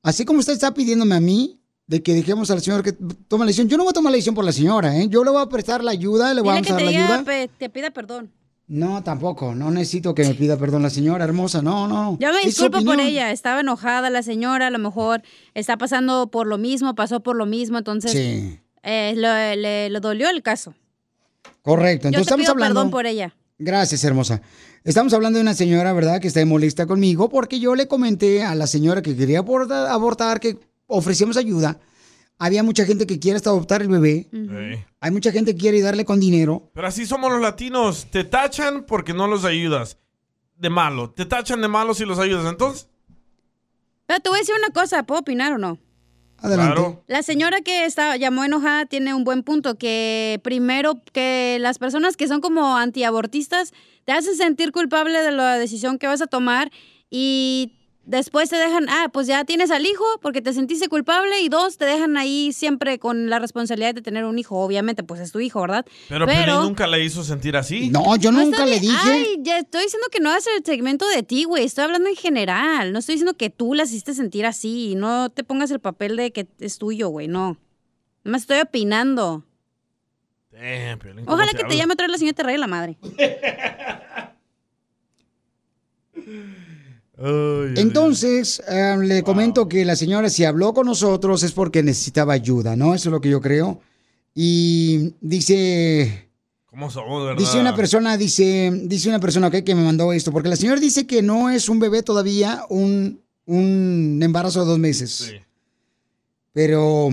[0.02, 3.46] así como usted está pidiéndome a mí, de que dejemos al señor que tome la
[3.46, 3.68] decisión.
[3.68, 5.06] Yo no voy a tomar la decisión por la señora, ¿eh?
[5.08, 7.24] Yo le voy a prestar la ayuda, le voy a Dile dar la ayuda.
[7.24, 8.30] pe- te pida perdón.
[8.66, 9.54] No, tampoco.
[9.54, 11.60] No necesito que me pida perdón la señora hermosa.
[11.60, 12.16] No, no.
[12.18, 13.30] Yo me disculpo por ella.
[13.30, 15.22] Estaba enojada la señora, a lo mejor
[15.52, 18.58] está pasando por lo mismo, pasó por lo mismo, entonces Sí.
[18.82, 20.74] eh, lo- le, le dolió el caso.
[21.62, 22.04] Correcto.
[22.04, 22.74] Yo Entonces te estamos pido hablando.
[22.80, 23.34] perdón por ella.
[23.58, 24.40] Gracias, hermosa.
[24.82, 28.54] Estamos hablando de una señora, ¿verdad?, que está molesta conmigo porque yo le comenté a
[28.54, 31.78] la señora que quería abortar, abortar que ofrecíamos ayuda.
[32.38, 34.28] Había mucha gente que quiere hasta adoptar el bebé.
[34.32, 34.84] Ey.
[35.00, 36.70] Hay mucha gente que quiere darle con dinero.
[36.74, 38.06] Pero así somos los latinos.
[38.10, 39.98] Te tachan porque no los ayudas.
[40.56, 41.10] De malo.
[41.10, 42.46] Te tachan de malo si los ayudas.
[42.46, 42.88] Entonces,
[44.06, 45.78] Pero te voy a decir una cosa, ¿puedo opinar o no?
[46.38, 46.98] Adelante.
[47.06, 52.16] La señora que está, llamó enojada tiene un buen punto, que primero que las personas
[52.16, 53.72] que son como antiabortistas
[54.04, 56.70] te hacen sentir culpable de la decisión que vas a tomar
[57.08, 57.72] y
[58.06, 61.76] después te dejan, ah, pues ya tienes al hijo porque te sentiste culpable y dos,
[61.76, 65.40] te dejan ahí siempre con la responsabilidad de tener un hijo, obviamente, pues es tu
[65.40, 65.86] hijo, ¿verdad?
[66.08, 67.90] Pero, Piolín nunca le hizo sentir así.
[67.90, 68.96] No, yo nunca le dije.
[69.02, 71.64] Ay, ya estoy diciendo que no hagas el segmento de ti, güey.
[71.64, 72.92] Estoy hablando en general.
[72.92, 74.94] No estoy diciendo que tú la hiciste sentir así.
[74.96, 77.28] No te pongas el papel de que es tuyo, güey.
[77.28, 77.58] No.
[78.24, 79.44] Nada más estoy opinando.
[80.50, 82.58] Damn, Piolín, ¿cómo Ojalá te que te llame otra vez la señora y te raye
[82.58, 82.98] la madre.
[87.16, 92.76] Entonces, eh, le comento que la señora si habló con nosotros es porque necesitaba ayuda,
[92.76, 92.94] ¿no?
[92.94, 93.80] Eso es lo que yo creo.
[94.34, 96.28] Y dice,
[96.66, 97.38] ¿Cómo somos, verdad?
[97.38, 101.06] dice una persona, dice, dice una persona que me mandó esto, porque la señora dice
[101.06, 105.34] que no es un bebé todavía, un, un embarazo de dos meses.
[106.52, 107.10] Pero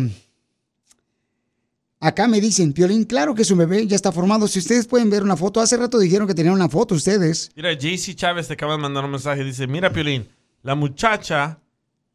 [2.02, 4.48] acá me dicen, Piolín, claro que es un bebé, ya está formado.
[4.48, 7.52] Si ustedes pueden ver una foto, hace rato dijeron que tenían una foto ustedes.
[7.56, 9.44] Mira, JC Chávez te acaba de mandar un mensaje.
[9.44, 10.28] Dice, mira, Piolín,
[10.64, 11.62] la muchacha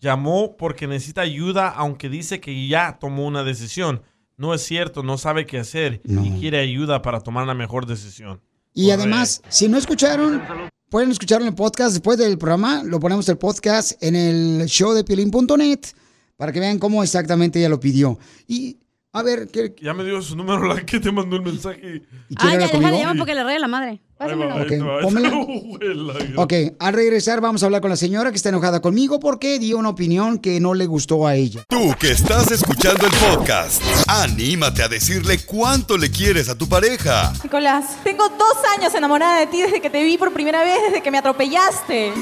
[0.00, 4.02] llamó porque necesita ayuda, aunque dice que ya tomó una decisión.
[4.36, 8.42] No es cierto, no sabe qué hacer y quiere ayuda para tomar la mejor decisión.
[8.74, 10.42] Y además, si no escucharon,
[10.90, 12.82] pueden escucharlo en el podcast después del programa.
[12.84, 15.80] Lo ponemos el podcast en el show de piolín.net
[16.36, 18.18] para que vean cómo exactamente ella lo pidió.
[18.46, 18.76] Y
[19.18, 22.02] a ver, ¿qué, Ya me dio su número la que te mandó el mensaje.
[22.36, 22.78] Ah, ya, conmigo?
[22.78, 24.00] déjale, llama porque le raye la madre.
[24.18, 24.56] Pásamelo.
[24.56, 25.34] Ok, pónmela.
[26.36, 29.76] Ok, al regresar vamos a hablar con la señora que está enojada conmigo porque dio
[29.76, 31.64] una opinión que no le gustó a ella.
[31.68, 37.32] Tú que estás escuchando el podcast, anímate a decirle cuánto le quieres a tu pareja.
[37.42, 41.02] Nicolás, tengo dos años enamorada de ti desde que te vi por primera vez, desde
[41.02, 42.12] que me atropellaste.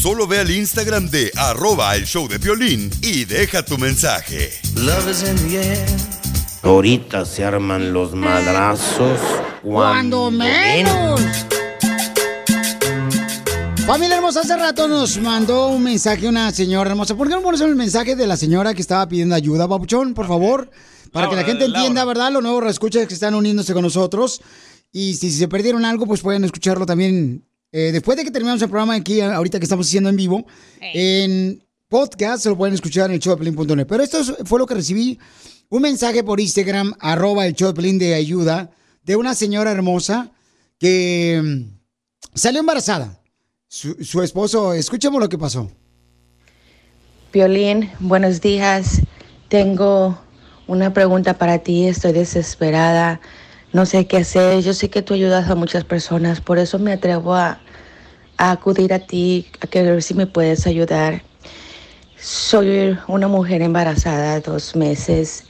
[0.00, 4.50] Solo ve al Instagram de arroba el show de violín y deja tu mensaje.
[6.62, 9.18] Ahorita se arman los madrazos.
[9.62, 11.20] Cuando menos.
[13.86, 17.16] Familia hermosa, hace rato nos mandó un mensaje una señora hermosa.
[17.16, 20.26] ¿Por qué no pones el mensaje de la señora que estaba pidiendo ayuda, Papuchón, por
[20.26, 20.70] favor?
[21.12, 21.78] Para que la gente Laura.
[21.80, 22.30] entienda, ¿verdad?
[22.32, 24.42] Los nuevos escuchas que están uniéndose con nosotros.
[24.92, 28.68] Y si se perdieron algo, pues pueden escucharlo también eh, después de que terminamos el
[28.68, 30.46] programa aquí, ahorita que estamos haciendo en vivo.
[30.80, 33.86] En podcast se lo pueden escuchar en el showdeplin.net.
[33.86, 35.18] Pero esto es- fue lo que recibí.
[35.70, 38.70] Un mensaje por Instagram, arroba el show de ayuda,
[39.02, 40.32] de una señora hermosa
[40.78, 41.78] que mm,
[42.34, 43.20] salió embarazada.
[43.68, 45.70] Su, esposo, escuchemos lo que pasó.
[47.34, 49.02] Violín, buenos días.
[49.48, 50.18] Tengo
[50.66, 51.86] una pregunta para ti.
[51.86, 53.20] Estoy desesperada.
[53.74, 54.62] No sé qué hacer.
[54.62, 56.40] Yo sé que tú ayudas a muchas personas.
[56.40, 57.60] Por eso me atrevo a,
[58.38, 61.22] a acudir a ti, a ver si me puedes ayudar.
[62.18, 65.44] Soy una mujer embarazada, dos meses,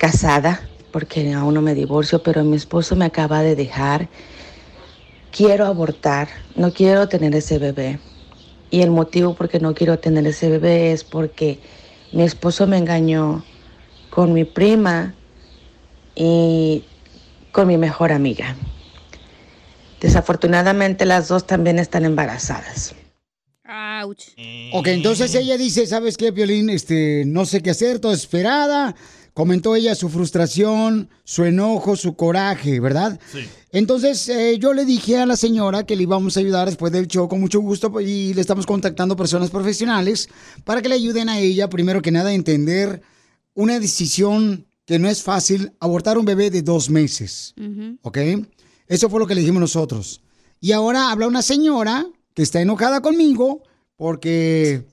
[0.00, 4.08] casada, porque aún no me divorcio, pero mi esposo me acaba de dejar.
[5.30, 6.28] Quiero abortar.
[6.56, 8.00] No quiero tener ese bebé.
[8.70, 11.58] Y el motivo por qué no quiero tener ese bebé es porque
[12.12, 13.44] mi esposo me engañó
[14.08, 15.14] con mi prima
[16.14, 16.82] y
[17.52, 18.56] con mi mejor amiga.
[20.00, 22.94] Desafortunadamente las dos también están embarazadas.
[24.02, 24.28] Ouch.
[24.72, 26.70] Ok, entonces ella dice, ¿sabes qué, Violín?
[26.70, 28.96] Este, no sé qué hacer, toda desesperada.
[29.34, 33.18] Comentó ella su frustración, su enojo, su coraje, ¿verdad?
[33.32, 33.40] Sí.
[33.72, 37.06] Entonces eh, yo le dije a la señora que le íbamos a ayudar después del
[37.06, 40.28] show con mucho gusto pues, y le estamos contactando personas profesionales
[40.64, 43.02] para que le ayuden a ella, primero que nada, a entender
[43.54, 47.54] una decisión que no es fácil, abortar un bebé de dos meses.
[48.02, 48.18] ¿Ok?
[48.88, 50.20] Eso fue lo que le dijimos nosotros.
[50.60, 53.62] Y ahora habla una señora que está enojada conmigo
[53.96, 54.84] porque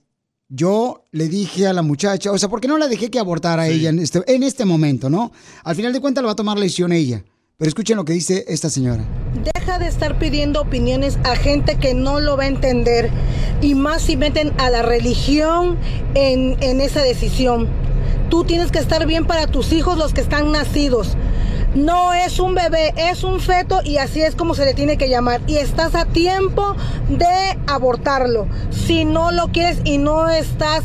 [0.50, 3.68] yo le dije a la muchacha, o sea, ¿por qué no la dejé que abortara
[3.68, 5.32] ella en este, en este momento, no?
[5.64, 7.24] Al final de cuentas lo va a tomar la decisión ella.
[7.58, 9.04] Pero escuchen lo que dice esta señora.
[9.56, 13.10] Deja de estar pidiendo opiniones a gente que no lo va a entender
[13.62, 15.76] y más si meten a la religión
[16.14, 17.68] en, en esa decisión.
[18.30, 21.18] Tú tienes que estar bien para tus hijos, los que están nacidos.
[21.76, 25.10] No es un bebé, es un feto y así es como se le tiene que
[25.10, 25.42] llamar.
[25.48, 26.76] Y estás a tiempo
[27.10, 28.48] de abortarlo.
[28.72, 30.84] Si no lo quieres y no estás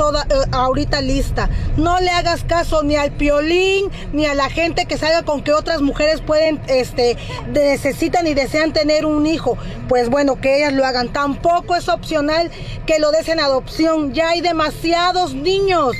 [0.00, 1.50] toda eh, ahorita lista.
[1.76, 5.52] No le hagas caso ni al piolín ni a la gente que salga con que
[5.52, 7.18] otras mujeres pueden, este,
[7.52, 9.58] necesitan y desean tener un hijo.
[9.90, 11.12] Pues bueno, que ellas lo hagan.
[11.12, 12.50] Tampoco es opcional
[12.86, 14.14] que lo des en adopción.
[14.14, 15.94] Ya hay demasiados niños.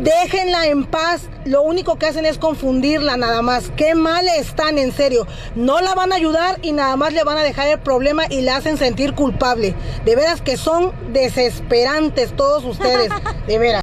[0.00, 1.28] Déjenla en paz.
[1.44, 3.70] Lo único que hacen es confundirla nada más.
[3.76, 5.26] Qué mal están, en serio.
[5.54, 8.40] No la van a ayudar y nada más le van a dejar el problema y
[8.42, 9.74] la hacen sentir culpable.
[10.04, 13.10] De veras que son desesperantes todos ustedes.
[13.46, 13.82] De veras.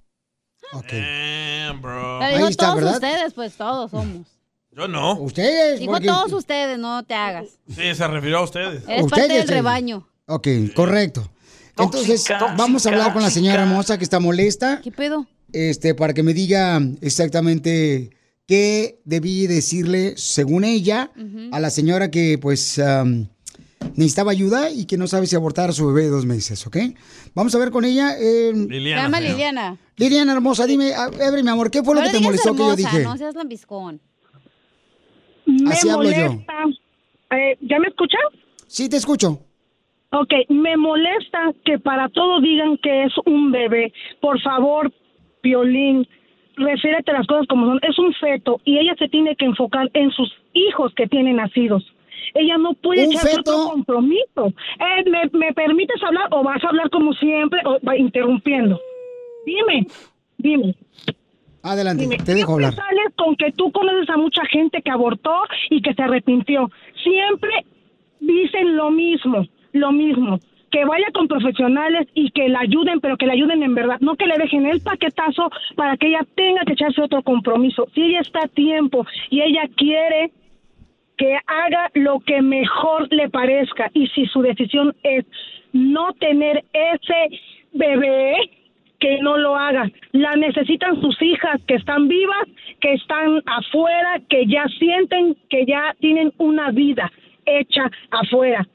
[0.74, 2.20] Damn, bro.
[2.20, 4.28] Pero dijo todos ustedes, pues todos somos.
[4.72, 5.14] Yo no.
[5.20, 5.80] Ustedes.
[5.80, 7.48] Dijo porque- todos ustedes, no te hagas.
[7.70, 8.84] Sí, se refirió a ustedes.
[8.88, 10.08] Eres parte del rebaño.
[10.28, 11.30] Ok, correcto.
[11.78, 12.56] Entonces, Tóxica.
[12.58, 14.82] vamos a hablar con la señora hermosa que está molesta.
[14.82, 15.26] ¿Qué pedo?
[15.54, 18.12] Este, para que me diga exactamente
[18.48, 21.12] qué debí decirle, según ella,
[21.52, 23.28] a la señora que, pues, am,
[23.96, 26.78] necesitaba ayuda y que no sabe si abortar a su bebé de dos meses, ¿ok?
[27.34, 28.16] Vamos a ver con ella.
[28.20, 29.78] eh, Se llama Liliana.
[29.98, 32.76] Liliana hermosa, dime, Ebre, mi amor, ¿qué fue lo No que te molestó que yo
[32.76, 33.04] dije?
[33.04, 34.00] No seas lambiscón.
[35.46, 36.32] Me Así hablo yo.
[36.34, 36.54] molesta.
[37.32, 38.22] Eh, ¿Ya me escuchan?
[38.68, 39.40] Sí, te escucho.
[40.12, 43.94] Ok, me molesta que para todo digan que es un bebé.
[44.20, 44.92] Por favor,
[45.42, 46.08] Piolín,
[46.56, 47.80] refiérete a las cosas como son.
[47.82, 51.84] Es un feto y ella se tiene que enfocar en sus hijos que tiene nacidos.
[52.34, 53.52] Ella no puede ¿Un echarse feto?
[53.58, 54.48] otro compromiso.
[54.80, 58.80] Eh, ¿me, ¿Me permites hablar o vas a hablar como siempre o va interrumpiendo?
[59.46, 59.88] Dime,
[60.38, 60.76] dime.
[61.64, 62.74] Adelante, Dime, te dejo hablar.
[62.74, 65.32] sales con que tú conoces a mucha gente que abortó
[65.70, 66.72] y que se arrepintió.
[67.04, 67.52] Siempre
[68.20, 70.40] dicen lo mismo, lo mismo.
[70.72, 73.98] Que vaya con profesionales y que la ayuden, pero que la ayuden en verdad.
[74.00, 77.88] No que le dejen el paquetazo para que ella tenga que echarse otro compromiso.
[77.94, 80.32] Si ella está a tiempo y ella quiere
[81.18, 85.26] que haga lo que mejor le parezca y si su decisión es
[85.74, 87.40] no tener ese
[87.74, 88.36] bebé
[89.00, 89.90] que no lo haga.
[90.14, 92.48] La necesitan sus hijas que están vivas,
[92.80, 97.12] que están afuera, que ya sienten que ya tienen una vida
[97.46, 98.66] hecha afuera.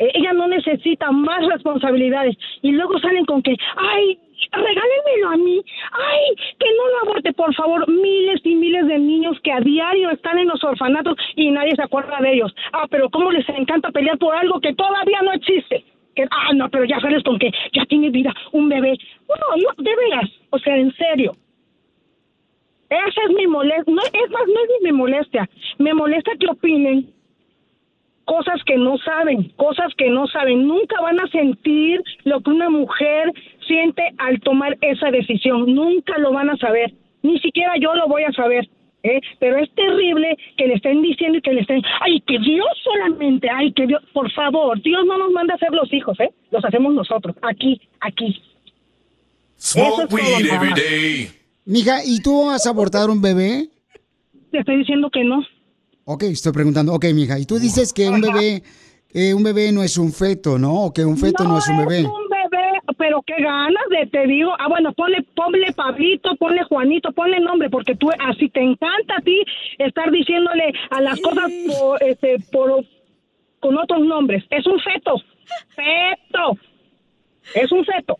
[0.00, 4.18] Eh, Ella no necesita más responsabilidades y luego salen con que, ay,
[4.50, 5.62] regálenmelo a mí,
[5.92, 10.10] ay, que no lo aborte, por favor, miles y miles de niños que a diario
[10.10, 12.54] están en los orfanatos y nadie se acuerda de ellos.
[12.72, 15.84] Ah, pero cómo les encanta pelear por algo que todavía no existe.
[16.16, 18.96] Que, ah, no, pero ya sales con que ya tiene vida un bebé.
[19.28, 21.36] No, no, de veras, o sea, en serio.
[22.88, 25.48] Esa es mi molestia, no, es más, no es mi molestia,
[25.78, 27.06] me molesta que opinen
[28.24, 30.66] cosas que no saben, cosas que no saben.
[30.66, 33.32] Nunca van a sentir lo que una mujer
[33.66, 35.74] siente al tomar esa decisión.
[35.74, 36.92] Nunca lo van a saber.
[37.22, 38.68] Ni siquiera yo lo voy a saber.
[39.02, 39.20] ¿eh?
[39.38, 43.48] Pero es terrible que le estén diciendo y que le estén, ay, que Dios solamente,
[43.50, 46.30] ay, que Dios, por favor, Dios no nos manda a hacer los hijos, ¿eh?
[46.50, 48.40] Los hacemos nosotros, aquí, aquí.
[49.58, 50.06] Es todo.
[51.64, 53.68] Mija, ¿y tú vas a abortar un bebé?
[54.50, 55.44] Te estoy diciendo que no.
[56.12, 56.92] Ok, estoy preguntando.
[56.92, 58.62] Ok, mija, y tú dices que un bebé,
[59.12, 60.86] eh, un bebé no es un feto, ¿no?
[60.86, 62.00] O que un feto no, es un bebé.
[62.04, 64.50] un bebé, pero qué ganas de te digo.
[64.58, 69.22] Ah, bueno, ponle, ponle Pablito, ponle Juanito, ponle nombre, porque tú así te encanta a
[69.22, 69.40] ti
[69.78, 72.84] estar diciéndole a las cosas por, este, por,
[73.60, 74.42] con otros nombres.
[74.50, 75.14] Es un feto.
[75.76, 76.58] Feto.
[77.54, 78.16] Es un feto.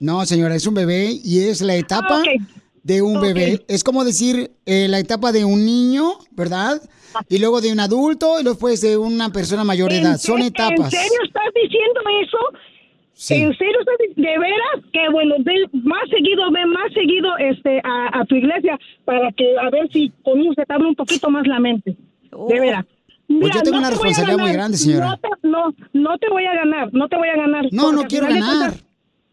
[0.00, 2.42] No, señora, es un bebé y es la etapa Ah, ok.
[2.82, 3.62] de un bebé.
[3.68, 6.80] Es como decir eh, la etapa de un niño, ¿verdad?
[7.28, 10.18] Y luego de un adulto y después de una persona mayor de ¿En edad.
[10.18, 10.92] Son etapas.
[10.92, 12.38] ¿En serio estás diciendo eso?
[13.14, 13.34] Sí.
[13.34, 14.84] ¿En serio estás de veras?
[14.92, 19.56] Que bueno, ve más seguido, ve más seguido este a, a tu iglesia para que
[19.58, 21.96] a ver si con uno se te abre un poquito más la mente.
[22.48, 22.84] De veras.
[23.28, 25.06] Pues yo tengo una te responsabilidad muy grande, señora.
[25.08, 27.66] No, te- no, no te voy a ganar, no te voy a ganar.
[27.72, 28.70] No, no quiero ganar.
[28.70, 28.84] cuentas-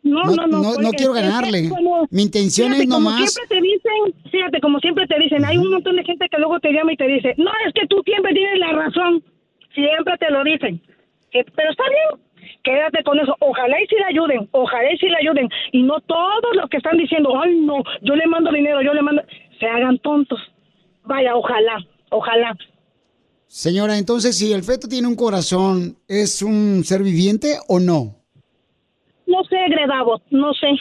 [0.04, 0.78] No, No, no, no.
[0.78, 1.70] no- quiero ganarle.
[1.70, 5.46] como- Mi intención fíjate, es como nomás- siempre te dicen, fíjate, como siempre te dicen,
[5.46, 7.88] hay un montón de gente que luego te llama y te dice, no, es que
[7.88, 9.24] tú siempre tienes la razón.
[9.74, 10.82] Siempre te lo dicen.
[11.32, 12.22] Pero está bien,
[12.64, 13.36] quédate con eso.
[13.40, 15.50] Ojalá y si le ayuden, ojalá y si le ayuden.
[15.72, 19.02] Y no todos los que están diciendo, ay, no, yo le mando dinero, yo le
[19.02, 19.24] mando,
[19.60, 20.40] se hagan tontos.
[21.06, 21.78] Vaya, ojalá,
[22.12, 22.56] ojalá.
[23.48, 28.16] Señora, entonces, si el feto tiene un corazón, ¿es un ser viviente o no?
[29.28, 30.72] No sé, Greg Abbott, no sé.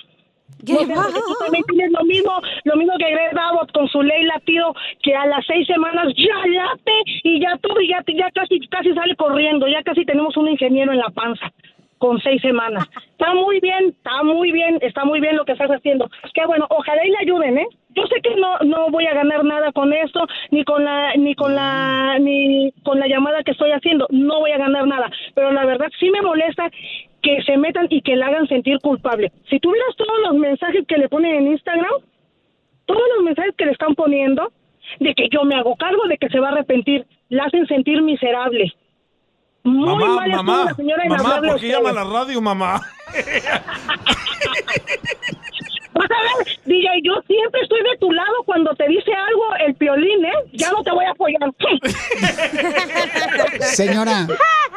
[0.69, 0.95] No sé,
[1.27, 5.15] tú también tienes lo mismo, lo mismo que Greg Abbott con su ley latido, que
[5.15, 6.93] a las seis semanas ya late
[7.25, 10.93] y ya todo, y ya, ya casi, casi sale corriendo, ya casi tenemos un ingeniero
[10.93, 11.51] en la panza
[12.03, 12.89] con seis semanas.
[13.13, 16.11] Está muy bien, está muy bien, está muy bien lo que estás haciendo.
[16.35, 17.67] Que bueno, ojalá y le ayuden, ¿eh?
[17.91, 21.37] Yo sé que no, no voy a ganar nada con esto, ni con la, ni
[21.37, 24.09] con la, ni con la llamada que estoy haciendo.
[24.11, 25.11] No voy a ganar nada.
[25.35, 26.69] Pero la verdad sí me molesta
[27.23, 29.33] que se metan y que la hagan sentir culpable.
[29.49, 31.93] Si tuvieras todos los mensajes que le ponen en Instagram,
[32.87, 34.53] todos los mensajes que le están poniendo,
[34.99, 38.03] de que yo me hago cargo, de que se va a arrepentir, la hacen sentir
[38.03, 38.73] miserable.
[39.65, 42.81] Muy mamá, mal mamá, la señora mamá, ¿por qué llama a la radio, mamá?
[45.95, 49.75] Vas a ver, DJ, yo siempre estoy de tu lado cuando te dice algo el
[49.75, 50.51] piolín, ¿eh?
[50.55, 51.53] Ya no te voy a apoyar.
[53.61, 54.27] Señora,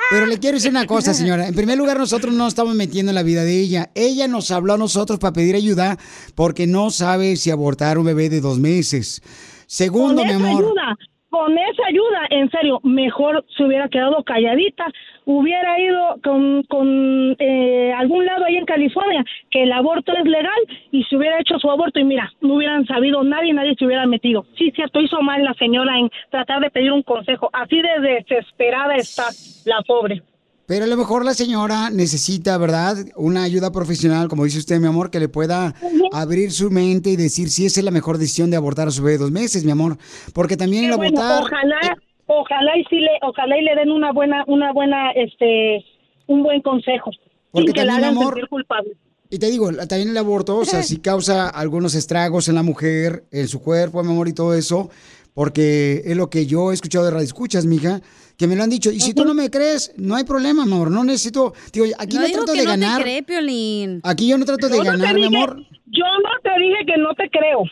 [0.10, 1.48] Pero le quiero decir una cosa, señora.
[1.48, 3.90] En primer lugar, nosotros no estamos metiendo en la vida de ella.
[3.96, 5.98] Ella nos habló a nosotros para pedir ayuda
[6.36, 9.22] porque no sabe si abortar un bebé de dos meses.
[9.68, 10.64] Segundo, con mi amor.
[10.64, 10.98] ayuda,
[11.36, 14.86] con esa ayuda, en serio, mejor se hubiera quedado calladita,
[15.26, 20.58] hubiera ido con, con eh, algún lado ahí en California, que el aborto es legal,
[20.92, 24.06] y se hubiera hecho su aborto, y mira, no hubieran sabido nadie, nadie se hubiera
[24.06, 24.46] metido.
[24.58, 27.50] Sí, cierto, hizo mal la señora en tratar de pedir un consejo.
[27.52, 29.26] Así de desesperada está
[29.66, 30.22] la pobre.
[30.68, 32.98] Pero a lo mejor la señora necesita, ¿verdad?
[33.16, 35.76] Una ayuda profesional, como dice usted, mi amor, que le pueda
[36.12, 39.04] abrir su mente y decir si esa es la mejor decisión de abortar a su
[39.04, 39.98] bebé de dos meses, mi amor.
[40.34, 41.44] Porque también el bueno, abortar...
[41.44, 45.86] ojalá, ojalá y sí le, ojalá y le den una buena, una buena, este,
[46.28, 47.12] un buen consejo.
[47.52, 48.92] Porque sin que la también, hagan amor, sentir culpable.
[49.30, 52.64] Y te digo, la- también el aborto, o sea, sí causa algunos estragos en la
[52.64, 54.90] mujer, en su cuerpo, mi amor, y todo eso,
[55.36, 58.02] porque es lo que yo he escuchado de radio escuchas, mija,
[58.38, 58.90] que me lo han dicho.
[58.90, 62.18] Y si tú no me crees, no hay problema, mi amor, no necesito, digo, aquí
[62.18, 62.98] no, trato que de no ganar.
[62.98, 64.00] te cree, Piolín.
[64.04, 65.58] Aquí yo no trato de Yo no te ganar, mi amor.
[65.88, 67.64] Yo no te dije que no te creo.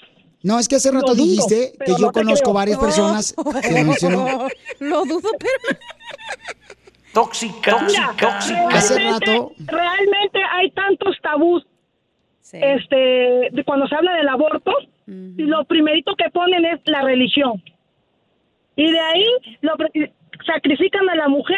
[0.44, 2.54] No, es que hace rato dudo, dijiste que yo conozco creo.
[2.54, 4.48] varias personas que mencionó.
[4.80, 5.80] Lo dudo, pero...
[7.14, 8.68] Tóxica, Mira, tóxica.
[8.70, 11.64] Hace realmente- rato- Realmente hay tantos tabús.
[12.52, 12.96] Este,
[13.52, 14.72] de cuando se habla del aborto,
[15.08, 17.62] y lo primerito que ponen es la religión.
[18.76, 19.26] Y de ahí
[19.62, 19.74] lo
[20.46, 21.58] sacrifican a la mujer,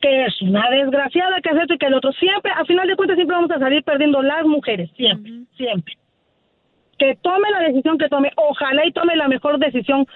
[0.00, 2.12] que es una desgraciada, que es esto y que el otro.
[2.12, 5.96] Siempre, al final de cuentas, siempre vamos a salir perdiendo las mujeres, siempre, siempre.
[6.98, 10.06] Que tome la decisión que tome, ojalá y tome la mejor decisión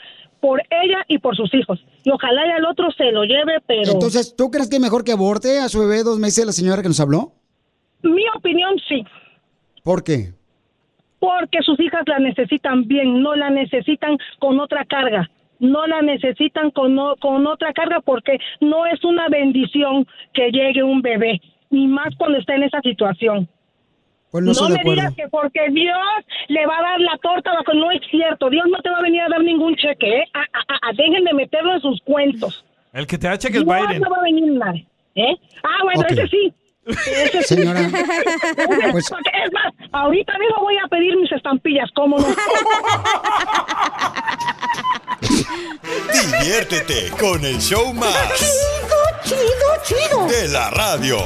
[0.41, 1.83] por ella y por sus hijos.
[2.03, 3.93] Y ojalá y al otro se lo lleve, pero...
[3.93, 6.83] Entonces, ¿tú crees que es mejor que aborte a su bebé dos meses la señora
[6.83, 7.33] que nos habló?
[8.03, 9.03] Mi opinión, sí.
[9.83, 10.35] ¿Por qué?
[11.25, 15.31] Porque sus hijas la necesitan bien, no la necesitan con otra carga.
[15.59, 20.83] No la necesitan con, o- con otra carga porque no es una bendición que llegue
[20.83, 21.41] un bebé,
[21.71, 23.49] ni más cuando está en esa situación.
[24.31, 25.01] Pues no, de me acuerdo.
[25.01, 25.97] digas que porque Dios
[26.49, 28.51] le va a dar la torta, bajo- no es cierto.
[28.51, 30.25] Dios no te va a venir a dar ningún cheque, ¿eh?
[30.35, 32.65] Ah, ah, ah, dejen de meterlo en sus cuentos.
[32.93, 34.03] El que te da cheque es Dios Biden.
[34.03, 35.37] no va a venir nadie, ¿eh?
[35.63, 36.53] Ah, bueno, ese sí.
[37.47, 37.81] Señora,
[38.93, 42.27] pues- Porque es más, ahorita mismo voy a pedir mis estampillas, ¿cómo no?
[46.13, 48.15] Diviértete con el show más.
[48.39, 50.27] Chido, chido, chido.
[50.29, 51.19] De la radio.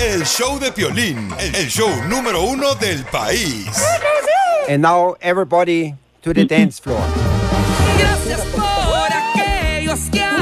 [0.00, 3.66] El show de Piolín, el show número uno del país.
[4.68, 7.00] And now everybody to the dance floor.
[7.98, 10.36] Gracias por aquellos que han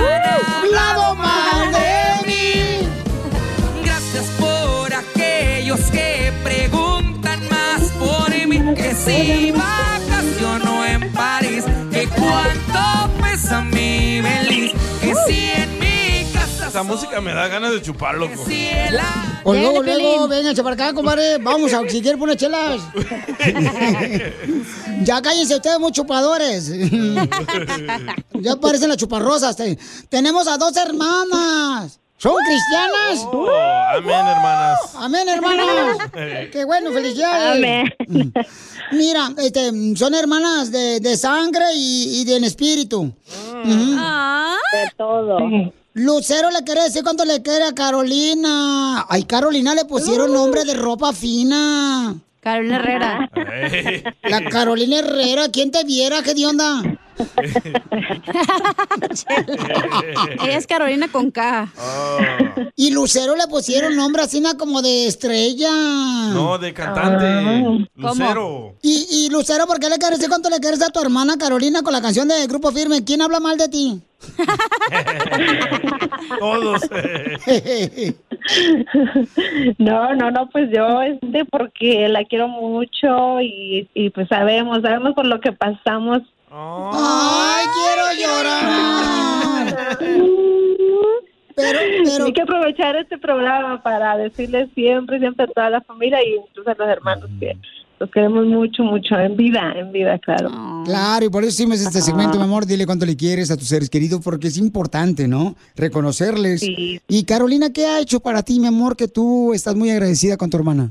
[9.05, 14.73] si vacaciono en París, que cuánto pesa mi feliz.
[15.01, 18.45] Que si en mi casa Esa música me da ganas de chupar, loco.
[18.47, 18.99] si el
[19.43, 21.39] Pues luego, luego, vénganse para acá, compadre.
[21.39, 22.81] Vamos a si quieren poner chelas.
[25.03, 26.69] ya cállense ustedes, muy chupadores.
[28.35, 29.57] ya parecen las chuparrosas.
[29.57, 31.99] Te- Tenemos a dos hermanas.
[32.23, 33.27] ¿Son cristianas?
[33.32, 33.49] Oh,
[33.97, 34.78] amén, hermanas.
[34.94, 35.97] Amén, hermanas.
[36.53, 37.57] Qué bueno, felicidades.
[37.57, 38.32] Amén.
[38.93, 43.01] Mira, este, son hermanas de, de sangre y, y de en espíritu.
[43.01, 43.97] Ujú.
[43.97, 45.39] De todo.
[45.94, 49.05] Lucero le quiere decir cuánto le quiere a Carolina.
[49.09, 52.15] Ay, Carolina le pusieron nombre de ropa fina.
[52.40, 53.31] Carolina Herrera.
[54.23, 56.23] La Carolina Herrera, ¿quién te viera?
[56.23, 56.82] ¿Qué de onda?
[60.43, 61.69] Ella es Carolina con K.
[62.77, 65.70] Y Lucero le pusieron nombre así como de estrella.
[66.32, 67.27] No, de cantante.
[67.27, 67.62] Ah.
[67.94, 68.74] Lucero.
[68.82, 71.82] Y, y Lucero, ¿por qué le quieres decir cuánto le quieres a tu hermana Carolina
[71.82, 73.05] con la canción de Grupo Firme?
[73.05, 74.01] ¿Quién habla mal de ti?
[76.39, 76.82] Todos.
[79.78, 85.15] No, no, no, pues yo, este, porque la quiero mucho y, y pues sabemos, sabemos
[85.15, 86.23] por lo que pasamos.
[86.55, 89.99] ¡Ay, quiero llorar!
[91.55, 92.24] Pero, pero...
[92.27, 96.70] Hay que aprovechar este programa para decirle siempre, siempre a toda la familia y incluso
[96.70, 97.57] a los hermanos que
[98.01, 100.51] los queremos mucho, mucho, en vida, en vida, claro.
[100.85, 102.66] Claro, y por eso hicimos este segmento, mi amor.
[102.66, 105.55] Dile cuánto le quieres a tus seres queridos, porque es importante, ¿no?
[105.77, 106.62] Reconocerles.
[106.62, 110.51] Y Carolina, ¿qué ha hecho para ti, mi amor, que tú estás muy agradecida con
[110.51, 110.91] tu hermana?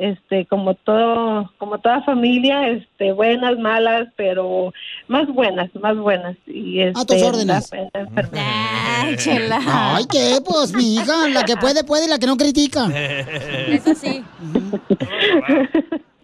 [0.00, 4.72] Este, como todo, como toda familia, este, buenas, malas, pero
[5.08, 6.36] más buenas, más buenas.
[6.46, 7.70] Y este, A tus órdenes.
[7.70, 8.00] la- la
[9.10, 9.60] enfermedad.
[9.66, 10.38] Ay, ¿qué?
[10.44, 12.86] Pues, mi hija, la que puede, puede y la que no critica.
[13.68, 14.22] Eso sí.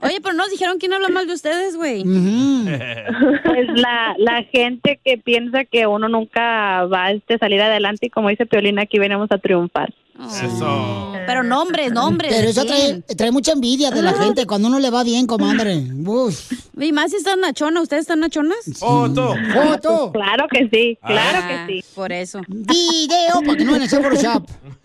[0.02, 2.02] Oye, pero nos dijeron quién habla mal de ustedes, güey.
[2.04, 8.10] Pues la, la gente que piensa que uno nunca va a este, salir adelante y
[8.10, 9.92] como dice Piolina, aquí venimos a triunfar.
[10.18, 11.12] Eso.
[11.26, 12.32] Pero nombres, nombres.
[12.34, 15.26] Pero eso ¿de trae, trae mucha envidia de la gente cuando uno le va bien,
[15.26, 15.76] comadre.
[16.06, 16.52] Uf.
[16.78, 17.82] Y más si están nachonas.
[17.82, 18.59] ¿Ustedes están nachonas?
[18.78, 19.34] Foto.
[19.52, 20.12] Foto.
[20.12, 21.84] Claro que sí, claro Ah, que sí.
[21.94, 22.40] Por eso.
[22.48, 24.02] Video para que no vayan a hacer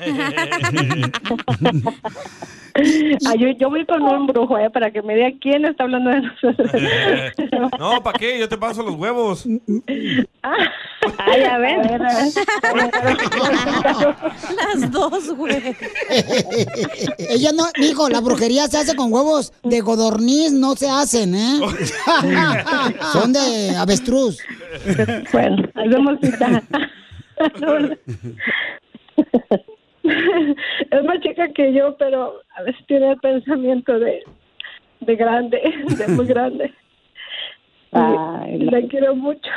[3.37, 4.69] Yo, yo voy con un brujo, ¿eh?
[4.69, 6.71] Para que me diga quién está hablando de nosotros.
[7.79, 8.39] No, ¿para qué?
[8.39, 9.45] Yo te paso los huevos.
[10.43, 11.81] Ah, ya ven.
[14.55, 15.75] Las dos, güey.
[17.17, 21.59] Ella no, mijo, la brujería se hace con huevos de godorniz, no se hacen, ¿eh?
[23.11, 24.37] Son de avestruz.
[25.31, 26.63] Bueno, hacemos cita.
[30.91, 34.23] Es más chica que yo, pero a veces tiene el pensamiento de,
[35.01, 35.61] de grande,
[35.97, 36.73] de muy grande.
[37.91, 39.51] Ay, la quiero mucho.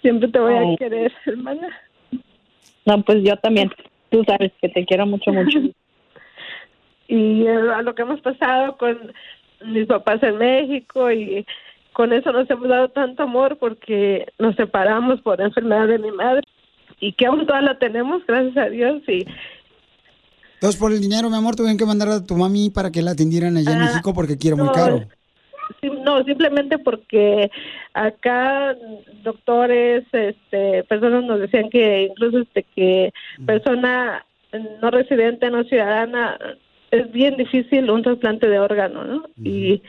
[0.00, 1.68] Siempre te voy a querer, hermana.
[2.84, 3.70] No, pues yo también.
[4.10, 5.58] Tú sabes que te quiero mucho, mucho.
[7.08, 9.12] y eh, a lo que hemos pasado con
[9.64, 11.46] mis papás en México y
[11.94, 16.42] con eso nos hemos dado tanto amor porque nos separamos por enfermedad de mi madre
[17.02, 19.02] y que aún toda la tenemos, gracias a Dios.
[19.08, 19.26] Y
[20.54, 23.10] Entonces, por el dinero, mi amor, tuvieron que mandar a tu mami para que la
[23.10, 25.00] atendieran allá en Ah, México porque quiero muy no, caro.
[25.80, 27.50] sim- no, simplemente porque
[27.92, 28.76] acá
[29.24, 33.12] doctores, este, personas nos decían que incluso este que
[33.44, 34.24] persona
[34.80, 36.38] no residente, no ciudadana,
[36.92, 39.24] es bien difícil un trasplante de órgano, ¿no?
[39.42, 39.82] Y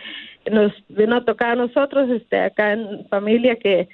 [0.52, 3.88] nos vino a tocar a nosotros, este, acá en familia que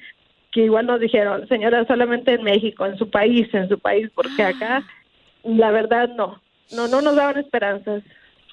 [0.52, 4.44] que igual nos dijeron, señora, solamente en México, en su país, en su país, porque
[4.44, 4.84] acá,
[5.44, 8.04] la verdad, no, no, no nos daban esperanzas.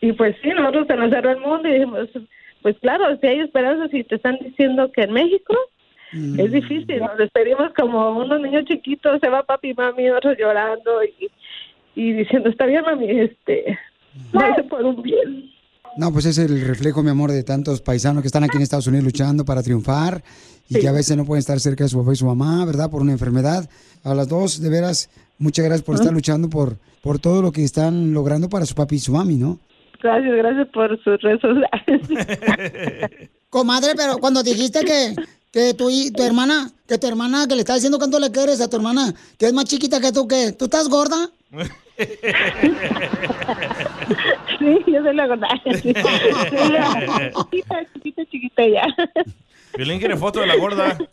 [0.01, 2.09] Y pues sí, nosotros se nos cerró el mundo y dijimos,
[2.62, 5.55] pues claro, si hay esperanzas y te están diciendo que en México
[6.12, 11.02] es difícil, nos despedimos como unos niños chiquitos, se va papi y mami, otros llorando
[11.02, 11.31] y,
[11.94, 13.78] y diciendo, está bien mami, este,
[14.32, 15.51] váyase por un bien.
[15.97, 18.86] No, pues es el reflejo, mi amor, de tantos paisanos que están aquí en Estados
[18.86, 20.23] Unidos luchando para triunfar
[20.68, 22.90] y que a veces no pueden estar cerca de su papá y su mamá, ¿verdad?
[22.90, 23.68] Por una enfermedad.
[24.05, 25.09] A las dos, de veras,
[25.39, 28.97] muchas gracias por estar luchando por, por todo lo que están logrando para su papi
[28.97, 29.59] y su mami, ¿no?
[30.02, 31.56] Gracias, gracias por sus rezos.
[33.51, 35.14] Comadre, pero cuando dijiste que,
[35.51, 38.68] que tu, tu hermana, que tu hermana, que le estás diciendo cuánto le quieres a
[38.68, 41.31] tu hermana, que es más chiquita que tú, que tú estás gorda.
[44.66, 45.48] Sí, yo soy la gorda.
[45.64, 45.93] Sí.
[45.93, 48.86] Chiquita, chiquita, chiquita ya.
[49.76, 50.98] Violín quiere foto de la gorda.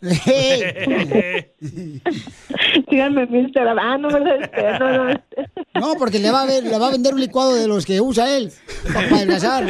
[2.90, 3.78] Síganme en mi Instagram.
[3.78, 4.42] Ah, no, ¿verdad?
[4.42, 5.10] Este, no, no.
[5.10, 5.48] este.
[5.78, 8.00] No, porque le va a, ver, le va a vender un licuado de los que
[8.00, 8.52] usa él
[8.92, 9.66] para adelgazar.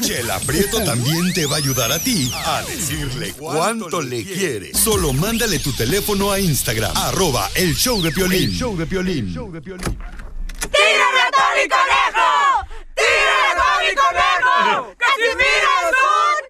[0.00, 4.72] Chela Prieto también te va a ayudar a ti a decirle cuánto le quiere.
[4.74, 8.44] Solo mándale tu teléfono a Instagram, arroba el show de Piolín.
[8.44, 9.34] El show de Piolín.
[10.70, 12.66] ¡Tírame a Tony Conejo!
[12.94, 14.94] ¡Tírame a Tony Conejo!
[14.98, 15.96] ¡Casimiro es un...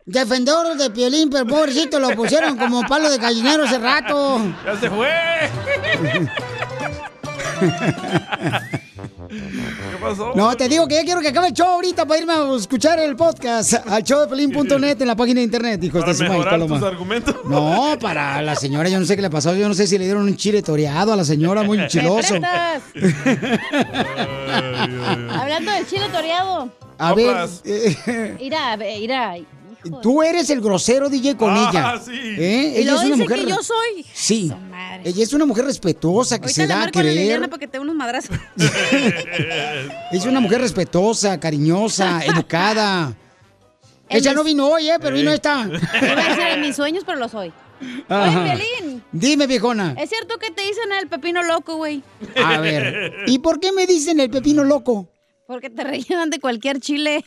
[0.06, 4.40] Defensor de Piolín, pero pobrecito, lo pusieron como palo de gallinero hace rato.
[4.64, 5.10] ¡Ya se fue!
[9.28, 10.32] ¿Qué pasó?
[10.34, 12.98] No, te digo que ya quiero que acabe el show ahorita para irme a escuchar
[13.00, 16.82] el podcast al showdepelín.net en la página de internet, hijos Para de su mejorar tus
[16.82, 17.34] argumentos.
[17.44, 20.04] No, para la señora, yo no sé qué le pasó, yo no sé si le
[20.04, 22.34] dieron un chile toreado a la señora, muy chiloso.
[25.30, 26.70] Hablando del chile toreado.
[26.98, 29.34] A ver, eh, Irá, irá.
[30.02, 32.00] tú eres el grosero DJ con Ah, ella.
[32.04, 32.12] sí.
[32.12, 32.72] ¿Eh?
[32.76, 33.44] Y Ella luego es una dice mujer.
[33.44, 34.06] que yo soy.
[34.14, 34.52] Sí.
[35.06, 37.02] Ella es una mujer respetuosa que Ahorita se da a.
[37.04, 38.36] Liliana para que te unos madrazos.
[40.10, 43.16] Es una mujer respetuosa, cariñosa, educada.
[44.08, 44.96] El Ella no vino hoy, ¿eh?
[45.00, 45.68] Pero vino esta.
[46.02, 47.52] Iba a decir en mis sueños, pero lo soy.
[48.08, 48.42] Ajá.
[48.42, 49.04] Oye, Piolín.
[49.12, 49.94] Dime, viejona.
[49.96, 52.02] ¿Es cierto que te dicen el pepino loco, güey?
[52.42, 53.12] A ver.
[53.28, 55.08] ¿Y por qué me dicen el pepino loco?
[55.46, 57.24] Porque te rellenan de cualquier chile.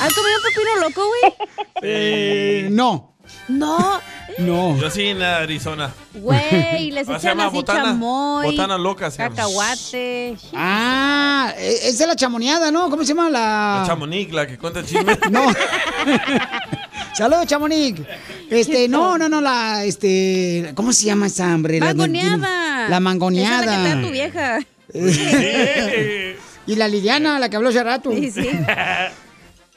[0.00, 1.32] ¿Has comido un pepino loco, güey?
[1.80, 3.15] Eh, no.
[3.48, 4.00] No.
[4.38, 4.76] No.
[4.78, 5.92] Yo sí en Arizona.
[6.14, 7.84] Güey, les echan así botana.
[7.84, 8.46] chamoy.
[8.46, 9.18] Botana loca se.
[9.18, 10.36] Cacahuate.
[10.54, 12.90] Ah, e- esa es la chamoneada, ¿no?
[12.90, 13.78] ¿Cómo se llama la...?
[13.80, 15.18] La Chamonix, la que cuenta chisme.
[15.30, 15.46] No.
[17.14, 18.00] Saludos, Chamonix.
[18.50, 21.80] Este, no, no, no, la, este, ¿cómo se llama esa hambre?
[21.80, 22.88] Mangoneada.
[22.90, 23.62] la mangoneada.
[23.62, 24.58] Esa es la que tu vieja.
[26.66, 28.10] y la Liliana, la que habló hace rato.
[28.12, 28.48] Sí, sí.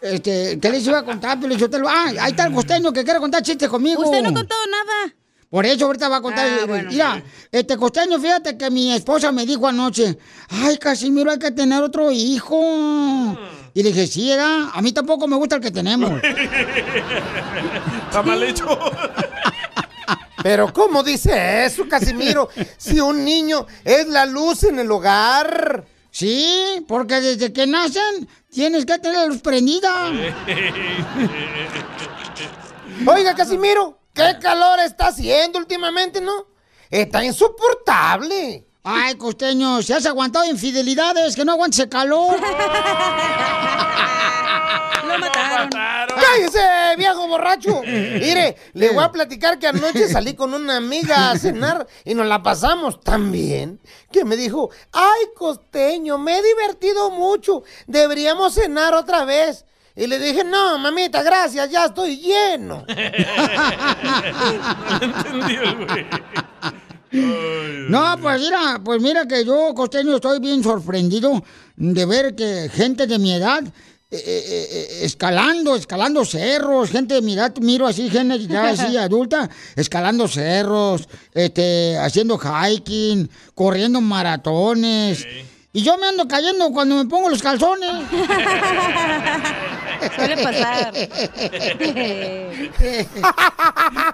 [0.01, 1.39] Este, ¿qué les iba a contar?
[1.39, 1.89] Pero yo te lo...
[1.89, 4.01] Ah, ahí está el costeño que quiere contar chistes conmigo.
[4.03, 5.13] Usted no ha contado nada.
[5.49, 6.47] Por eso ahorita va a contar.
[6.47, 6.91] Ah, bueno.
[6.91, 10.17] Mira, este costeño, fíjate que mi esposa me dijo anoche,
[10.49, 13.35] ay, Casimiro, hay que tener otro hijo.
[13.73, 14.69] Y le dije, sí, era.
[14.69, 16.21] A mí tampoco me gusta el que tenemos.
[18.07, 18.67] Está mal hecho.
[20.43, 22.49] Pero ¿cómo dice eso, Casimiro?
[22.77, 25.85] Si un niño es la luz en el hogar.
[26.11, 30.07] Sí, porque desde que nacen tienes que tener la luz prendida.
[33.05, 36.47] Oiga, Casimiro, qué calor está haciendo últimamente, ¿no?
[36.89, 38.65] Está insoportable.
[38.83, 42.39] Ay, costeño, si has aguantado infidelidades, que no aguantes el calor.
[45.19, 46.17] Lo mataron.
[46.19, 46.59] ¡Cállese,
[46.97, 47.81] viejo borracho!
[47.83, 52.27] Mire, le voy a platicar que anoche salí con una amiga a cenar y nos
[52.27, 53.79] la pasamos tan bien
[54.11, 57.63] que me dijo, ¡ay, costeño, me he divertido mucho!
[57.87, 59.65] Deberíamos cenar otra vez.
[59.95, 62.85] Y le dije, no, mamita, gracias, ya estoy lleno.
[65.01, 66.05] Entendió el güey.
[67.11, 71.43] No, pues mira, pues mira que yo, costeño, estoy bien sorprendido
[71.75, 73.63] de ver que gente de mi edad
[74.11, 78.97] eh, eh, eh, escalando, escalando cerros, gente de mi edad, miro así, gente ya así
[78.97, 85.27] adulta, escalando cerros, este, haciendo hiking, corriendo maratones.
[85.71, 87.91] Y yo me ando cayendo cuando me pongo los calzones.
[90.15, 90.91] Suele pasar.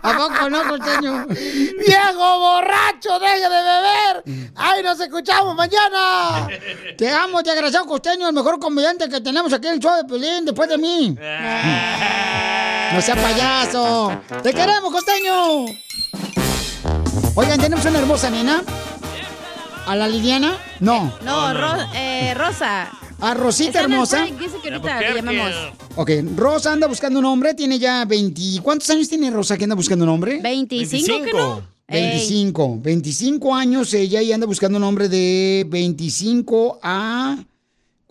[0.01, 1.25] ¿A poco no, costeño?
[1.27, 4.23] ¡Viejo borracho, deje de beber!
[4.55, 6.49] ¡Ay, nos escuchamos mañana!
[6.97, 10.43] Te amo, desgraciado costeño, el mejor comediante que tenemos aquí en el show de Pelín,
[10.43, 11.15] después de mí.
[12.93, 14.19] No sea payaso.
[14.43, 15.67] ¡Te queremos, costeño!
[17.35, 18.61] Oigan, tenemos una hermosa nena.
[19.85, 20.57] ¿A la Liliana?
[20.79, 21.13] No.
[21.23, 22.89] No, Ro- eh, Rosa.
[23.21, 24.21] A Rosita hermosa.
[24.23, 25.53] break, Dice que ahorita le llamamos.
[25.95, 28.41] Ok, Rosa anda buscando un hombre, tiene ya 20...
[28.61, 30.39] ¿Cuántos años tiene Rosa que anda buscando un hombre?
[30.41, 31.61] 25, ¿que no?
[31.87, 32.01] Ey.
[32.09, 37.37] 25, 25 años ella y anda buscando un hombre de 25 a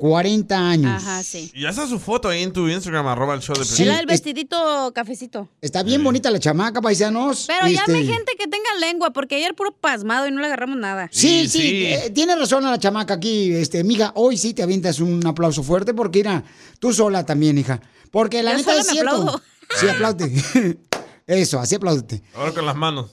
[0.09, 1.03] 40 años.
[1.03, 1.51] Ajá, sí.
[1.55, 3.95] Y ya está su foto ahí en tu Instagram, arroba el show de Sí, Era
[3.95, 5.49] el es- vestidito cafecito.
[5.63, 7.45] Está bien bonita la chamaca, paisanos.
[7.47, 10.77] Pero Este, llame gente que tenga lengua, porque ayer puro pasmado y no le agarramos
[10.77, 11.09] nada.
[11.11, 15.01] Sí, sí, eh, tiene razón a la chamaca aquí, este, mija, hoy sí te avientas
[15.01, 16.45] un aplauso fuerte porque mira,
[16.81, 17.81] tú sola también, hija.
[18.11, 19.11] Porque la Yo neta sola es me cierto.
[19.11, 19.43] aplaudo.
[19.81, 20.77] Sí, aplaude.
[21.27, 22.23] Eso, así apláudete.
[22.35, 23.11] Ahora con las manos.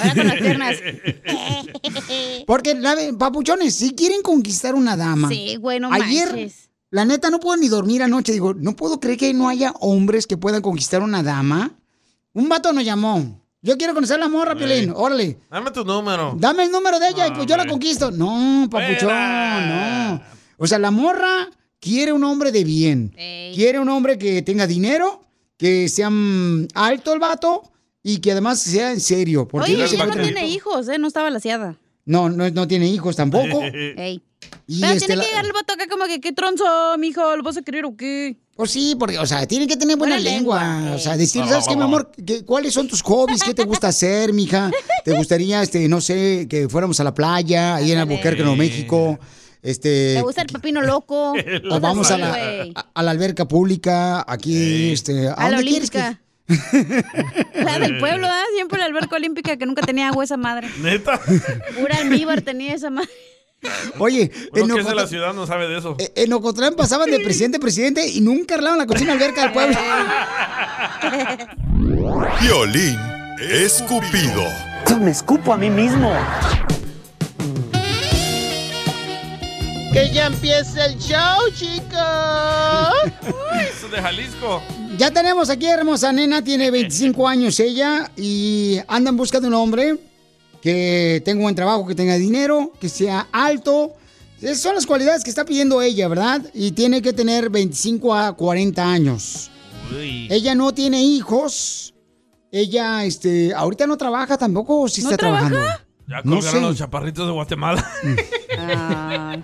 [0.00, 0.76] Ahora con las piernas.
[2.46, 5.28] Porque, la, papuchones, si quieren conquistar una dama.
[5.28, 6.70] Sí, güey, no Ayer, manches.
[6.90, 8.32] la neta, no puedo ni dormir anoche.
[8.32, 11.78] Digo, no puedo creer que no haya hombres que puedan conquistar una dama.
[12.32, 13.40] Un vato nos llamó.
[13.62, 14.92] Yo quiero conocer a la morra, Piolín.
[14.94, 15.38] Órale.
[15.50, 16.34] Dame tu número.
[16.38, 18.10] Dame el número de ella y pues yo la conquisto.
[18.10, 20.20] No, papuchón, no.
[20.58, 21.48] O sea, la morra
[21.80, 23.14] quiere un hombre de bien.
[23.54, 25.23] Quiere un hombre que tenga dinero,
[25.56, 26.10] que sea
[26.74, 27.62] alto el vato
[28.02, 29.46] y que además sea en serio.
[29.48, 30.98] Porque Oye, ella no tiene hijos, ¿eh?
[30.98, 31.78] No está balaseada.
[32.04, 33.60] no, no, no tiene hijos tampoco.
[33.96, 34.22] Ey.
[34.66, 36.64] Y Pero este, tiene la- que llegar el vato acá como que, ¿qué tronzo,
[36.98, 37.34] mijo?
[37.36, 38.36] ¿Lo vas a querer o qué?
[38.56, 40.62] Pues sí, porque, o sea, tiene que tener buena, Buena lengua.
[40.76, 42.12] lengua, O sea, decir, ¿sabes qué, mi amor?
[42.24, 43.42] ¿Qué- ¿Cuáles son tus hobbies?
[43.42, 44.70] ¿Qué te gusta hacer, mija?
[45.04, 49.18] ¿Te gustaría, este, no sé, que fuéramos a la playa, ahí en Albuquerque, Nuevo México?
[49.64, 51.32] Este, ¿Te gusta el pepino loco?
[51.70, 52.72] o vamos a la, Güey.
[52.76, 56.20] a, a la alberca pública, aquí, este, ¿a, A la olímpica.
[57.54, 58.42] La del pueblo, ¿ah?
[58.54, 60.68] Siempre la alberca olímpica que nunca tenía agua esa madre.
[60.82, 61.18] ¿Neta?
[61.80, 63.08] Pura almíbar tenía esa madre.
[63.98, 65.96] Oye, en, que es de la Ocotlán- ciudad no sabe de eso.
[65.98, 69.74] en Ocotlán pasaban de presidente a presidente y nunca arreglaban la cocina alberca del pueblo.
[72.42, 72.98] Violín
[73.40, 74.42] escupido.
[75.00, 76.12] Me escupo a mí mismo.
[79.94, 82.00] Que ya empiece el show, chicos.
[83.70, 84.60] Eso de Jalisco.
[84.98, 89.96] Ya tenemos aquí, hermosa nena, tiene 25 años ella y andan buscando un hombre
[90.60, 93.92] que tenga un buen trabajo, que tenga dinero, que sea alto.
[94.40, 96.42] Esas son las cualidades que está pidiendo ella, ¿verdad?
[96.52, 99.50] Y tiene que tener 25 a 40 años.
[99.96, 101.94] Ella no tiene hijos.
[102.50, 105.48] Ella, este, ahorita no trabaja tampoco, ¿o sí ¿No está trabaja?
[105.50, 105.84] trabajando.
[106.06, 106.66] Ya No colgaron sé.
[106.66, 107.90] los chaparritos de Guatemala.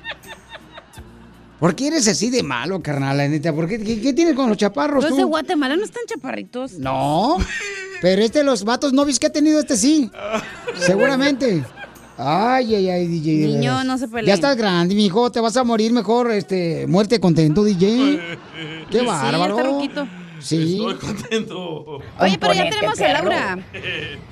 [1.60, 3.52] ¿Por qué eres así de malo, carnal, la neta?
[3.52, 5.16] ¿Por qué, qué, qué tienes con los chaparros Los tú?
[5.18, 6.72] de Guatemala no están chaparritos.
[6.78, 7.36] No,
[8.00, 10.10] pero este, los vatos novios que ha tenido este sí.
[10.78, 11.62] Seguramente.
[12.16, 13.30] Ay, ay, ay, DJ.
[13.40, 14.26] de Niño, no se peleen.
[14.26, 18.20] Ya estás grande, mijo, te vas a morir mejor, este, muerte contento, DJ.
[18.90, 19.80] Qué Sí, bárbaro.
[19.82, 20.06] está.
[20.38, 20.78] Sí.
[20.80, 21.98] Estoy contento.
[22.18, 23.28] Oye, pero ya tenemos a perro.
[23.28, 23.58] Laura.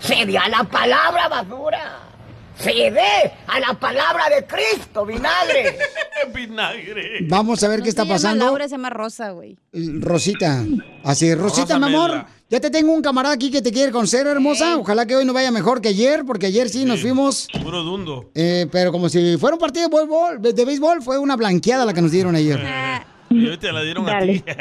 [0.01, 2.07] Cede a la palabra, basura.
[2.59, 5.78] Cede a la palabra de Cristo, vinagre.
[6.35, 7.18] Vinagre.
[7.28, 8.44] Vamos a ver qué está Se pasando.
[8.44, 9.56] Laura se llama Rosa, güey.
[9.72, 10.64] Rosita.
[11.05, 12.10] Así, Rosita, Rosa mi amor.
[12.10, 12.26] Mela.
[12.51, 14.76] Ya te tengo un camarada aquí que te quiere conocer, hermosa.
[14.78, 17.47] Ojalá que hoy no vaya mejor que ayer, porque ayer sí, nos fuimos.
[17.62, 18.30] Puro dundo.
[18.35, 21.93] eh, pero como si fuera un partido de béisbol, de béisbol, fue una blanqueada la
[21.94, 22.59] que nos dieron ayer.
[23.30, 24.43] Y hoy te la dieron a ti.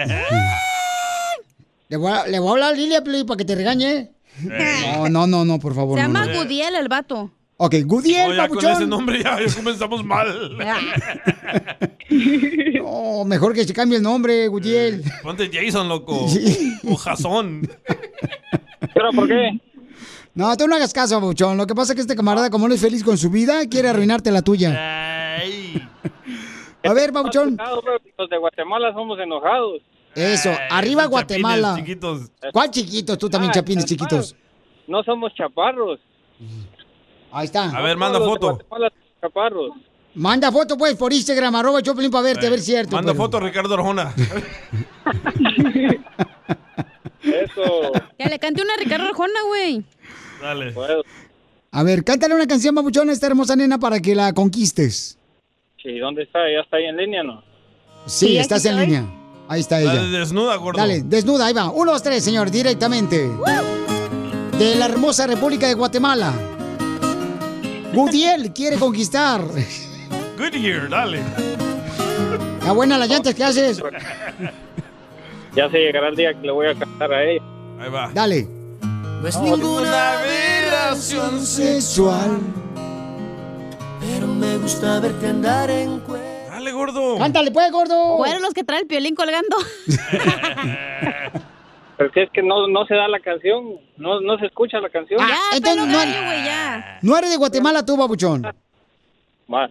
[1.89, 4.11] Le voy, a, le voy a hablar a Lilia Play para que te regañe.
[4.41, 5.97] No, no, no, no, por favor.
[5.97, 6.43] Se no, llama no.
[6.43, 7.31] Gudiel el vato.
[7.59, 10.57] Ok, Gudiel, ya con ese nombre ya, ya comenzamos mal.
[12.09, 15.03] No, mejor que se cambie el nombre, Gudiel.
[15.21, 16.25] Ponte Jason, loco.
[16.89, 17.67] O Jason.
[18.93, 19.59] ¿Pero por qué?
[20.33, 21.57] No, tú no hagas caso, papuchón.
[21.57, 23.89] Lo que pasa es que este camarada, como no es feliz con su vida, quiere
[23.89, 25.35] arruinarte la tuya.
[26.83, 27.57] A ver, papuchón.
[28.17, 29.81] Los de Guatemala somos enojados.
[30.15, 31.75] Eso, arriba son Guatemala.
[31.77, 32.31] chiquitos.
[32.53, 33.17] ¿Cuál chiquitos?
[33.17, 34.29] Tú también, Ah, chapines chaparros.
[34.29, 34.35] chiquitos.
[34.87, 35.99] No somos chaparros.
[37.31, 37.69] Ahí está.
[37.69, 38.59] A ver, manda foto.
[40.15, 42.95] Manda foto, pues, por Instagram, arroba Choplin para verte, a ver si es cierto.
[42.95, 43.17] Manda pues.
[43.25, 44.13] foto Ricardo Arjona.
[47.23, 47.91] Eso.
[48.17, 49.83] Ya le cante una a Ricardo Arjona, güey.
[50.41, 50.73] Dale.
[51.71, 55.17] A ver, cántale una canción, papuchón, a esta hermosa nena para que la conquistes.
[55.81, 56.39] Sí, ¿dónde está?
[56.51, 57.43] ¿Ya está ahí en línea no?
[58.05, 58.85] Sí, Sí, estás en estoy.
[58.87, 59.05] línea.
[59.49, 60.19] Ahí está Dale, ella.
[60.19, 60.79] desnuda, gordo.
[60.79, 61.69] Dale, desnuda, ahí va.
[61.69, 63.29] Uno, dos, tres, señor, directamente.
[64.57, 66.33] De la hermosa República de Guatemala.
[67.93, 69.41] Gudiel quiere conquistar.
[70.37, 71.21] Goodyear, dale.
[72.59, 73.81] Está buena las llantas que haces.
[75.55, 77.41] Ya se llegará el día que le voy a cantar a ella.
[77.79, 78.11] Ahí va.
[78.13, 78.47] Dale.
[79.21, 82.39] No es ninguna aberración sexual.
[83.99, 86.23] Pero me gusta verte andar en cuero.
[86.51, 87.17] Dale, gordo.
[87.17, 88.17] Cántale, pues, gordo.
[88.17, 89.57] Fueron los que trae el piolín colgando.
[91.97, 93.79] Pero que es que no, no se da la canción.
[93.97, 95.19] No, no se escucha la canción.
[95.21, 95.87] Ah, entonces no,
[97.01, 98.43] no eres de Guatemala tú, babuchón.
[99.51, 99.69] Va.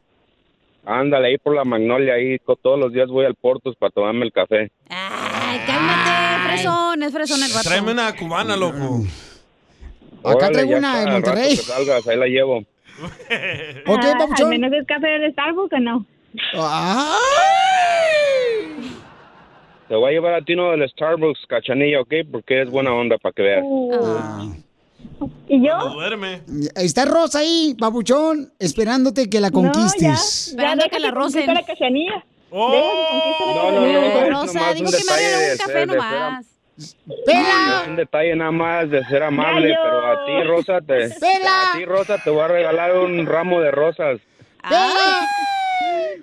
[0.86, 4.32] Ándale, ahí por la Magnolia, ahí todos los días voy al Portos para tomarme el
[4.32, 4.70] café.
[4.88, 7.02] Ay, cálmate, fresón.
[7.02, 7.68] Es fresón el vato.
[7.68, 9.02] Tráeme una cubana, loco.
[10.20, 11.50] Acá Órale, traigo una rato Monterrey.
[11.56, 12.58] que salgas, ahí la llevo.
[12.58, 12.66] Ok,
[14.04, 14.52] Ah, papuchón.
[14.52, 16.06] ¿Al menos es café de Starbucks o no?
[19.88, 22.12] Te voy a llevar a ti uno del Starbucks, cachanilla, ¿ok?
[22.30, 23.64] Porque es buena onda para que veas.
[25.48, 25.76] ¿Y yo?
[25.94, 26.42] duerme.
[26.76, 30.54] Está Rosa ahí, babuchón, esperándote que la conquistes.
[30.56, 31.46] Ya, ya que la rocen.
[31.52, 32.24] la cachanilla.
[32.50, 32.70] Oh.
[32.70, 36.46] No, no, no, Rosa, digo que me un café nomás.
[36.80, 39.80] Es un detalle nada más de ser amable, Gallo.
[39.84, 41.62] pero a ti, Rosa, te, Pela.
[41.62, 44.18] a ti, Rosa, te voy a regalar un ramo de rosas.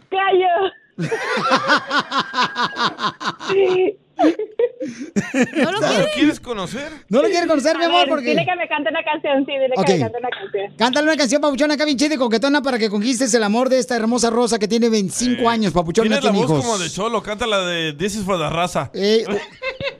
[0.09, 0.71] ¡Gallo!
[5.63, 6.91] ¿No lo ¿Lo quieres conocer?
[7.09, 7.99] ¿No lo quiere conocer, mi amor?
[8.01, 8.29] ver, Porque...
[8.29, 9.85] Dile que me cante una canción, sí, dile Ok.
[9.85, 10.73] que me cante una canción.
[10.77, 13.79] Cántale una canción, papuchón, acá bien chida y coquetona para que conquistes el amor de
[13.79, 16.65] esta hermosa Rosa que tiene 25 años, papuchón, no Tienes la tiene voz hijos.
[16.65, 17.21] como de cholo.
[17.21, 18.89] Canta la de This is for the raza.
[18.93, 19.25] Eh,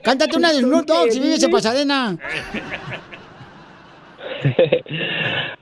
[0.02, 2.18] Cántate una de Snoop Dogg si vives en Pasadena.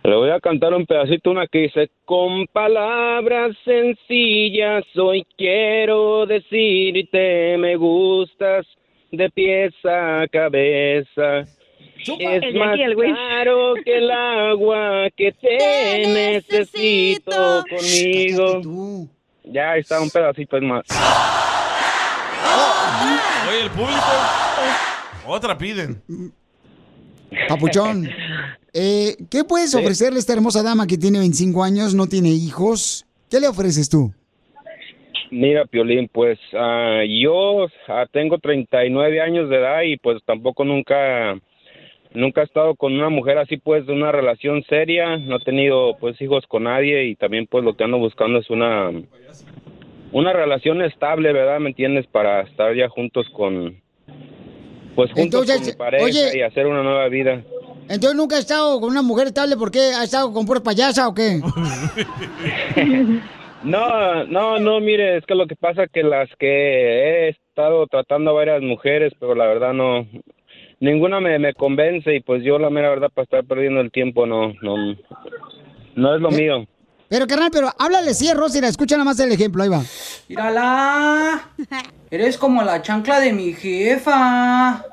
[0.03, 7.57] Le voy a cantar un pedacito, una que dice, con palabras sencillas hoy quiero decirte
[7.59, 8.67] me gustas
[9.11, 11.45] de pies a cabeza.
[11.99, 19.09] Es más claro que el agua que te necesito conmigo.
[19.45, 20.85] Ya ahí está un pedacito es más.
[23.49, 24.03] Oye, el público.
[25.27, 26.03] Otra piden.
[27.49, 28.09] Papuchón.
[28.79, 29.79] Eh, ¿Qué puedes Sí.
[29.79, 33.07] ofrecerle a esta hermosa dama que tiene 25 años, no tiene hijos?
[33.31, 34.13] ¿Qué le ofreces tú?
[35.31, 41.39] Mira, Piolín, pues ah, yo ah, tengo 39 años de edad y pues tampoco nunca
[42.13, 45.97] nunca he estado con una mujer así pues de una relación seria, no he tenido
[45.99, 48.91] pues hijos con nadie y también pues lo que ando buscando es una
[50.13, 51.61] una relación estable, ¿verdad?
[51.61, 52.07] ¿Me entiendes?
[52.09, 53.81] Para estar ya juntos con
[54.97, 57.43] pues juntos Entonces, con mi pareja oye- y hacer una nueva vida.
[57.89, 59.93] Entonces nunca ha estado con una mujer estable, ¿por qué?
[59.97, 61.41] ¿Ha estado con pura payasa o qué?
[63.63, 67.87] No, no, no, mire, es que lo que pasa es que las que he estado
[67.89, 70.07] tratando a varias mujeres, pero la verdad no,
[70.79, 74.25] ninguna me, me convence y pues yo la mera verdad para estar perdiendo el tiempo
[74.27, 74.77] no, no,
[75.97, 76.67] no es lo mío.
[77.09, 79.83] Pero carnal, pero háblale sí a Rosy, escucha nada más el ejemplo, ahí va.
[80.29, 81.51] Mírala.
[82.11, 84.85] Eres como la chancla de mi jefa.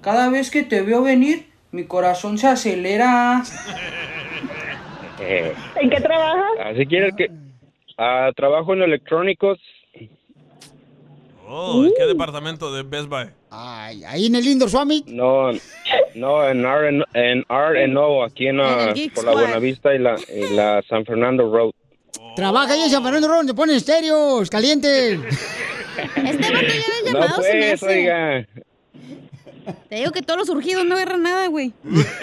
[0.00, 3.42] Cada vez que te veo venir, mi corazón se acelera.
[5.20, 6.44] Eh, ¿En qué trabajas?
[6.64, 7.28] así quieres que
[7.98, 9.58] ah, trabajo en electrónicos.
[11.48, 13.30] Oh, ¿en qué departamento de Best Buy?
[13.50, 15.06] Ay, ahí en el Indoor Summit.
[15.06, 15.50] No,
[16.18, 19.32] no, en R en R&O, aquí en, ah, En Geek por la.
[19.32, 21.70] Buenavista y la, y la San Fernando Road.
[22.36, 25.18] Trabaja ahí en San Fernando Ron, te ponen estéreos, calientes.
[26.16, 27.86] Este vato ya No llamado, se me pues, hace.
[27.86, 28.46] oiga.
[29.90, 31.72] Te digo que todos los surgidos no agarran nada, güey.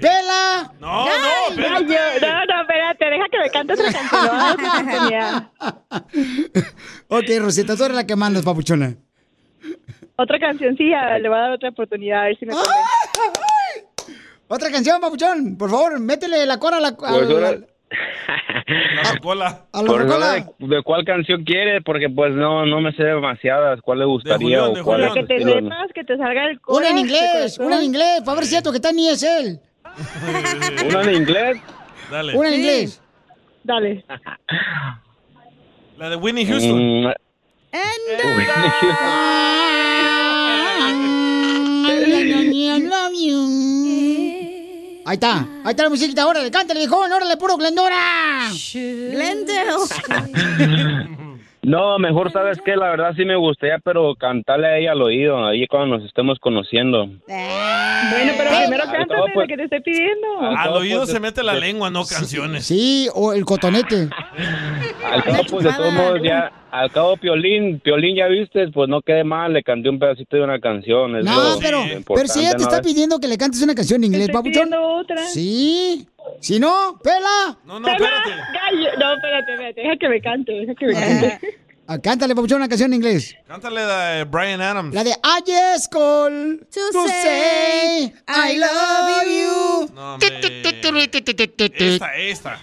[0.00, 0.72] ¡Pela!
[0.80, 4.26] No, no, Ay, yo- no, no, espérate, deja que me cante otra canción.
[4.26, 5.50] No, otra oportunidad.
[7.08, 8.94] Ok, Rosita, tú eres la que mandas, papuchona.
[10.16, 12.72] Otra cancioncilla, le voy a dar otra oportunidad a ver si me convence.
[14.48, 15.56] Otra canción, papuchón.
[15.56, 16.88] Por favor, métele la cora a la...
[16.88, 19.66] a Pues la- cola.
[19.72, 20.44] a la Pues, ahora de,
[20.76, 21.80] de cuál canción quiere?
[21.82, 23.80] Porque pues no no me sé demasiadas.
[23.82, 25.54] ¿Cuál le gustaría Julián, o cuál La que su te estilo?
[25.60, 28.76] sepas, que te salga el Una en inglés, una en inglés, para ver si que
[28.76, 29.60] está ni es él.
[30.88, 31.58] ¿Una en inglés?
[32.10, 32.36] Dale.
[32.36, 33.00] Una en inglés.
[33.64, 34.04] Dale.
[35.98, 37.04] La de Winnie Houston.
[37.04, 37.12] Mm,
[45.04, 48.50] Ahí está, ahí está la musiquita, órale, cántale, viejón, órale, puro Glendora.
[49.10, 49.72] Glendale.
[51.64, 55.46] No, mejor sabes que la verdad sí me gustaría, pero cantarle a ella al oído,
[55.46, 57.06] ahí cuando nos estemos conociendo.
[57.06, 60.26] Bueno, pero primero cabo, lo pues- que te estoy pidiendo.
[60.40, 62.66] Al oído pues, se mete la de- lengua, no canciones.
[62.66, 64.08] Sí, o el cotonete.
[65.12, 69.02] Al cabo, pues de todos modos ya, al cabo Piolín, Piolín ya viste, pues no
[69.02, 71.16] quede mal, le canté un pedacito de una canción.
[71.16, 71.82] es No, lo- pero,
[72.14, 72.62] pero si ella te ¿no?
[72.62, 74.52] está pidiendo que le cantes una canción en inglés, papuchón.
[74.52, 75.18] pidiendo otra.
[75.26, 76.08] Sí.
[76.40, 77.58] Si no, pela.
[77.64, 78.30] No, no, Pela, espérate.
[78.52, 78.98] gallo.
[78.98, 81.40] No, espérate, espérate, deja que me cante, deja que me cante.
[81.88, 83.34] Ah, cántale, papuchón, una canción en inglés.
[83.46, 84.94] Cántale la de Brian Adams.
[84.94, 89.88] La de I just call to, say I love you.
[89.94, 90.16] No.
[91.76, 92.58] Esta, esta.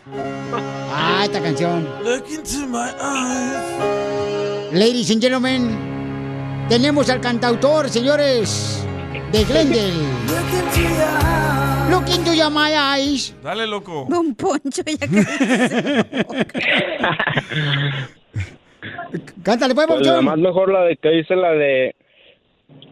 [0.91, 1.87] Ah, esta canción.
[2.03, 4.73] Look into my eyes.
[4.73, 8.83] Ladies and gentlemen, tenemos al cantautor, señores,
[9.31, 9.93] de Glendale.
[10.27, 13.33] Look into your my eyes.
[13.43, 14.05] Dale, loco.
[14.09, 15.07] Don Poncho, ya que
[19.43, 20.25] Cántale, pues, Pues nada papuchón.
[20.25, 21.95] más mejor la de que dice la de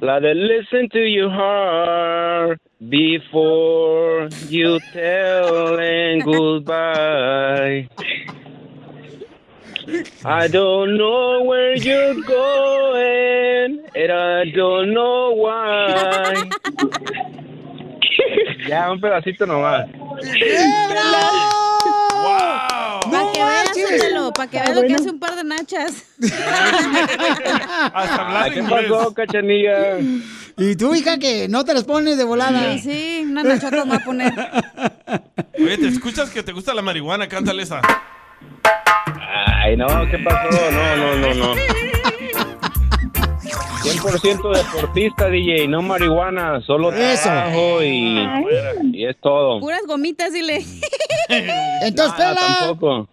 [0.01, 7.87] la de listen to your heart before you tell and goodbye.
[10.25, 16.49] I don't know where you're going and I don't know why.
[18.67, 19.87] ya un pedacito nomás.
[23.09, 23.69] Para que veas,
[24.35, 26.03] para que veas lo que hace un par de nachas.
[27.93, 29.99] Hasta hablar ¿Qué pasó, cachanilla?
[30.57, 32.73] Y tú, hija, que no te las pones de volada.
[32.73, 34.33] Sí, sí, una nachota me va a poner.
[35.59, 37.27] Oye, ¿te escuchas que te gusta la marihuana?
[37.27, 37.81] Cántale esa.
[39.63, 40.71] Ay, no, ¿qué pasó?
[40.71, 41.55] No, no, no, no.
[43.87, 47.23] 100% deportista, DJ, no marihuana, solo Eso.
[47.23, 48.17] trabajo y,
[48.93, 49.59] y es todo.
[49.59, 50.63] Puras gomitas, dile.
[51.81, 52.57] Entonces, Nada, pela.
[52.59, 53.09] tampoco.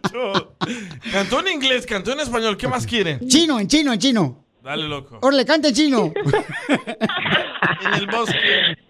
[0.00, 0.52] Poncho.
[1.12, 2.56] Cantó en inglés, cantó en español.
[2.56, 3.18] ¿Qué más quiere?
[3.26, 4.44] Chino, en chino, en chino.
[4.70, 5.18] Dale, loco.
[5.22, 6.12] Órale, canta en chino.
[7.82, 8.36] En el bosque.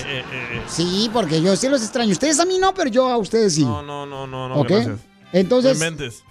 [0.69, 2.11] Sí, porque yo sí los extraño.
[2.14, 3.64] Ustedes a mí no, pero yo a ustedes sí.
[3.65, 4.69] No, no, no, no, no, ¿Ok?
[4.69, 4.99] gracias.
[5.34, 5.86] Entonces, No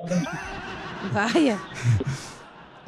[1.12, 1.58] Vaya.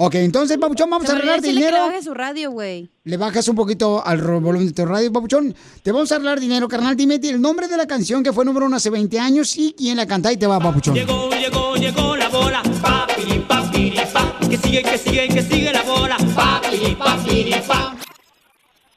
[0.03, 1.85] Ok, entonces, Papuchón, vamos a arreglar decirle que dinero.
[1.85, 2.91] le baje su radio, güey.
[3.05, 5.55] Le bajas un poquito al volumen de tu radio, Papuchón.
[5.83, 6.97] Te vamos a arreglar dinero, carnal.
[6.97, 9.99] Dime el nombre de la canción que fue número uno hace 20 años y quién
[9.99, 10.95] la canta y te va, Papuchón.
[10.95, 12.63] Llegó, llegó, llegó la bola.
[12.81, 14.39] Papiri, papiri, pa.
[14.49, 16.17] Que sigue, que sigue, que sigue la bola.
[16.35, 17.95] Papiri, papiri, pa.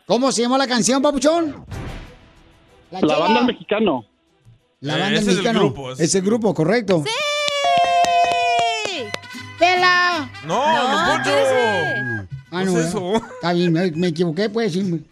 [0.06, 1.66] ¿Cómo se llama la canción, Papuchón?
[2.92, 4.06] La, banda Mexicano.
[4.80, 5.60] La Eh, banda ese es el mexicana.
[5.60, 7.04] grupo, ese Es el grupo, correcto.
[7.06, 7.12] ¡Sí!
[10.46, 11.32] No, no, Poncho.
[12.52, 13.16] Ah, ¿Qué no, es eso?
[13.16, 14.74] Está bien, me, me equivoqué, pues.
[14.74, 15.06] sí.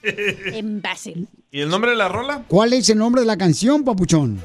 [0.53, 1.27] Imbécil.
[1.51, 2.43] ¿Y el nombre de la rola?
[2.47, 4.41] ¿Cuál es el nombre de la canción, Papuchón?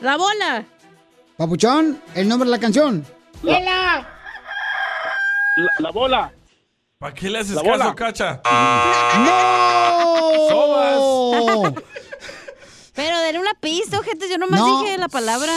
[0.00, 0.64] La bola.
[1.36, 3.04] Papuchón, el nombre de la canción.
[3.42, 4.06] La,
[5.78, 6.32] la bola.
[6.98, 7.94] ¿Para qué le haces La caso, bola.
[7.94, 8.40] cacha?
[9.24, 11.62] ¡No!
[12.94, 14.28] Pero denle una pista, gente.
[14.28, 14.82] Yo nomás No.
[14.82, 15.52] dije la palabra.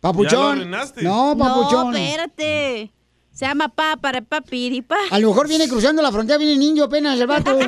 [0.00, 0.70] Papuchón.
[1.02, 1.92] No, Papuchón.
[1.92, 2.90] No, espérate.
[3.32, 4.96] Se llama pa para papiripa.
[5.10, 7.58] A lo mejor viene cruzando la frontera, viene niño apenas el vato.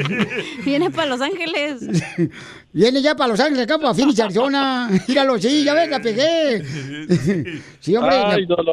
[0.64, 1.80] Viene para Los Ángeles.
[2.72, 4.88] Viene ya para Los Ángeles, acá para Phoenix, Arizona.
[5.08, 6.62] Míralo, sí, ya ves, la pegué.
[7.80, 8.14] Sí, hombre.
[8.16, 8.72] Ay, la- no, no.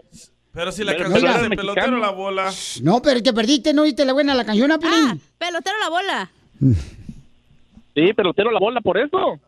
[0.52, 1.56] Pero si la canción de mexicano.
[1.56, 2.54] pelotero la bola.
[2.84, 5.20] No, pero te perdiste, no oíste la buena la canción, ¿a Piolín?
[5.40, 6.32] Pelotero la bola.
[7.96, 9.40] Sí, pelotero la bola, por eso.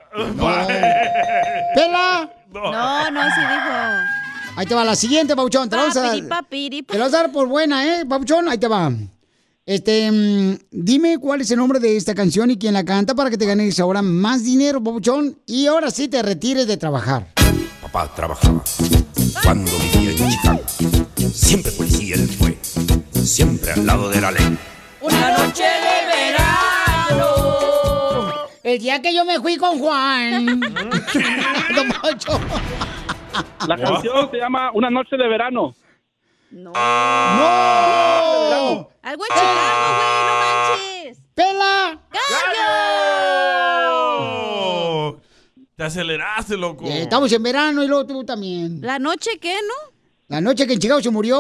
[1.76, 2.32] ¡Pela!
[2.62, 4.56] No, no, sí dijo.
[4.58, 5.70] Ahí te va la siguiente, Pauchón.
[5.70, 8.48] Te la vamos a, te la vamos a dar por buena, ¿eh, Pauchón?
[8.48, 8.92] Ahí te va.
[9.66, 13.30] Este, mm, dime cuál es el nombre de esta canción y quién la canta para
[13.30, 15.38] que te ganes ahora más dinero, Pauchón.
[15.46, 17.28] Y ahora sí te retires de trabajar.
[17.82, 18.64] Papá trabajaba
[19.44, 20.62] cuando vivía en Chicago.
[21.34, 22.58] Siempre policía él fue,
[23.24, 24.58] siempre al lado de la ley.
[25.02, 26.45] Una noche de verano.
[28.76, 30.46] El día que yo me fui con Juan.
[31.76, 32.42] Don Poncho.
[33.66, 35.74] La canción se llama Una noche de verano.
[36.52, 36.74] ¡No!
[39.02, 41.22] Algo de Chicago, güey, no manches.
[41.34, 42.02] ¡Pela!
[43.88, 45.16] ¡Oh!
[45.78, 46.84] Te aceleraste, loco.
[46.86, 48.82] Eh, estamos en verano y luego tú también.
[48.82, 49.94] ¿La noche qué, no?
[50.28, 51.40] La noche que en Chicago se murió.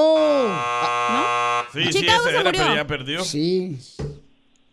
[1.73, 2.61] Sí, sí, Chicago ese se era, murió.
[2.63, 3.25] pero ya perdió.
[3.25, 3.77] Sí.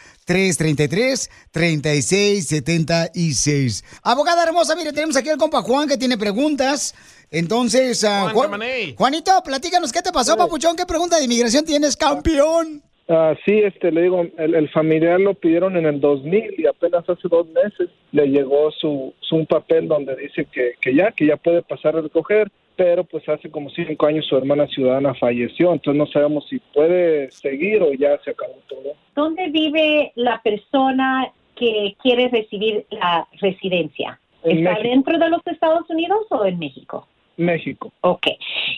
[4.04, 6.96] Abogada hermosa, mire, tenemos aquí al compa Juan que tiene preguntas.
[7.32, 8.96] Entonces, ah, Juan Juan- Camaney.
[8.96, 10.76] Juanito, platícanos qué te pasó, papuchón.
[10.76, 12.82] ¿Qué pregunta de inmigración tienes, campeón?
[13.10, 17.04] Ah, sí, este, le digo, el, el familiar lo pidieron en el 2000 y apenas
[17.10, 21.26] hace dos meses le llegó su, su un papel donde dice que, que ya, que
[21.28, 25.74] ya puede pasar a recoger, pero pues hace como cinco años su hermana ciudadana falleció,
[25.74, 28.94] entonces no sabemos si puede seguir o ya se acabó todo.
[29.16, 34.20] ¿Dónde vive la persona que quiere recibir la residencia?
[34.44, 34.90] En ¿Está México.
[34.90, 37.08] dentro de los Estados Unidos o en México?
[37.38, 37.92] México.
[38.02, 38.28] Ok.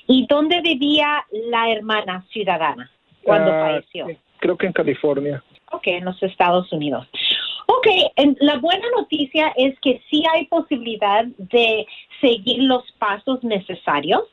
[0.07, 2.89] ¿Y dónde vivía la hermana ciudadana
[3.23, 4.07] cuando Ah, falleció?
[4.39, 5.43] Creo que en California.
[5.71, 7.07] Ok, en los Estados Unidos.
[7.67, 11.85] Ok, en- la buena noticia es que sí hay posibilidad de
[12.25, 14.23] seguir los pasos necesarios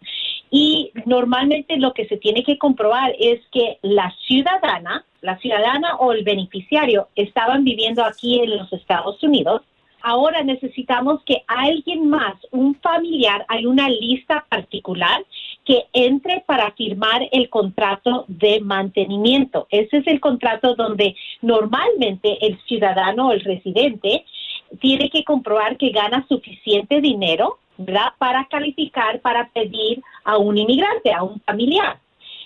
[0.50, 6.12] y normalmente lo que se tiene que comprobar es que la ciudadana, la ciudadana o
[6.12, 9.62] el beneficiario estaban viviendo aquí en los Estados Unidos.
[10.02, 15.24] Ahora necesitamos que alguien más, un familiar, hay una lista particular
[15.64, 19.68] que entre para firmar el contrato de mantenimiento.
[19.70, 24.24] Ese es el contrato donde normalmente el ciudadano o el residente
[24.80, 27.58] tiene que comprobar que gana suficiente dinero,
[28.18, 31.98] Para calificar, para pedir a un inmigrante, a un familiar.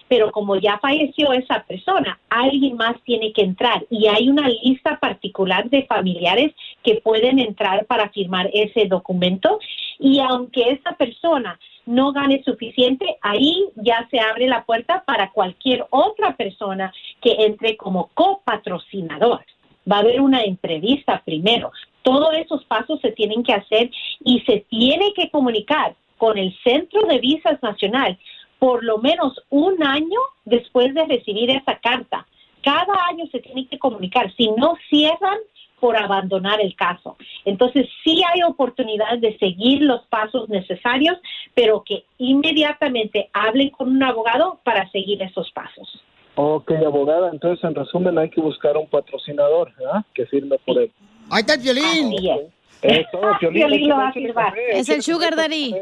[0.08, 4.98] Pero como ya falleció esa persona, alguien más tiene que entrar y hay una lista
[5.00, 6.54] particular de familiares
[6.84, 9.58] que pueden entrar para firmar ese documento
[9.98, 15.86] y aunque esa persona no gane suficiente, ahí ya se abre la puerta para cualquier
[15.90, 19.44] otra persona que entre como copatrocinador.
[19.90, 21.70] Va a haber una entrevista primero.
[22.02, 23.90] Todos esos pasos se tienen que hacer
[24.26, 28.18] y se tiene que comunicar con el Centro de Visas Nacional
[28.58, 32.26] por lo menos un año después de recibir esa carta.
[32.62, 34.34] Cada año se tiene que comunicar.
[34.36, 35.38] Si no cierran,
[35.78, 37.16] por abandonar el caso.
[37.44, 41.18] Entonces, sí hay oportunidad de seguir los pasos necesarios,
[41.54, 46.02] pero que inmediatamente hablen con un abogado para seguir esos pasos.
[46.34, 49.72] Ok, abogada, entonces en resumen hay que buscar un patrocinador
[50.14, 50.90] que firme por él.
[51.30, 52.50] Ahí está el violín.
[52.82, 55.34] Eso, Piolín, Piolín lo va a café, Es el Sugar.
[55.36, 55.74] Daddy.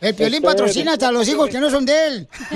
[0.00, 2.28] El violín Este, patrocina hasta los hijos que no son de él.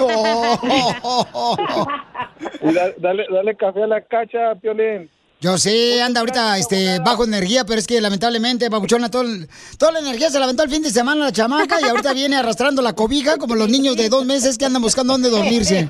[2.63, 5.11] Y da- dale, dale café a la cacha, Piolín.
[5.41, 9.49] Yo sé, anda ahorita este, bajo energía, pero es que lamentablemente, Pabuchona, todo el-
[9.79, 12.37] toda la energía se la aventó el fin de semana la chamaca y ahorita viene
[12.37, 15.89] arrastrando la cobija como los niños de dos meses que andan buscando dónde dormirse.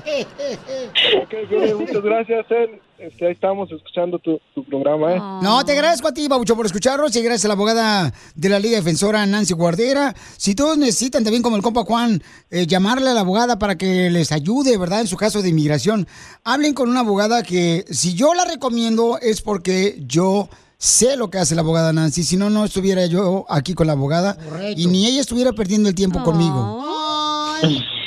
[1.23, 2.79] Ok, Piolín, muchas gracias, él.
[2.99, 5.19] Este, ahí estamos escuchando tu, tu programa, ¿eh?
[5.41, 8.59] No, te agradezco a ti, Babucho, por escucharnos y gracias a la abogada de la
[8.59, 10.13] Liga Defensora, Nancy Guardera.
[10.35, 14.09] Si todos necesitan también, como el compa Juan, eh, llamarle a la abogada para que
[14.09, 15.01] les ayude, ¿verdad?
[15.01, 16.07] En su caso de inmigración,
[16.43, 21.37] hablen con una abogada que, si yo la recomiendo, es porque yo sé lo que
[21.37, 22.23] hace la abogada Nancy.
[22.23, 24.37] Si no, no estuviera yo aquí con la abogada
[24.75, 26.83] y ni ella estuviera perdiendo el tiempo conmigo.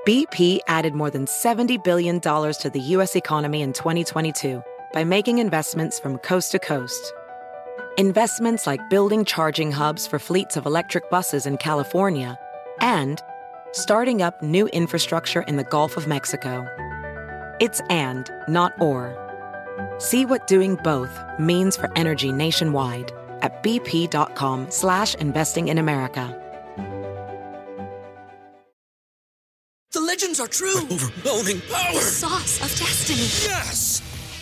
[0.05, 3.15] BP added more than $70 billion to the U.S.
[3.15, 4.61] economy in 2022
[4.93, 7.13] by making investments from coast to coast.
[7.97, 12.39] Investments like building charging hubs for fleets of electric buses in California
[12.79, 13.21] and
[13.73, 16.65] starting up new infrastructure in the Gulf of Mexico.
[17.59, 19.15] It's and, not or.
[19.97, 23.11] See what doing both means for energy nationwide
[23.41, 26.35] at bp.com slash investing in America.
[29.91, 30.77] The legends are true.
[30.91, 31.93] overwhelming power!
[31.95, 33.51] The sauce of destiny.
[33.51, 34.08] Yes!